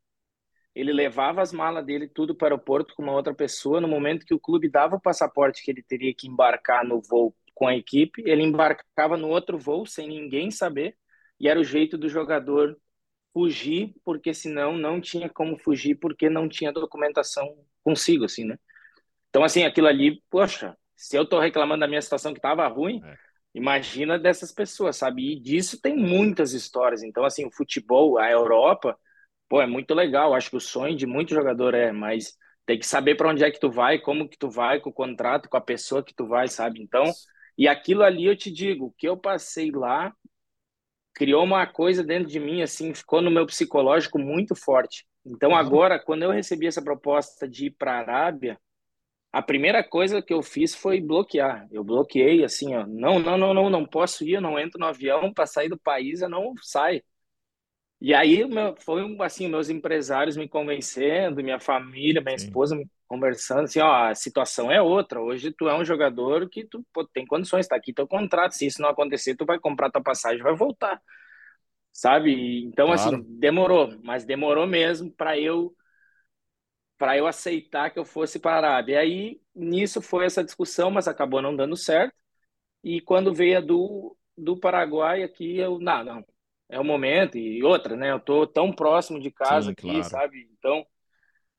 [0.74, 3.80] ele levava as malas dele tudo para o aeroporto com uma outra pessoa.
[3.80, 7.34] No momento que o clube dava o passaporte que ele teria que embarcar no voo
[7.54, 10.96] com a equipe, ele embarcava no outro voo sem ninguém saber,
[11.38, 12.76] e era o jeito do jogador
[13.32, 18.58] fugir, porque senão não tinha como fugir, porque não tinha documentação consigo, assim, né?
[19.28, 23.00] Então, assim, aquilo ali, poxa, se eu tô reclamando da minha situação que tava ruim,
[23.04, 23.16] é.
[23.54, 25.32] imagina dessas pessoas, sabe?
[25.32, 27.02] E disso tem muitas histórias.
[27.02, 28.98] Então, assim, o futebol, a Europa,
[29.52, 30.32] pô, é muito legal.
[30.32, 33.50] Acho que o sonho de muito jogador é, mas tem que saber para onde é
[33.50, 36.26] que tu vai, como que tu vai, com o contrato, com a pessoa que tu
[36.26, 36.80] vai, sabe?
[36.80, 37.04] Então,
[37.58, 40.10] e aquilo ali eu te digo, o que eu passei lá
[41.14, 45.04] criou uma coisa dentro de mim, assim, ficou no meu psicológico muito forte.
[45.22, 48.58] Então, agora, quando eu recebi essa proposta de ir para a Arábia,
[49.30, 51.68] a primeira coisa que eu fiz foi bloquear.
[51.70, 54.86] Eu bloqueei assim, ó, não, não, não, não, não posso ir, eu não entro no
[54.86, 57.02] avião para sair do país, eu não saio.
[58.02, 62.46] E aí meu, foi assim, meus empresários me convencendo, minha família, minha Sim.
[62.46, 65.20] esposa me conversando assim, ó, a situação é outra.
[65.20, 68.66] Hoje tu é um jogador que tu pô, tem condições, tá aqui teu contrato, se
[68.66, 71.00] isso não acontecer, tu vai comprar tua passagem, vai voltar.
[71.92, 72.64] Sabe?
[72.64, 73.22] Então assim, claro.
[73.22, 75.74] assim, demorou, mas demorou mesmo para eu
[76.98, 78.94] para eu aceitar que eu fosse para a Arábia.
[78.94, 82.14] E aí, nisso foi essa discussão, mas acabou não dando certo.
[82.84, 86.26] E quando veio a do, do Paraguai aqui, eu, não, não,
[86.72, 87.38] é o momento.
[87.38, 88.10] E outra, né?
[88.10, 90.04] Eu tô tão próximo de casa Sim, aqui, claro.
[90.04, 90.48] sabe?
[90.58, 90.84] Então,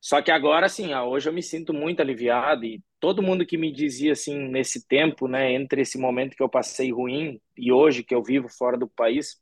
[0.02, 3.72] só que agora, assim, hoje eu me sinto muito aliviado e todo mundo que me
[3.72, 8.16] dizia, assim, nesse tempo, né, entre esse momento que eu passei ruim e hoje que
[8.16, 9.42] eu vivo fora do país,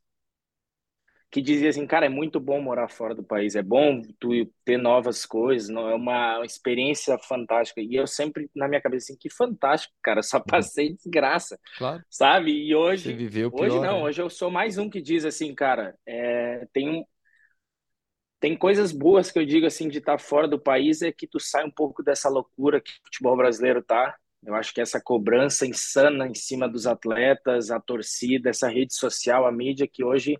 [1.31, 4.29] que dizia assim, cara, é muito bom morar fora do país, é bom tu
[4.65, 7.79] ter novas coisas, não é uma experiência fantástica.
[7.79, 10.43] E eu sempre na minha cabeça assim, que fantástico, cara, só uhum.
[10.43, 12.03] passei desgraça, claro.
[12.09, 12.51] sabe?
[12.51, 14.03] E hoje, Você viveu pior, hoje não, né?
[14.03, 17.05] hoje eu sou mais um que diz assim, cara, é, tem um,
[18.37, 21.39] tem coisas boas que eu digo assim de estar fora do país é que tu
[21.39, 24.17] sai um pouco dessa loucura que o futebol brasileiro tá.
[24.43, 29.45] Eu acho que essa cobrança insana em cima dos atletas, a torcida, essa rede social,
[29.45, 30.35] a mídia que hoje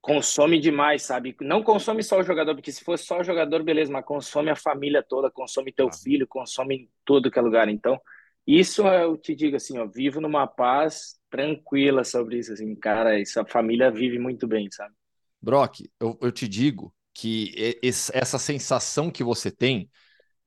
[0.00, 1.36] consome demais, sabe?
[1.40, 4.56] Não consome só o jogador, porque se fosse só o jogador, beleza, mas consome a
[4.56, 7.68] família toda, consome teu filho, consome todo que é lugar.
[7.68, 8.00] Então,
[8.46, 13.44] isso eu te digo assim, ó, vivo numa paz tranquila sobre isso, assim, cara, essa
[13.44, 14.94] família vive muito bem, sabe?
[15.40, 19.90] Brock, eu, eu te digo que essa sensação que você tem,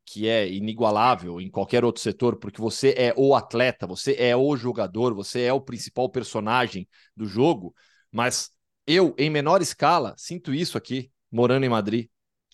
[0.05, 4.55] que é inigualável em qualquer outro setor, porque você é o atleta, você é o
[4.55, 7.75] jogador, você é o principal personagem do jogo,
[8.11, 8.49] mas
[8.91, 12.07] eu, em menor escala, sinto isso aqui, morando em Madrid.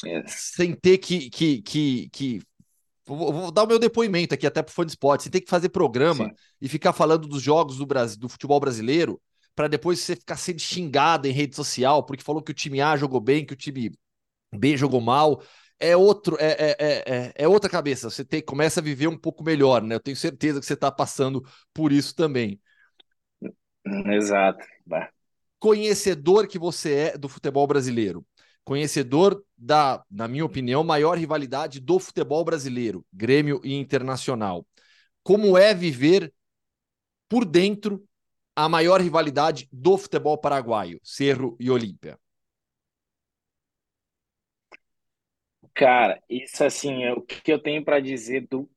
[0.06, 0.24] É.
[0.28, 1.30] Sem ter que.
[1.30, 2.42] que, que, que...
[3.06, 5.50] Vou, vou, dar o meu depoimento aqui até para o Fone Sport, sem ter que
[5.50, 6.32] fazer programa Sim.
[6.62, 9.22] e ficar falando dos jogos do, Brasil, do futebol brasileiro,
[9.56, 12.98] para depois você ficar sendo xingado em rede social porque falou que o time A
[12.98, 13.92] jogou bem, que o time
[14.54, 15.42] B jogou mal.
[15.80, 18.10] É outro, é, é, é, é, é outra cabeça.
[18.10, 19.96] Você tem, começa a viver um pouco melhor, né?
[19.96, 21.44] Eu tenho certeza que você está passando
[21.74, 22.60] por isso também.
[23.86, 24.66] Exato.
[25.60, 28.26] Conhecedor que você é do futebol brasileiro,
[28.64, 34.66] conhecedor da, na minha opinião, maior rivalidade do futebol brasileiro, Grêmio e Internacional.
[35.24, 36.34] Como é viver
[37.30, 38.04] por dentro
[38.56, 42.20] a maior rivalidade do futebol paraguaio, Cerro e Olímpia?
[45.74, 48.70] Cara, isso assim é o que eu tenho para dizer do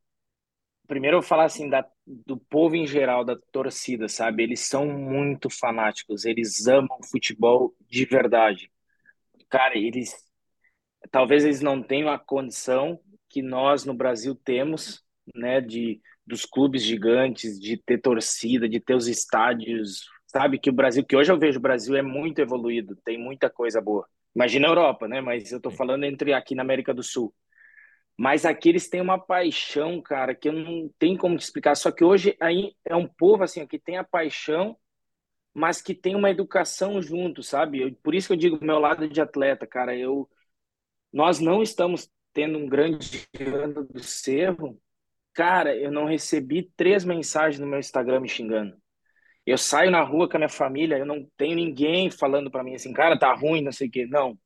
[0.90, 4.42] primeiro eu vou falar assim da, do povo em geral, da torcida, sabe?
[4.42, 8.72] Eles são muito fanáticos, eles amam futebol de verdade.
[9.48, 10.12] Cara, eles
[11.12, 15.02] talvez eles não tenham a condição que nós no Brasil temos,
[15.34, 20.72] né, de dos clubes gigantes, de ter torcida, de ter os estádios, sabe que o
[20.72, 24.06] Brasil, que hoje eu vejo o Brasil é muito evoluído, tem muita coisa boa.
[24.34, 25.20] Imagina a Europa, né?
[25.20, 27.32] Mas eu tô falando entre aqui na América do Sul.
[28.20, 31.74] Mas aqui eles têm uma paixão, cara, que eu não tenho como te explicar.
[31.74, 34.76] Só que hoje aí é um povo assim que tem a paixão,
[35.54, 37.80] mas que tem uma educação junto, sabe?
[37.80, 39.96] Eu, por isso que eu digo meu lado de atleta, cara.
[39.96, 40.28] Eu,
[41.10, 44.78] nós não estamos tendo um grande ano do Cerro.
[45.32, 48.76] Cara, eu não recebi três mensagens no meu Instagram me xingando.
[49.46, 52.74] Eu saio na rua com a minha família, eu não tenho ninguém falando para mim
[52.74, 54.04] assim, cara, tá ruim, não sei o quê.
[54.04, 54.38] Não.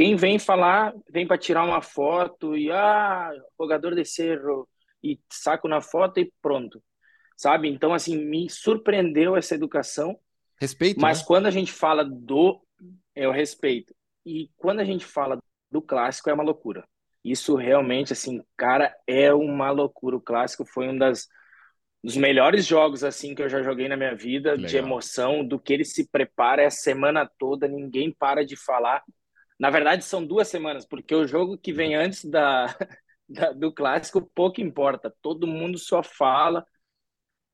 [0.00, 4.66] Quem vem falar, vem para tirar uma foto e ah, jogador de Cerro
[5.04, 6.82] e saco na foto e pronto.
[7.36, 7.68] Sabe?
[7.68, 10.18] Então assim, me surpreendeu essa educação.
[10.58, 10.98] Respeito.
[10.98, 11.24] Mas né?
[11.26, 12.62] quando a gente fala do
[13.14, 13.94] é o respeito.
[14.24, 15.38] E quando a gente fala
[15.70, 16.82] do clássico é uma loucura.
[17.22, 20.16] Isso realmente assim, cara, é uma loucura.
[20.16, 21.28] O clássico foi um das
[22.02, 24.66] dos melhores jogos assim que eu já joguei na minha vida, Legal.
[24.66, 29.04] de emoção, do que ele se prepara é a semana toda, ninguém para de falar.
[29.60, 32.66] Na verdade, são duas semanas, porque o jogo que vem antes da,
[33.28, 35.14] da, do clássico pouco importa.
[35.22, 36.66] Todo mundo só fala.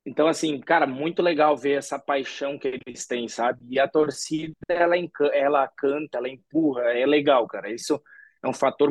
[0.06, 3.60] Então, assim, cara, muito legal ver essa paixão que eles têm, sabe?
[3.68, 4.94] E a torcida, ela,
[5.32, 7.72] ela canta, ela empurra, é legal, cara.
[7.72, 8.00] Isso
[8.42, 8.88] é um fator,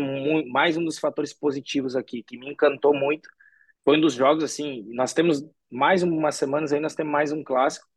[0.52, 3.30] mais um dos fatores positivos aqui, que me encantou muito.
[3.86, 7.44] Foi um dos jogos, assim, nós temos mais umas semanas aí, nós temos mais um
[7.44, 7.88] clássico,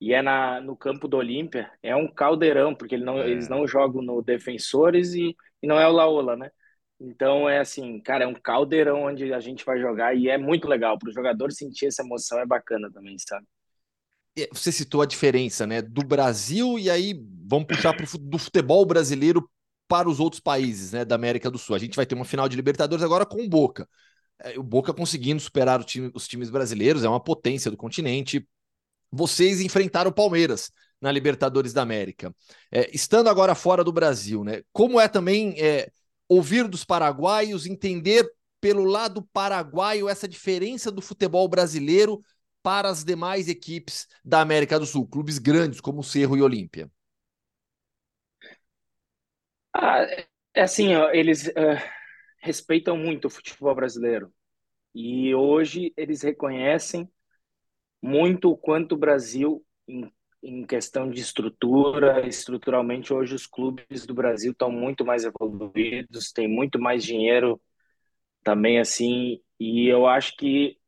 [0.00, 1.70] e é na, no campo do Olímpia.
[1.82, 3.28] É um caldeirão, porque ele não, é.
[3.28, 6.50] eles não jogam no Defensores e, e não é o Laola, né?
[7.00, 10.66] Então é assim, cara, é um caldeirão onde a gente vai jogar e é muito
[10.66, 13.46] legal para o jogador sentir essa emoção, é bacana também, sabe?
[14.52, 19.48] Você citou a diferença, né, do Brasil e aí vamos puxar pro, do futebol brasileiro
[19.88, 21.74] para os outros países, né, da América do Sul.
[21.74, 23.88] A gente vai ter uma final de Libertadores agora com o Boca.
[24.40, 28.46] É, o Boca conseguindo superar time, os times brasileiros, é uma potência do continente.
[29.10, 30.70] Vocês enfrentaram o Palmeiras
[31.00, 32.34] na Libertadores da América.
[32.70, 34.62] É, estando agora fora do Brasil, né?
[34.72, 35.90] Como é também é,
[36.28, 38.28] ouvir dos paraguaios, entender
[38.60, 42.20] pelo lado paraguaio essa diferença do futebol brasileiro
[42.62, 46.90] para as demais equipes da América do Sul, clubes grandes como o Cerro e Olímpia?
[49.72, 50.04] Ah,
[50.54, 51.78] é assim, ó, eles uh,
[52.40, 54.32] respeitam muito o futebol brasileiro
[54.92, 57.08] e hoje eles reconhecem
[58.02, 59.64] muito o quanto o Brasil
[60.42, 66.46] em questão de estrutura, estruturalmente hoje os clubes do Brasil estão muito mais evoluídos, tem
[66.46, 67.60] muito mais dinheiro
[68.44, 70.78] também assim, e eu acho que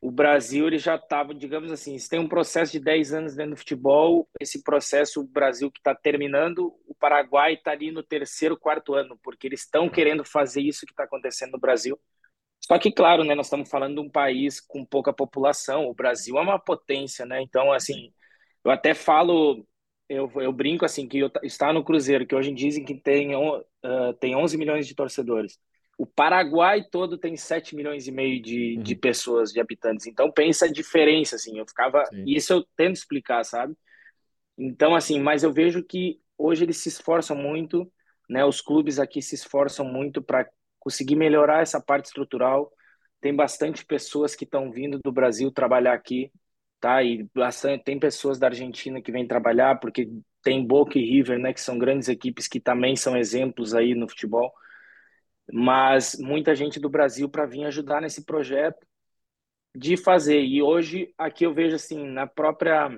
[0.00, 3.50] o Brasil ele já estava, digamos assim, se tem um processo de 10 anos dentro
[3.50, 8.56] do futebol, esse processo o Brasil que está terminando, o Paraguai está ali no terceiro,
[8.56, 12.00] quarto ano, porque eles estão querendo fazer isso que está acontecendo no Brasil.
[12.70, 16.38] Só que, claro, né, nós estamos falando de um país com pouca população, o Brasil
[16.38, 17.42] é uma potência, né?
[17.42, 18.12] Então, assim,
[18.64, 19.66] eu até falo,
[20.08, 23.64] eu, eu brinco assim, que eu, está no Cruzeiro, que hoje dizem que tem, uh,
[24.20, 25.58] tem 11 milhões de torcedores.
[25.98, 28.82] O Paraguai todo tem 7 milhões e meio de, uhum.
[28.84, 30.06] de pessoas, de habitantes.
[30.06, 31.58] Então pensa a diferença, assim.
[31.58, 32.06] Eu ficava.
[32.06, 32.22] Sim.
[32.24, 33.74] Isso eu tento explicar, sabe?
[34.56, 37.92] Então, assim, mas eu vejo que hoje eles se esforçam muito,
[38.28, 38.44] né?
[38.44, 40.48] Os clubes aqui se esforçam muito para
[40.80, 42.72] conseguir melhorar essa parte estrutural.
[43.20, 46.32] Tem bastante pessoas que estão vindo do Brasil trabalhar aqui
[46.80, 47.02] tá?
[47.02, 50.08] E bastante, tem pessoas da Argentina que vêm trabalhar, porque
[50.42, 54.08] tem Boca e River, né, que são grandes equipes que também são exemplos aí no
[54.08, 54.52] futebol.
[55.52, 58.86] Mas muita gente do Brasil para vir ajudar nesse projeto
[59.76, 60.40] de fazer.
[60.42, 62.90] E hoje aqui eu vejo assim, na própria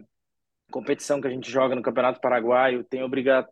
[0.70, 3.48] competição que a gente joga no Campeonato Paraguaio, tem obriga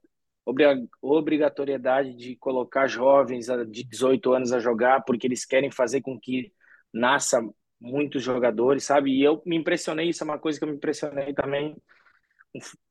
[1.03, 6.53] obrigatoriedade de colocar jovens de 18 anos a jogar, porque eles querem fazer com que
[6.93, 7.41] nasça
[7.81, 9.13] muitos jogadores, sabe?
[9.13, 11.77] E eu me impressionei, isso é uma coisa que eu me impressionei também.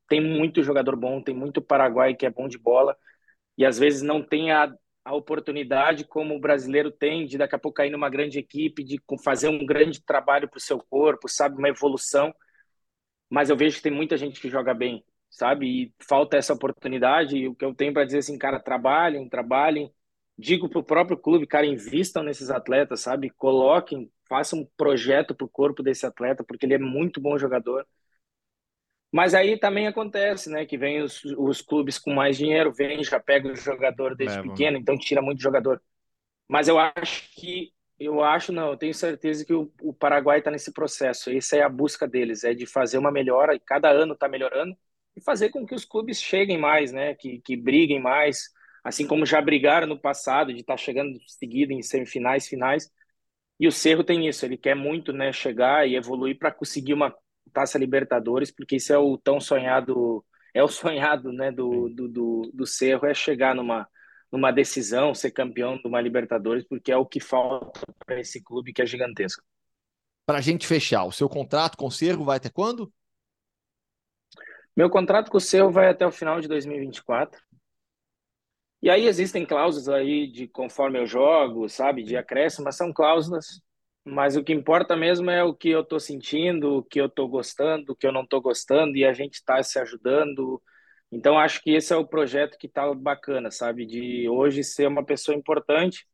[0.08, 2.96] Tem muito jogador bom, tem muito Paraguai que é bom de bola,
[3.56, 4.72] e às vezes não tem a,
[5.04, 9.00] a oportunidade como o brasileiro tem de daqui a pouco cair numa grande equipe, de
[9.22, 11.56] fazer um grande trabalho para o seu corpo, sabe?
[11.56, 12.34] Uma evolução.
[13.28, 15.66] Mas eu vejo que tem muita gente que joga bem, sabe?
[15.66, 17.36] E falta essa oportunidade.
[17.36, 19.92] E o que eu tenho para dizer assim, cara, trabalhem, trabalhem.
[20.36, 23.30] Digo para o próprio clube, cara, invistam nesses atletas, sabe?
[23.30, 27.84] Coloquem faça um projeto para o corpo desse atleta, porque ele é muito bom jogador.
[29.12, 33.18] Mas aí também acontece, né, que vem os, os clubes com mais dinheiro, vem, já
[33.18, 34.48] pega o jogador desde Leva.
[34.48, 35.82] pequeno, então tira muito jogador.
[36.46, 40.50] Mas eu acho que, eu acho não, eu tenho certeza que o, o Paraguai está
[40.50, 41.28] nesse processo.
[41.30, 44.76] Essa é a busca deles, é de fazer uma melhora, e cada ano está melhorando,
[45.16, 48.48] e fazer com que os clubes cheguem mais, né, que, que briguem mais,
[48.84, 52.90] assim como já brigaram no passado, de estar tá chegando seguido em semifinais, finais,
[53.58, 57.14] e o Cerro tem isso, ele quer muito né, chegar e evoluir para conseguir uma
[57.52, 60.24] Taça Libertadores, porque isso é o tão sonhado,
[60.54, 63.86] é o sonhado né, do, do, do, do Cerro, é chegar numa,
[64.32, 68.72] numa decisão, ser campeão de uma Libertadores, porque é o que falta para esse clube
[68.72, 69.42] que é gigantesco.
[70.24, 72.90] Para a gente fechar, o seu contrato com o Cerro vai até quando?
[74.76, 77.40] Meu contrato com o Cerro vai até o final de 2024.
[78.82, 83.60] E aí existem cláusulas aí de conforme eu jogo, sabe, de acréscimo, mas são cláusulas.
[84.04, 87.28] Mas o que importa mesmo é o que eu estou sentindo, o que eu estou
[87.28, 90.62] gostando, o que eu não estou gostando, e a gente está se ajudando.
[91.12, 93.84] Então, acho que esse é o projeto que está bacana, sabe?
[93.84, 96.06] De hoje ser uma pessoa importante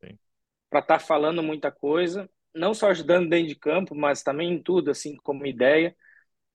[0.69, 4.61] para estar tá falando muita coisa, não só ajudando dentro de campo, mas também em
[4.61, 5.95] tudo, assim, como ideia.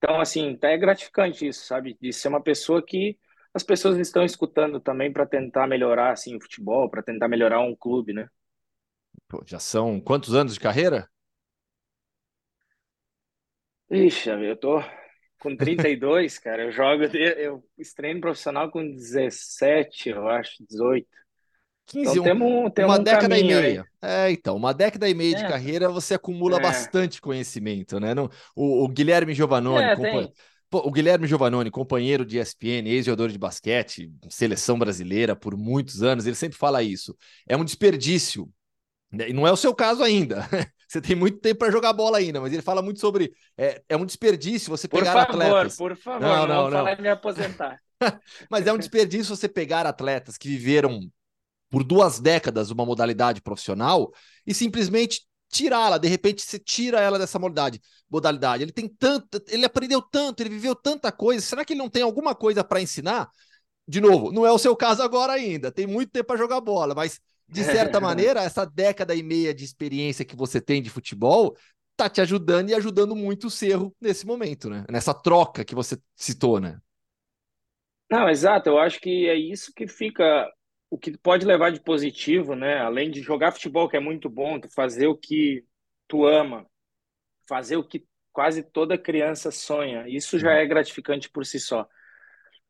[0.02, 1.96] Então, assim, é gratificante isso, sabe?
[2.00, 3.18] De ser uma pessoa que
[3.54, 7.76] as pessoas estão escutando também para tentar melhorar assim o futebol, para tentar melhorar um
[7.76, 8.28] clube, né?
[9.28, 11.08] Pô, já são quantos anos de carreira?
[13.90, 14.80] Ixi, eu tô
[15.38, 16.62] com 32, cara.
[16.64, 21.08] Eu jogo, eu estreio profissional com 17, eu acho, 18.
[21.86, 23.62] 15, Então um- temos, temos uma um década e caminho aí.
[23.64, 23.86] meia.
[24.00, 25.48] É, então, uma década e meia de É.
[25.48, 26.60] carreira você acumula É.
[26.60, 28.14] bastante conhecimento, né?
[28.14, 30.32] Não- o, o Guilherme Giovannone, É, compa- tem.
[30.70, 36.24] Pô, o Guilherme Giovannone, companheiro de ESPN, ex-jogador de basquete, seleção brasileira por muitos anos,
[36.26, 37.14] ele sempre fala isso.
[37.46, 38.48] É um desperdício.
[39.14, 39.28] né?
[39.28, 40.48] E não é o seu caso ainda.
[40.88, 43.30] Você tem muito tempo para jogar bola ainda, mas ele fala muito sobre.
[43.58, 45.76] É, é um desperdício você Por pegar favor, atletas.
[45.76, 46.78] por favor, Não, não, não, vamos não.
[46.78, 47.78] falar de me aposentar.
[48.50, 51.00] Mas é um desperdício você pegar atletas que viveram
[51.72, 54.12] por duas décadas uma modalidade profissional
[54.46, 55.96] e simplesmente tirá-la.
[55.96, 57.80] De repente, você tira ela dessa modalidade.
[58.10, 58.62] modalidade.
[58.62, 61.40] Ele tem tanta, ele aprendeu tanto, ele viveu tanta coisa.
[61.40, 63.30] Será que ele não tem alguma coisa para ensinar?
[63.88, 65.72] De novo, não é o seu caso agora ainda.
[65.72, 67.18] Tem muito tempo para jogar bola, mas
[67.48, 71.56] de certa maneira, essa década e meia de experiência que você tem de futebol
[71.96, 74.84] tá te ajudando e ajudando muito o Cerro nesse momento, né?
[74.90, 76.78] Nessa troca que você citou, né?
[78.10, 78.68] Não, exato.
[78.68, 80.46] Eu acho que é isso que fica,
[80.92, 82.76] o que pode levar de positivo, né?
[82.78, 85.64] Além de jogar futebol, que é muito bom, tu fazer o que
[86.06, 86.66] tu ama,
[87.48, 90.06] fazer o que quase toda criança sonha.
[90.06, 91.88] Isso já é gratificante por si só.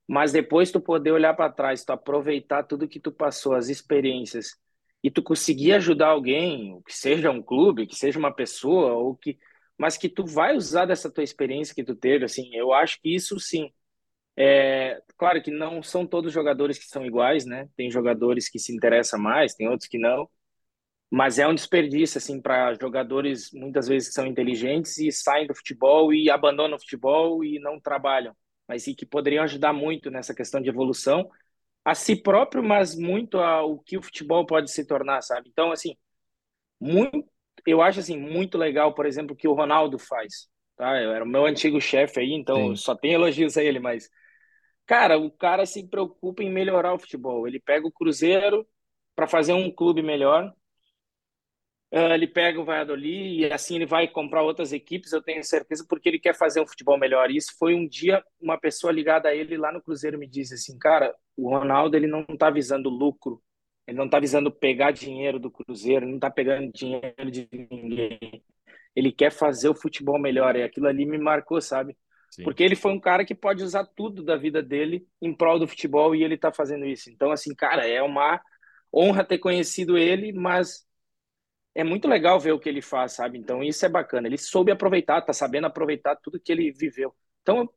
[0.06, 4.56] Mas depois tu poder olhar para trás, tu aproveitar tudo que tu passou, as experiências,
[5.02, 9.36] e tu conseguir ajudar alguém, que seja um clube, que seja uma pessoa, ou que,
[9.76, 13.12] mas que tu vai usar dessa tua experiência que tu teve, assim, eu acho que
[13.12, 13.72] isso sim.
[14.36, 17.68] É, claro que não são todos jogadores que são iguais, né?
[17.76, 20.28] Tem jogadores que se interessam mais, tem outros que não.
[21.10, 25.54] Mas é um desperdício, assim, para jogadores muitas vezes que são inteligentes e saem do
[25.54, 28.34] futebol e abandonam o futebol e não trabalham.
[28.66, 31.28] Mas e que poderiam ajudar muito nessa questão de evolução
[31.84, 35.48] a si próprio, mas muito ao que o futebol pode se tornar, sabe?
[35.50, 35.96] Então, assim,
[36.80, 37.24] muito,
[37.66, 41.00] eu acho assim muito legal, por exemplo, o que o Ronaldo faz, tá?
[41.00, 42.76] Eu era o meu antigo chefe aí, então Sim.
[42.76, 44.08] só tem elogios a ele, mas
[44.86, 47.46] cara, o cara se preocupa em melhorar o futebol.
[47.46, 48.66] Ele pega o Cruzeiro
[49.14, 50.52] para fazer um clube melhor.
[51.94, 55.84] Ah, Ele pega o Valladolid e assim ele vai comprar outras equipes, eu tenho certeza,
[55.86, 57.30] porque ele quer fazer um futebol melhor.
[57.30, 60.54] E Isso foi um dia, uma pessoa ligada a ele lá no Cruzeiro me disse
[60.54, 63.42] assim, cara, o Ronaldo ele não está visando lucro,
[63.86, 68.18] ele não está visando pegar dinheiro do Cruzeiro, não está pegando dinheiro de ninguém.
[68.96, 70.56] Ele quer fazer o futebol melhor.
[70.56, 71.96] E aquilo ali me marcou, sabe?
[72.32, 72.44] Sim.
[72.44, 75.68] Porque ele foi um cara que pode usar tudo da vida dele em prol do
[75.68, 77.10] futebol e ele tá fazendo isso.
[77.10, 78.40] Então, assim, cara, é uma
[78.92, 80.86] honra ter conhecido ele, mas
[81.74, 83.38] é muito legal ver o que ele faz, sabe?
[83.38, 84.26] Então, isso é bacana.
[84.26, 87.14] Ele soube aproveitar, tá sabendo aproveitar tudo que ele viveu.
[87.42, 87.68] Então,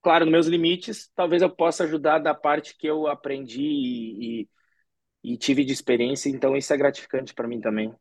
[0.00, 4.42] claro, nos meus limites, talvez eu possa ajudar da parte que eu aprendi e,
[5.24, 6.28] e, e tive de experiência.
[6.28, 7.92] Então, isso é gratificante para mim também.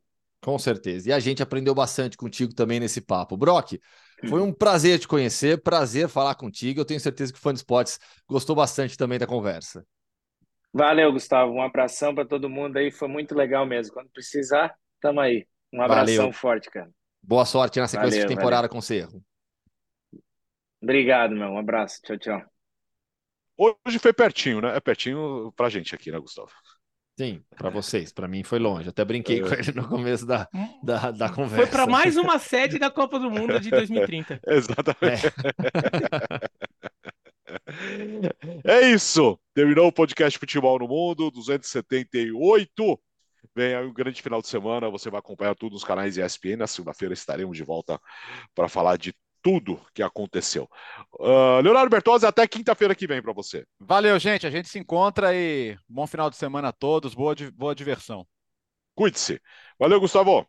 [0.43, 1.09] Com certeza.
[1.09, 3.37] E a gente aprendeu bastante contigo também nesse papo.
[3.37, 3.79] Brock,
[4.27, 6.79] foi um prazer te conhecer, prazer falar contigo.
[6.79, 9.85] Eu tenho certeza que o Fã de Esportes gostou bastante também da conversa.
[10.73, 11.51] Valeu, Gustavo.
[11.53, 12.91] Um abração para todo mundo aí.
[12.91, 13.93] Foi muito legal mesmo.
[13.93, 15.47] Quando precisar, tamo aí.
[15.71, 16.33] Um abração Valeu.
[16.33, 16.89] forte, cara.
[17.21, 19.23] Boa sorte na sequência Valeu, de temporada com o Cerro.
[20.81, 21.49] Obrigado, meu.
[21.49, 22.01] Um abraço.
[22.01, 22.41] Tchau, tchau.
[23.57, 24.75] Hoje foi pertinho, né?
[24.75, 26.51] É pertinho pra gente aqui, né, Gustavo?
[27.17, 28.11] Sim, para vocês.
[28.11, 28.89] Para mim foi longe.
[28.89, 29.41] Até brinquei É.
[29.41, 30.47] com ele no começo da,
[30.81, 31.57] da, da conversa.
[31.57, 34.39] Foi para mais uma sede da Copa do Mundo de 2030.
[34.47, 35.27] Exatamente.
[38.63, 39.39] É isso.
[39.53, 42.99] Terminou o podcast Futebol no Mundo 278.
[43.55, 44.89] Vem aí um grande final de semana.
[44.89, 46.57] Você vai acompanhar tudo nos canais ESPN.
[46.57, 47.99] Na segunda-feira estaremos de volta
[48.55, 49.13] para falar de
[49.43, 50.67] tudo que aconteceu.
[51.19, 53.63] Ah, Leonardo Bertozzi, até quinta-feira que vem para você.
[53.79, 54.47] Valeu, gente.
[54.47, 57.13] A gente se encontra e bom final de semana a todos.
[57.13, 58.25] Boa, di- boa diversão.
[58.95, 59.39] Cuide-se.
[59.79, 60.47] Valeu, Gustavo.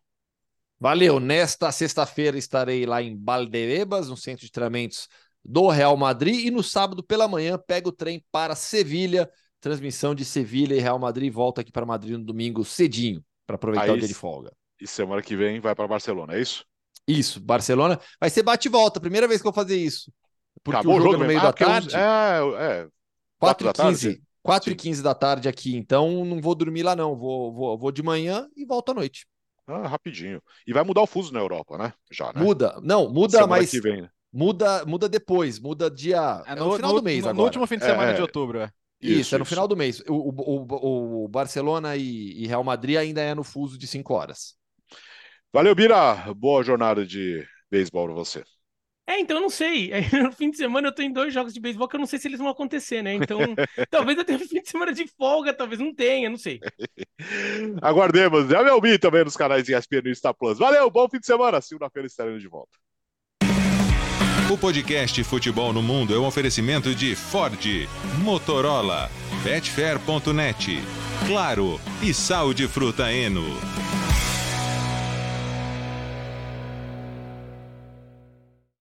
[0.79, 1.19] Valeu.
[1.19, 5.09] Nesta sexta-feira estarei lá em Valdebebas, no centro de treinamentos
[5.45, 6.47] do Real Madrid.
[6.47, 9.31] E no sábado pela manhã pego o trem para Sevilha.
[9.61, 11.33] Transmissão de Sevilha e Real Madrid.
[11.33, 14.53] Volta aqui para Madrid no domingo cedinho, para aproveitar Aí o dia de folga.
[14.79, 16.67] E semana que vem vai para Barcelona, é isso?
[17.07, 18.01] Isso, Barcelona.
[18.21, 19.01] Vai ser bate e volta.
[19.01, 20.13] Primeira vez que eu vou fazer isso.
[20.63, 21.29] Porque Acabou o jogo é no mesmo?
[21.29, 21.95] meio Ah, da porque os- tarde.
[21.97, 22.89] É, é.
[23.39, 23.99] 4 da e tarde?
[23.99, 24.77] 15 4 e Sim.
[24.77, 28.47] 15 da tarde aqui, então não vou dormir lá não, vou, vou, vou de manhã
[28.55, 29.27] e volto à noite.
[29.67, 30.43] Ah, rapidinho.
[30.67, 31.95] E vai mudar o fuso na Europa, né?
[32.11, 32.43] Já, né?
[32.43, 34.11] Muda, não, muda, mas que vem, né?
[34.31, 37.39] muda, muda depois, muda dia, é no, final do mês no, agora.
[37.39, 38.15] no último fim de É, semana é.
[38.15, 38.71] de outubro, é.
[39.01, 40.01] Isso, é no final do mês.
[40.09, 44.13] O, o, o, o Barcelona e, e Real Madrid ainda é no fuso de 5
[44.13, 44.55] horas.
[45.55, 46.35] Valeu, Bira.
[46.35, 48.43] Boa jornada de beisebol pra você.
[49.07, 49.93] É, então eu não sei.
[50.21, 52.19] No fim de semana eu tô em dois jogos de beisebol que eu não sei
[52.19, 53.15] se eles vão acontecer, né?
[53.15, 53.39] Então,
[53.89, 56.59] talvez eu tenha um fim de semana de folga, talvez não tenha, não sei.
[57.81, 58.49] Aguardemos.
[58.49, 60.59] Já me ouvi também nos canais ESPN e Star Plus.
[60.59, 61.61] Valeu, bom fim de semana.
[61.61, 62.77] Segunda-feira estaremos de volta.
[64.53, 67.65] O podcast Futebol no Mundo é um oferecimento de Ford,
[68.25, 69.09] Motorola,
[69.45, 70.81] Betfair.net,
[71.29, 73.45] Claro e Sal de Fruta Eno.